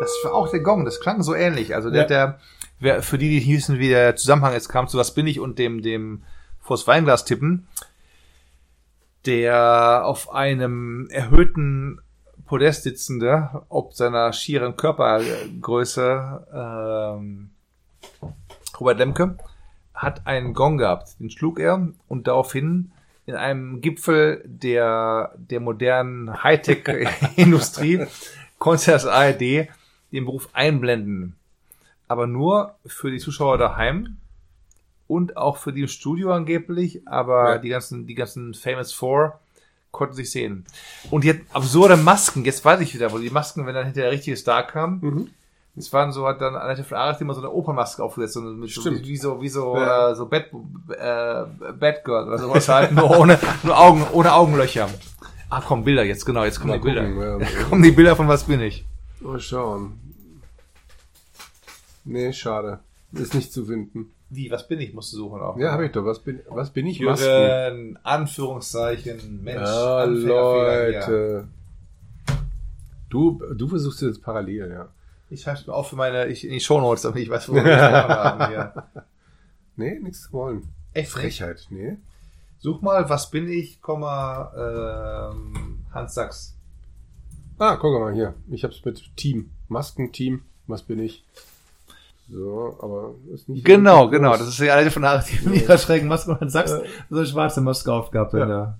[0.00, 1.74] Das war auch der Gong, das klang so ähnlich.
[1.74, 2.06] Also der, Ja.
[2.06, 2.38] der,
[2.78, 5.40] wer, für die, die nicht wissen, wie der Zusammenhang jetzt kam, zu was bin ich
[5.40, 6.22] und dem, dem
[6.60, 7.66] vors Weinglas tippen,
[9.26, 12.00] der auf einem erhöhten
[12.46, 17.50] Podest sitzende, ob seiner schieren Körpergröße, ähm,
[18.78, 19.36] Robert Lemke,
[19.94, 21.18] hat einen Gong gehabt.
[21.18, 22.92] Den schlug er und daraufhin
[23.28, 28.06] in einem Gipfel der, der modernen Hightech-Industrie
[28.58, 29.68] konnte das ARD
[30.12, 31.36] den Beruf einblenden.
[32.08, 34.16] Aber nur für die Zuschauer daheim
[35.06, 37.58] und auch für die im Studio angeblich, aber Ja.
[37.58, 39.38] die ganzen, die ganzen Famous Four
[39.90, 40.64] konnten sich sehen.
[41.10, 44.18] Und jetzt absurde Masken, jetzt weiß ich wieder, wo die Masken, wenn dann hinterher der
[44.18, 45.30] richtige Star kam, Mhm.
[45.78, 48.70] Es waren so, hat dann Annette von Arach immer so eine Opernmaske aufgesetzt, so mit
[48.70, 50.10] so, wie so, wie so, Ja.
[50.10, 50.46] äh, so Bad,
[50.90, 54.88] äh, Batgirl oder sowas halt, nur ohne, nur Augen, ohne Augenlöcher.
[55.50, 57.08] Ah, komm, Bilder jetzt, genau, jetzt kommen Mal die Bilder.
[57.08, 57.62] gucken, ja.
[57.70, 58.84] kommen die Bilder von was bin ich.
[59.20, 59.98] Mal schauen.
[62.04, 62.80] Nee, schade.
[63.12, 64.10] Ist nicht zu finden.
[64.30, 65.56] Wie, was bin ich, musst du suchen auch.
[65.58, 66.04] Ja, habe ich doch.
[66.04, 67.00] Was bin, was bin ich?
[67.00, 67.26] Masken.
[67.26, 70.04] Jürgen, Anführungszeichen, Mensch, Ja.
[70.04, 71.48] Leute.
[73.08, 74.88] Du, du versuchst jetzt parallel, ja.
[75.30, 77.80] Ich schreibe mir auf für meine, ich, in die Shownotes, damit ich weiß, wo wir
[77.80, 78.72] haben hier.
[79.76, 80.64] Nee, nichts zu wollen.
[80.92, 81.12] Echt?
[81.12, 81.98] Frechheit, nee.
[82.58, 84.50] Such mal, was bin ich, Komma,
[85.32, 86.56] ähm, Hans Sachs.
[87.58, 88.34] Ah, guck mal hier.
[88.50, 89.50] Ich hab's mit Team.
[89.68, 90.42] Maskenteam.
[90.66, 91.24] Was bin ich?
[92.28, 93.64] So, aber ist nicht.
[93.64, 94.30] Genau, so genau.
[94.30, 94.40] groß.
[94.40, 96.80] Das ist ja eine von der die mit ihrer schrägen Maske und Sachs Ja.
[97.08, 98.32] so eine schwarze Maske aufgehabt.
[98.34, 98.48] Ja.
[98.48, 98.78] Ja.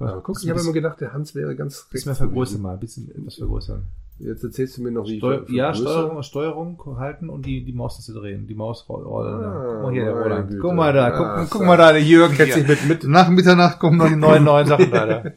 [0.00, 3.10] Ja, guck, ich habe immer gedacht, der Hans wäre ganz Bisschen mehr vergrößern mal, bisschen
[3.10, 3.84] etwas vergrößern.
[4.18, 5.74] Jetzt erzählst du mir noch, wie Steu ich ja.
[5.74, 8.46] Steuerung, Steuerung halten und die, die Maustaste drehen.
[8.46, 9.06] Die Mausrolle.
[9.08, 10.48] Ah, guck mal hier, der Roland.
[10.48, 10.60] Güte.
[10.60, 11.66] Guck mal da, Ah, guck, guck so.
[11.66, 12.34] mal da, der Jürgen.
[12.36, 12.64] Kennt hier.
[12.64, 15.24] sich mit, mit, Nach Mitternacht kommen noch die neuen, neuen Sachen da.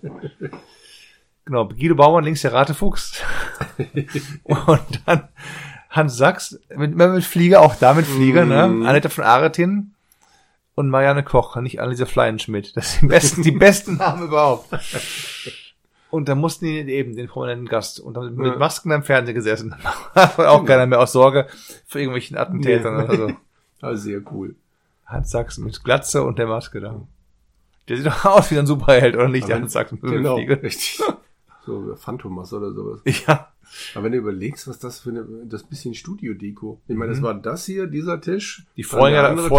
[1.46, 3.22] Genau, Guido Baumann, links der Ratefuchs.
[4.44, 5.30] und dann
[5.90, 8.50] Hans Sachs, mit, immer mit Flieger, auch da mit Flieger, Mm.
[8.50, 8.64] ne?
[8.88, 9.94] Annette von Aretin
[10.76, 12.76] und Marianne Koch, nicht Anneliese Fleienschmidt.
[12.76, 14.68] Das sind die besten, die besten Namen überhaupt.
[16.10, 18.58] Und da mussten die eben den prominenten Gast und haben mit Ja.
[18.58, 19.76] Masken am Fernsehen gesessen.
[20.16, 21.48] auch keiner mehr aus Sorge
[21.86, 23.04] vor irgendwelchen Attentätern Nee.
[23.04, 23.32] oder so.
[23.82, 24.56] Also sehr cool.
[25.06, 27.00] Hans Sachs mit Glatze und der Maske da.
[27.88, 29.48] Der sieht doch aus wie ein Superheld, oder nicht?
[29.48, 30.62] Der Hans Sachs mit Genau, Fliege.
[30.64, 31.00] richtig.
[31.66, 33.02] So Phantomas oder sowas.
[33.28, 33.50] Ja.
[33.94, 36.80] Aber wenn du überlegst, was das für eine, das bisschen Studio-Deko.
[36.88, 37.26] Ich meine, das Mhm.
[37.26, 38.66] war das hier, dieser Tisch.
[38.78, 38.84] Die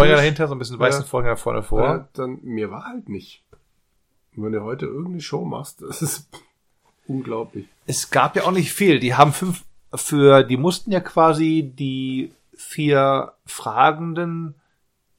[0.07, 0.15] Tisch.
[0.17, 1.07] dahinter, so ein bisschen weißen Ja.
[1.07, 1.83] Vorhänger vorne vor.
[1.83, 3.43] Ja, dann, mir war halt nicht.
[4.39, 6.29] Und wenn du heute irgendeine Show machst, das ist
[7.07, 7.65] unglaublich.
[7.85, 8.99] Es gab ja auch nicht viel.
[8.99, 9.63] Die haben fünf,
[9.93, 14.55] für, die mussten ja quasi die vier Fragenden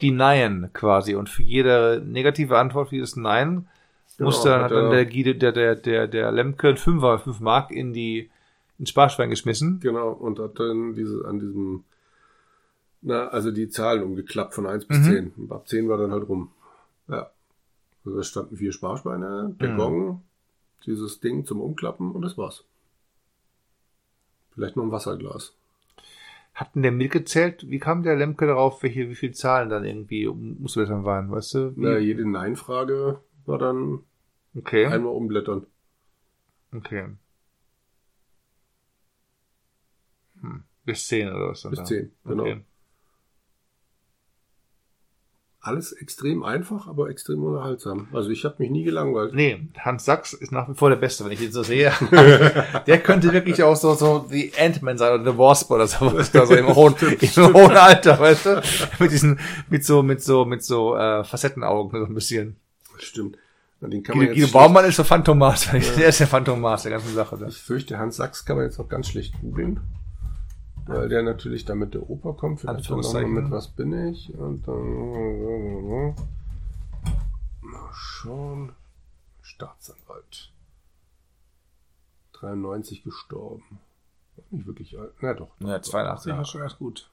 [0.01, 1.15] denyen quasi.
[1.15, 3.69] Und für jede negative Antwort, für jedes Nein,
[4.17, 7.19] Genau, musste dann, hat dann er- der, Guide, der, der, der, der Lemke ein Fünfer,
[7.19, 8.31] fünf Mark in die,
[8.79, 9.81] ins Sparschwein geschmissen.
[9.81, 11.85] Genau, und hat dann diese, an diesem,
[13.03, 15.05] na, also die Zahlen umgeklappt von 1 bis Mhm.
[15.05, 15.33] 10.
[15.39, 16.51] Und ab 10 war dann halt rum.
[17.09, 17.31] Ja.
[18.05, 19.77] Also da standen vier Sparschweine, der Mhm.
[19.77, 20.23] Gong,
[20.87, 22.65] dieses Ding zum Umklappen und das war's.
[24.55, 25.57] Vielleicht noch ein Wasserglas.
[26.55, 27.71] Hatten der mitgezählt?
[27.71, 31.77] Wie kam der Lemke darauf, welche, wie viele Zahlen dann irgendwie umzublättern waren, weißt du?
[31.77, 31.81] Wie?
[31.81, 34.01] Na, jede Nein-Frage war dann
[34.57, 34.87] okay.
[34.87, 35.67] einmal umblättern.
[36.75, 37.09] Okay.
[40.41, 40.65] Hm.
[40.85, 41.63] Bis 10 oder was?
[41.63, 41.85] dann Bis da?
[41.85, 42.43] 10, genau.
[42.43, 42.65] Okay.
[45.63, 48.09] Alles extrem einfach, aber extrem unterhaltsam.
[48.13, 49.35] Also ich habe mich nie gelangweilt.
[49.35, 51.93] Nee, Hans Sachs ist nach wie vor der Beste, wenn ich ihn so sehe.
[52.87, 56.47] der könnte wirklich auch so, so wie Ant-Man sein oder The Wasp oder sowas, da
[56.47, 58.63] so im hohen, im hohen Alter, weißt du?
[59.01, 59.39] Mit diesen,
[59.69, 62.57] mit so, mit so, mit so, äh, Facettenaugen, so ein bisschen.
[62.99, 63.37] Stimmt.
[63.83, 67.37] Den kann man Guido, Baumann ist so Phantomas, der ist der Phantomas der ganzen Sache.
[67.39, 67.47] Da.
[67.47, 69.81] Ich fürchte, Hans Sachs kann man jetzt noch ganz schlecht googeln.
[70.91, 72.61] Weil der natürlich da mit der Oper kommt.
[72.61, 73.35] Vielleicht dann noch mal Anführungszeichen.
[73.45, 74.35] mit was bin ich.
[74.35, 76.15] Und dann.
[77.63, 78.73] Mal schauen.
[79.43, 80.53] Staatsanwalt.
[82.33, 83.79] 93 gestorben.
[84.51, 85.13] Nicht wirklich alt.
[85.21, 85.51] Na doch.
[85.61, 86.39] Ja, 82 Ja.
[86.39, 87.11] war schon ganz gut.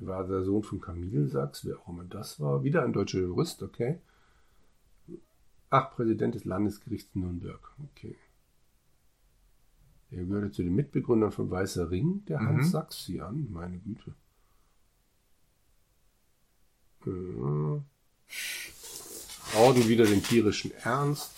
[0.00, 2.64] Er war der Sohn von Camille Sachs, wer auch immer das war.
[2.64, 4.00] Wieder ein deutscher Jurist, okay.
[5.70, 7.60] Ach, Präsident des Landesgerichts Nürnberg.
[7.92, 8.16] Okay.
[10.10, 12.48] Er gehörte zu den Mitbegründern von Weißer Ring, der Mhm.
[12.48, 14.14] Hans Sachs sie an, meine Güte.
[17.06, 17.82] Ja.
[19.60, 21.36] Orden wieder den tierischen Ernst.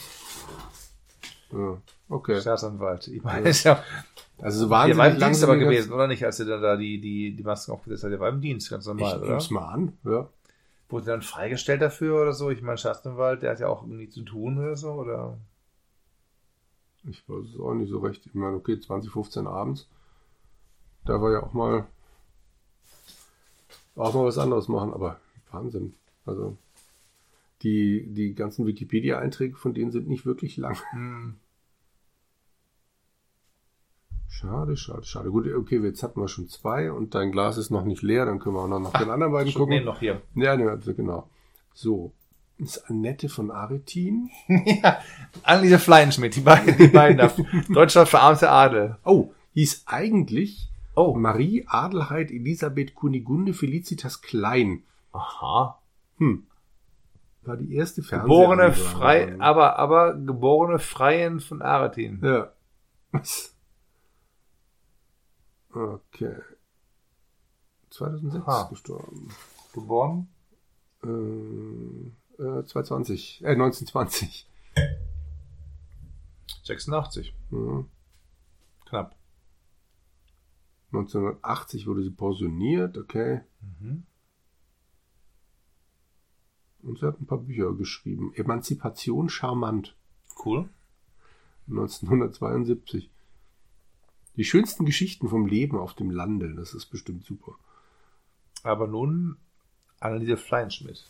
[1.53, 1.79] Ja,
[2.09, 2.41] okay.
[2.41, 3.09] Staatsanwalt.
[3.09, 3.83] Ich meine, ist ja,
[4.39, 6.63] Also so der war im wahnsinnig Dienst aber langsam gewesen, oder nicht, als er dann
[6.63, 8.13] da die, die, die Masken aufgesetzt hat.
[8.13, 9.31] Der war im Dienst, ganz Ich normal, oder?
[9.31, 10.29] nehm's mal an, ja.
[10.89, 12.51] Wurde dann freigestellt dafür oder so?
[12.51, 15.37] Ich meine, Staatsanwalt, der hat ja auch irgendwie zu tun oder so, oder?
[17.09, 18.27] Ich weiß es auch nicht so recht.
[18.27, 19.89] Ich meine, okay, 2015 abends.
[21.05, 21.87] Da war ja auch mal
[23.97, 25.19] auch mal was anderes machen, aber
[25.51, 25.95] Wahnsinn.
[26.27, 26.57] Also
[27.63, 30.77] die, die ganzen Wikipedia-Einträge von denen sind nicht wirklich lang.
[30.91, 31.37] Hm.
[34.29, 35.31] Schade, schade, schade.
[35.31, 38.39] Gut, okay, jetzt hatten wir schon zwei und dein Glas ist noch nicht leer, dann
[38.39, 39.79] können wir auch noch nach den anderen beiden Schon gucken.
[39.79, 40.21] nee, noch hier.
[40.35, 41.31] Ja, ne, also genau.
[41.73, 42.13] So.
[42.59, 44.31] Ist Annette von Aretin.
[44.49, 44.99] ja,
[45.43, 47.33] Anneliese Fleienschmidt, die beiden, die beiden da.
[47.69, 48.97] Deutschland verarmte Adel.
[49.05, 51.15] Oh, hieß eigentlich Oh.
[51.15, 54.83] Marie Adelheid Elisabeth Kunigunde Felicitas Klein.
[55.13, 55.79] Aha.
[56.17, 56.47] Hm.
[57.43, 59.37] War die erste Geborene Fernsehansagerin.
[59.37, 62.21] frei, aber, aber geborene Freien von Aretin.
[62.25, 62.51] Ja.
[65.73, 66.37] Okay.
[67.91, 68.69] 2006 Aha.
[68.71, 69.29] gestorben.
[69.75, 70.29] Geboren?
[71.05, 71.09] Äh,
[72.39, 73.43] äh, 2020.
[73.43, 74.49] Äh, 1920.
[76.65, 77.35] 86.
[77.51, 77.85] Ja.
[78.87, 79.17] Knapp.
[80.93, 83.41] 1980 wurde sie pensioniert, okay.
[83.61, 84.05] Mhm.
[86.83, 88.33] Und sie hat ein paar Bücher geschrieben.
[88.35, 89.97] Emanzipation charmant.
[90.45, 90.69] Cool.
[91.69, 93.11] 1972.
[94.37, 96.55] Die schönsten Geschichten vom Leben auf dem Lande.
[96.55, 97.57] Das ist bestimmt super.
[98.63, 99.37] Aber nun
[99.99, 101.05] Anneliese Fleienschmidt.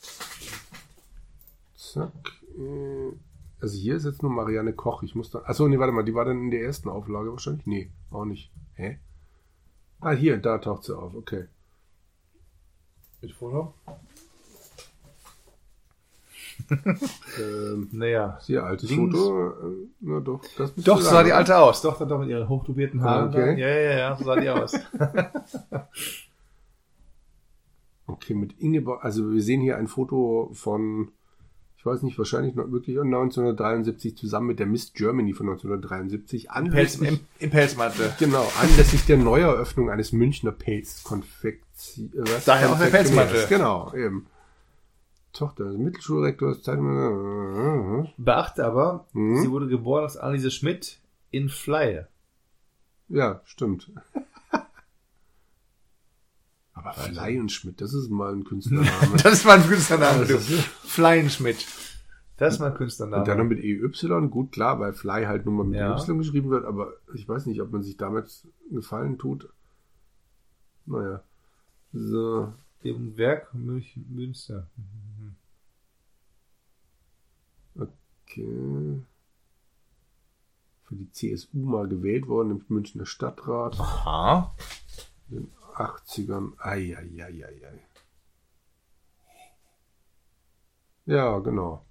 [1.97, 2.13] Zack.
[2.59, 3.13] äh,
[3.61, 5.03] Also hier ist jetzt nur Marianne Koch.
[5.03, 5.45] Ich muss dann.
[5.45, 6.05] Achso, nee, warte mal.
[6.05, 7.67] Die war dann in der ersten Auflage wahrscheinlich?
[7.67, 8.53] Nee, auch nicht.
[8.75, 8.99] Hä?
[10.01, 11.15] Ah, hier, da taucht sie auf.
[11.15, 11.47] Okay.
[13.23, 13.73] Mit Foto?
[17.39, 18.39] Ähm, Naja.
[18.41, 19.17] sehr altes Links.
[19.17, 19.51] Foto.
[19.51, 21.83] Äh, na doch, das Doch, so sah die alte aus.
[21.83, 23.29] Doch, doch mit ihren hochtubierten Haaren.
[23.29, 23.61] Okay.
[23.61, 24.75] Ja, ja, ja, so sah die aus.
[28.09, 29.05] Okay, mit Ingeborg.
[29.05, 31.11] Also wir sehen hier ein Foto von,
[31.87, 36.57] ich weiß nicht, wahrscheinlich noch wirklich 1973 zusammen mit der Miss Germany von 1973 Pelz,
[36.57, 38.13] anlässlich, im, im Pelzmantel.
[38.19, 42.11] genau, anlässlich der Neueröffnung eines Münchner Pelzkonfektion.
[42.27, 42.41] Äh?
[42.45, 43.47] Daher auch der Pelzmantel.
[43.49, 44.27] Genau, eben.
[45.33, 46.81] Tochter des Mittelschulrektors, Zeit-
[48.17, 49.43] Beachte aber, Mhm.
[49.43, 50.99] sie wurde geboren als Anneliese Schmidt
[51.31, 52.07] in Flye.
[53.09, 53.93] Ja, stimmt.
[56.77, 59.17] Aber Fly und Schmidt, das ist mal ein Künstlername.
[59.23, 60.55] Das ist mein Künstlername, Das du.
[60.55, 61.67] ist- Flyenschmidt.
[62.37, 63.45] Das ist mein Und dann noch Künstlername.
[63.45, 65.97] mit EY, gut, klar, weil Fly halt nur mal mit Ja.
[65.99, 68.27] Y geschrieben wird, aber ich weiß nicht, ob man sich damit
[68.69, 69.49] einen Gefallen tut.
[70.85, 71.23] Naja.
[71.95, 72.53] So.
[72.83, 74.67] Im Werk München, Münster.
[77.75, 79.01] Okay.
[80.85, 84.55] Für die CSU mal gewählt worden im Münchner Stadtrat Aha.
[85.77, 86.53] 80ern.
[86.59, 87.87] Eieieiei.
[91.07, 91.85] Ja, genau.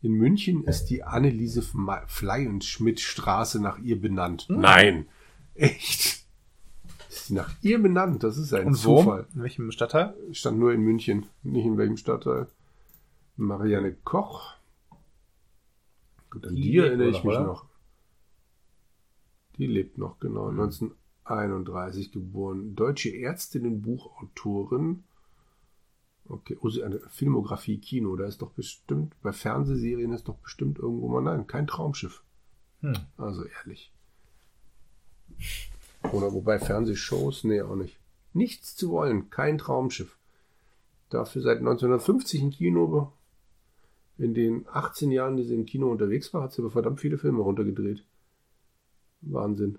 [0.00, 4.46] In München ist die Anneliese Fleienschmidt-Straße nach ihr benannt.
[4.48, 5.08] Nein.
[5.54, 6.24] Echt?
[7.08, 8.22] Ist sie nach ihr benannt?
[8.22, 9.00] Das ist ein Und wo?
[9.00, 9.26] Zufall.
[9.34, 10.14] In welchem Stadtteil?
[10.32, 12.46] Stand nur in München, nicht in welchem Stadtteil.
[13.36, 14.54] Marianne Koch.
[16.30, 17.66] Gut, an Die die, erinnere ich mich noch.
[19.56, 20.52] Die lebt noch, genau.
[21.30, 22.74] 1931 geboren.
[22.74, 25.04] Deutsche Ärztin und Buchautorin.
[26.28, 26.70] Okay, oh,
[27.08, 31.66] Filmografie, Kino, da ist doch bestimmt, bei Fernsehserien ist doch bestimmt irgendwo mal, nein, kein
[31.66, 32.22] Traumschiff.
[32.80, 32.94] Hm.
[33.16, 33.92] Also ehrlich.
[36.12, 37.98] Oder wobei Fernsehshows, nee, auch nicht.
[38.34, 40.16] Nichts zu wollen, kein Traumschiff.
[41.08, 43.12] Dafür seit 1950 im Kino.
[44.18, 47.18] In den 18 Jahren, die sie im Kino unterwegs war, hat sie aber verdammt viele
[47.18, 48.04] Filme runtergedreht.
[49.22, 49.78] Wahnsinn.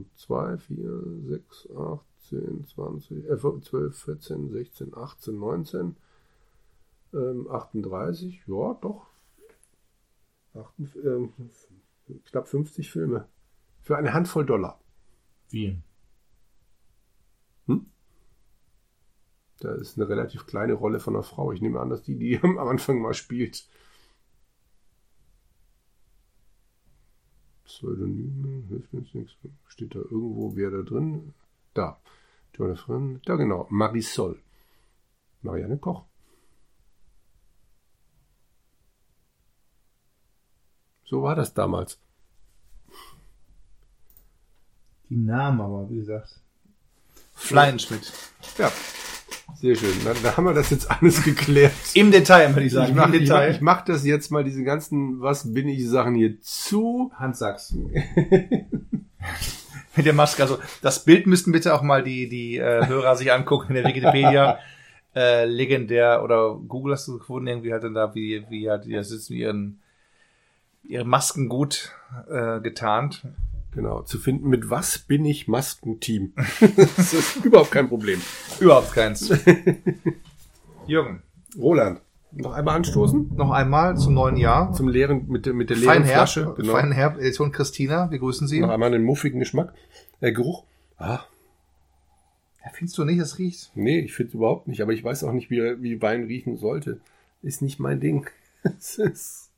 [0.00, 5.96] Also 2, 4, 6, 8, 10, 20, äh, 12, 14, 16, 18, 19,
[7.12, 9.06] ähm, 38, ja, doch.
[10.54, 11.32] 8, ähm,
[12.24, 13.26] knapp 50 Filme.
[13.80, 14.80] Für eine Handvoll Dollar.
[15.50, 15.78] Wie?
[19.60, 21.52] Da ist eine relativ kleine Rolle von einer Frau.
[21.52, 23.68] Ich nehme an, dass die, die am Anfang mal spielt.
[27.70, 29.32] Pseudonyme, hilft jetzt nichts.
[29.68, 31.32] Steht da irgendwo, wer da drin?
[31.72, 32.00] Da.
[32.54, 33.66] Jonathan, da genau.
[33.70, 34.40] Marisol.
[35.42, 36.04] Marianne Koch.
[41.04, 41.98] So war das damals.
[45.08, 46.40] Die Namen aber, wie gesagt.
[47.34, 48.12] Flyenschmidt.
[48.58, 48.70] Ja.
[49.54, 49.92] Sehr schön.
[50.04, 51.72] Na, da haben wir das jetzt alles geklärt.
[51.94, 52.90] Im Detail, würde ich sagen.
[52.90, 56.14] Ich mache ich mach, ich mach das jetzt mal, diese ganzen Was bin ich Sachen
[56.14, 57.12] hier zu.
[57.16, 57.74] Hans Sachs.
[59.96, 60.42] Mit der Maske.
[60.42, 63.84] Also das Bild müssten bitte auch mal die, die äh, Hörer sich angucken in der
[63.84, 64.58] Wikipedia.
[65.14, 68.92] äh, legendär oder Google hast du gefunden, irgendwie halt dann da, wie, wie halt die
[68.92, 69.80] da sitzen, ihren,
[70.84, 71.92] ihre Masken gut
[72.30, 73.22] äh, getarnt.
[73.72, 76.32] Genau, zu finden mit Was bin ich Maskenteam.
[76.86, 78.20] das ist überhaupt kein Problem.
[78.58, 79.28] Überhaupt keins.
[80.86, 81.22] Jürgen,
[81.56, 82.00] Roland,
[82.32, 83.30] noch einmal anstoßen?
[83.36, 84.72] noch einmal zum neuen Jahr.
[84.72, 86.54] Zum leeren, mit der, mit der leeren Feinherb, Flasche.
[86.56, 86.72] Genau.
[86.72, 88.60] Feinherb, Edition Christina, wir grüßen Sie.
[88.60, 89.72] Noch einmal einen muffigen Geschmack.
[90.20, 90.64] Äh, Geruch.
[90.98, 91.20] Ah,
[92.64, 93.70] Ja, findest du nicht, es riecht?
[93.76, 94.80] nee, ich finde überhaupt nicht.
[94.82, 97.00] Aber ich weiß auch nicht, wie, wie Wein riechen sollte.
[97.42, 98.26] Ist nicht mein Ding.
[98.62, 99.48] Es ist,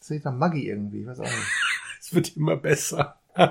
[0.00, 1.65] Es riecht nach Maggi irgendwie, ich weiß auch nicht.
[2.06, 3.18] Es wird immer besser.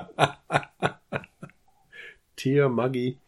[2.36, 3.18] Thea, Maggi.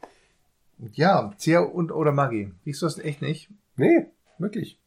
[0.93, 2.51] Ja, Zia und oder Maggi.
[2.65, 3.51] Riechst du das echt nicht?
[3.77, 4.07] Nee,
[4.39, 4.79] wirklich.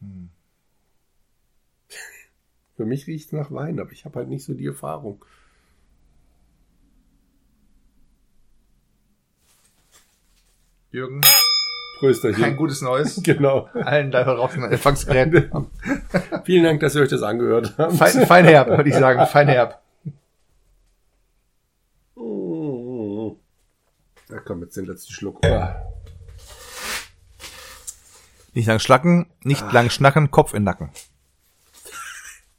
[2.76, 5.22] Für mich riecht es nach Wein, aber ich habe halt nicht so die Erfahrung.
[10.90, 11.20] Jürgen,
[12.02, 12.42] Prösterchen.
[12.42, 13.20] kein gutes Neues.
[13.22, 13.68] Genau.
[13.74, 15.50] Allen da draußen an Empfangsgeräten.
[16.44, 17.94] Vielen Dank, dass ihr euch das angehört habt.
[17.94, 19.24] Fein, Feinherb, würde ich sagen.
[19.26, 19.80] Feinherb.
[24.28, 25.40] Da kommt jetzt den letzten Schluck.
[28.54, 30.90] Nicht lang schlacken, nicht lang schnacken, Kopf in Nacken.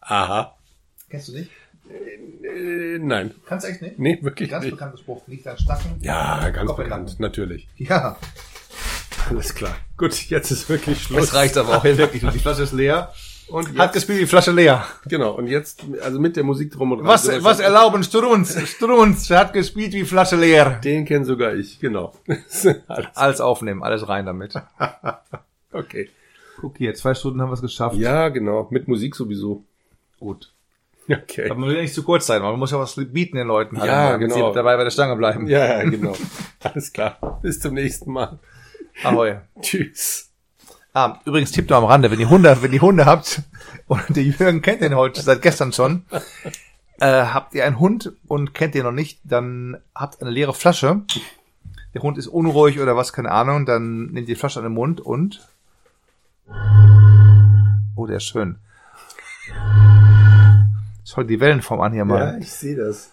[0.01, 0.55] Aha.
[1.09, 1.51] Kennst du nicht?
[1.89, 3.33] Äh, nein.
[3.45, 3.99] Kannst du echt nicht?
[3.99, 4.71] Nee, wirklich Ganz nicht.
[4.71, 5.27] bekannter Spruch.
[5.27, 5.97] Nicht lang schnacken.
[5.99, 7.21] Ja, ganz Kopf in bekannt, Nacken.
[7.21, 7.67] natürlich.
[7.75, 8.17] Ja,
[9.29, 9.75] Alles klar.
[9.97, 11.27] Gut, jetzt ist wirklich Schluss.
[11.27, 12.23] das reicht aber auch wirklich.
[12.31, 13.13] Die Flasche ist leer.
[13.47, 14.85] Und Hat jetzt, gespielt, die Flasche leer.
[15.05, 17.07] genau, und jetzt, also mit der Musik drum und dran.
[17.07, 18.57] Was, was erlauben Strunz?
[18.67, 20.79] Strunz hat gespielt wie Flasche leer.
[20.83, 22.13] Den kenn sogar ich, genau.
[22.87, 23.07] Alles.
[23.15, 24.53] Alles aufnehmen, alles rein damit.
[25.75, 26.07] Okay.
[26.61, 27.95] Guck hier, zwei Stunden haben wir es geschafft.
[27.95, 28.67] Ja, genau.
[28.69, 29.63] Mit Musik sowieso.
[30.19, 30.53] Gut.
[31.09, 31.49] Okay.
[31.49, 33.75] Aber man will ja nicht zu kurz sein, man muss ja was bieten den Leuten.
[33.77, 34.53] Ja, damit genau.
[34.53, 35.47] Dabei bei der Stange bleiben.
[35.47, 36.13] Ja, ja, genau.
[36.61, 37.39] Alles klar.
[37.41, 38.37] Bis zum nächsten Mal.
[39.03, 39.37] Ahoi.
[39.61, 40.29] Tschüss.
[40.93, 43.41] Ah, übrigens Tipp noch am Rande, wenn ihr Hunde, wenn ihr Hunde habt,
[43.87, 46.05] und der Jürgen kennt den heute seit gestern schon,
[46.99, 51.01] äh, habt ihr einen Hund und kennt den noch nicht, dann habt eine leere Flasche.
[51.95, 54.73] Der Hund ist unruhig oder was, keine Ahnung, dann nehmt ihr die Flasche an den
[54.73, 55.47] Mund und
[57.95, 58.57] Oh, der ist schön.
[61.05, 62.33] Schau die Wellenform an hier mal.
[62.33, 63.11] Ja, ich sehe das.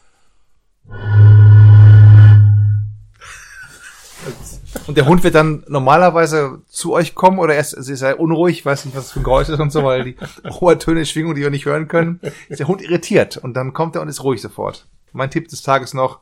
[4.86, 8.64] Und der Hund wird dann normalerweise zu euch kommen oder erst, also ist er unruhig,
[8.64, 10.16] weiß nicht, was das für ein Geräusch ist und so, weil die
[10.60, 13.96] hohe Töne, Schwingung, die wir nicht hören können, ist der Hund irritiert und dann kommt
[13.96, 14.86] er und ist ruhig sofort.
[15.12, 16.20] Mein Tipp des Tages noch,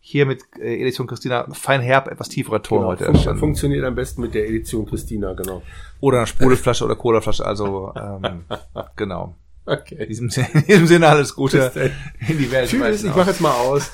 [0.00, 3.94] hier mit äh, Edition Christina, fein herb, etwas tieferer Ton Genau, heute fun funktioniert am
[3.94, 5.62] besten mit der Edition Christina, genau.
[6.00, 8.44] Oder eine Sprudelflasche oder Colaflasche, also ähm,
[8.96, 9.34] genau.
[9.66, 9.96] Okay.
[9.98, 11.92] In diesem, Sinne, in diesem Sinne alles Gute
[12.26, 12.70] in die Welt.
[12.70, 13.90] Tschüss, ich mache jetzt mal aus.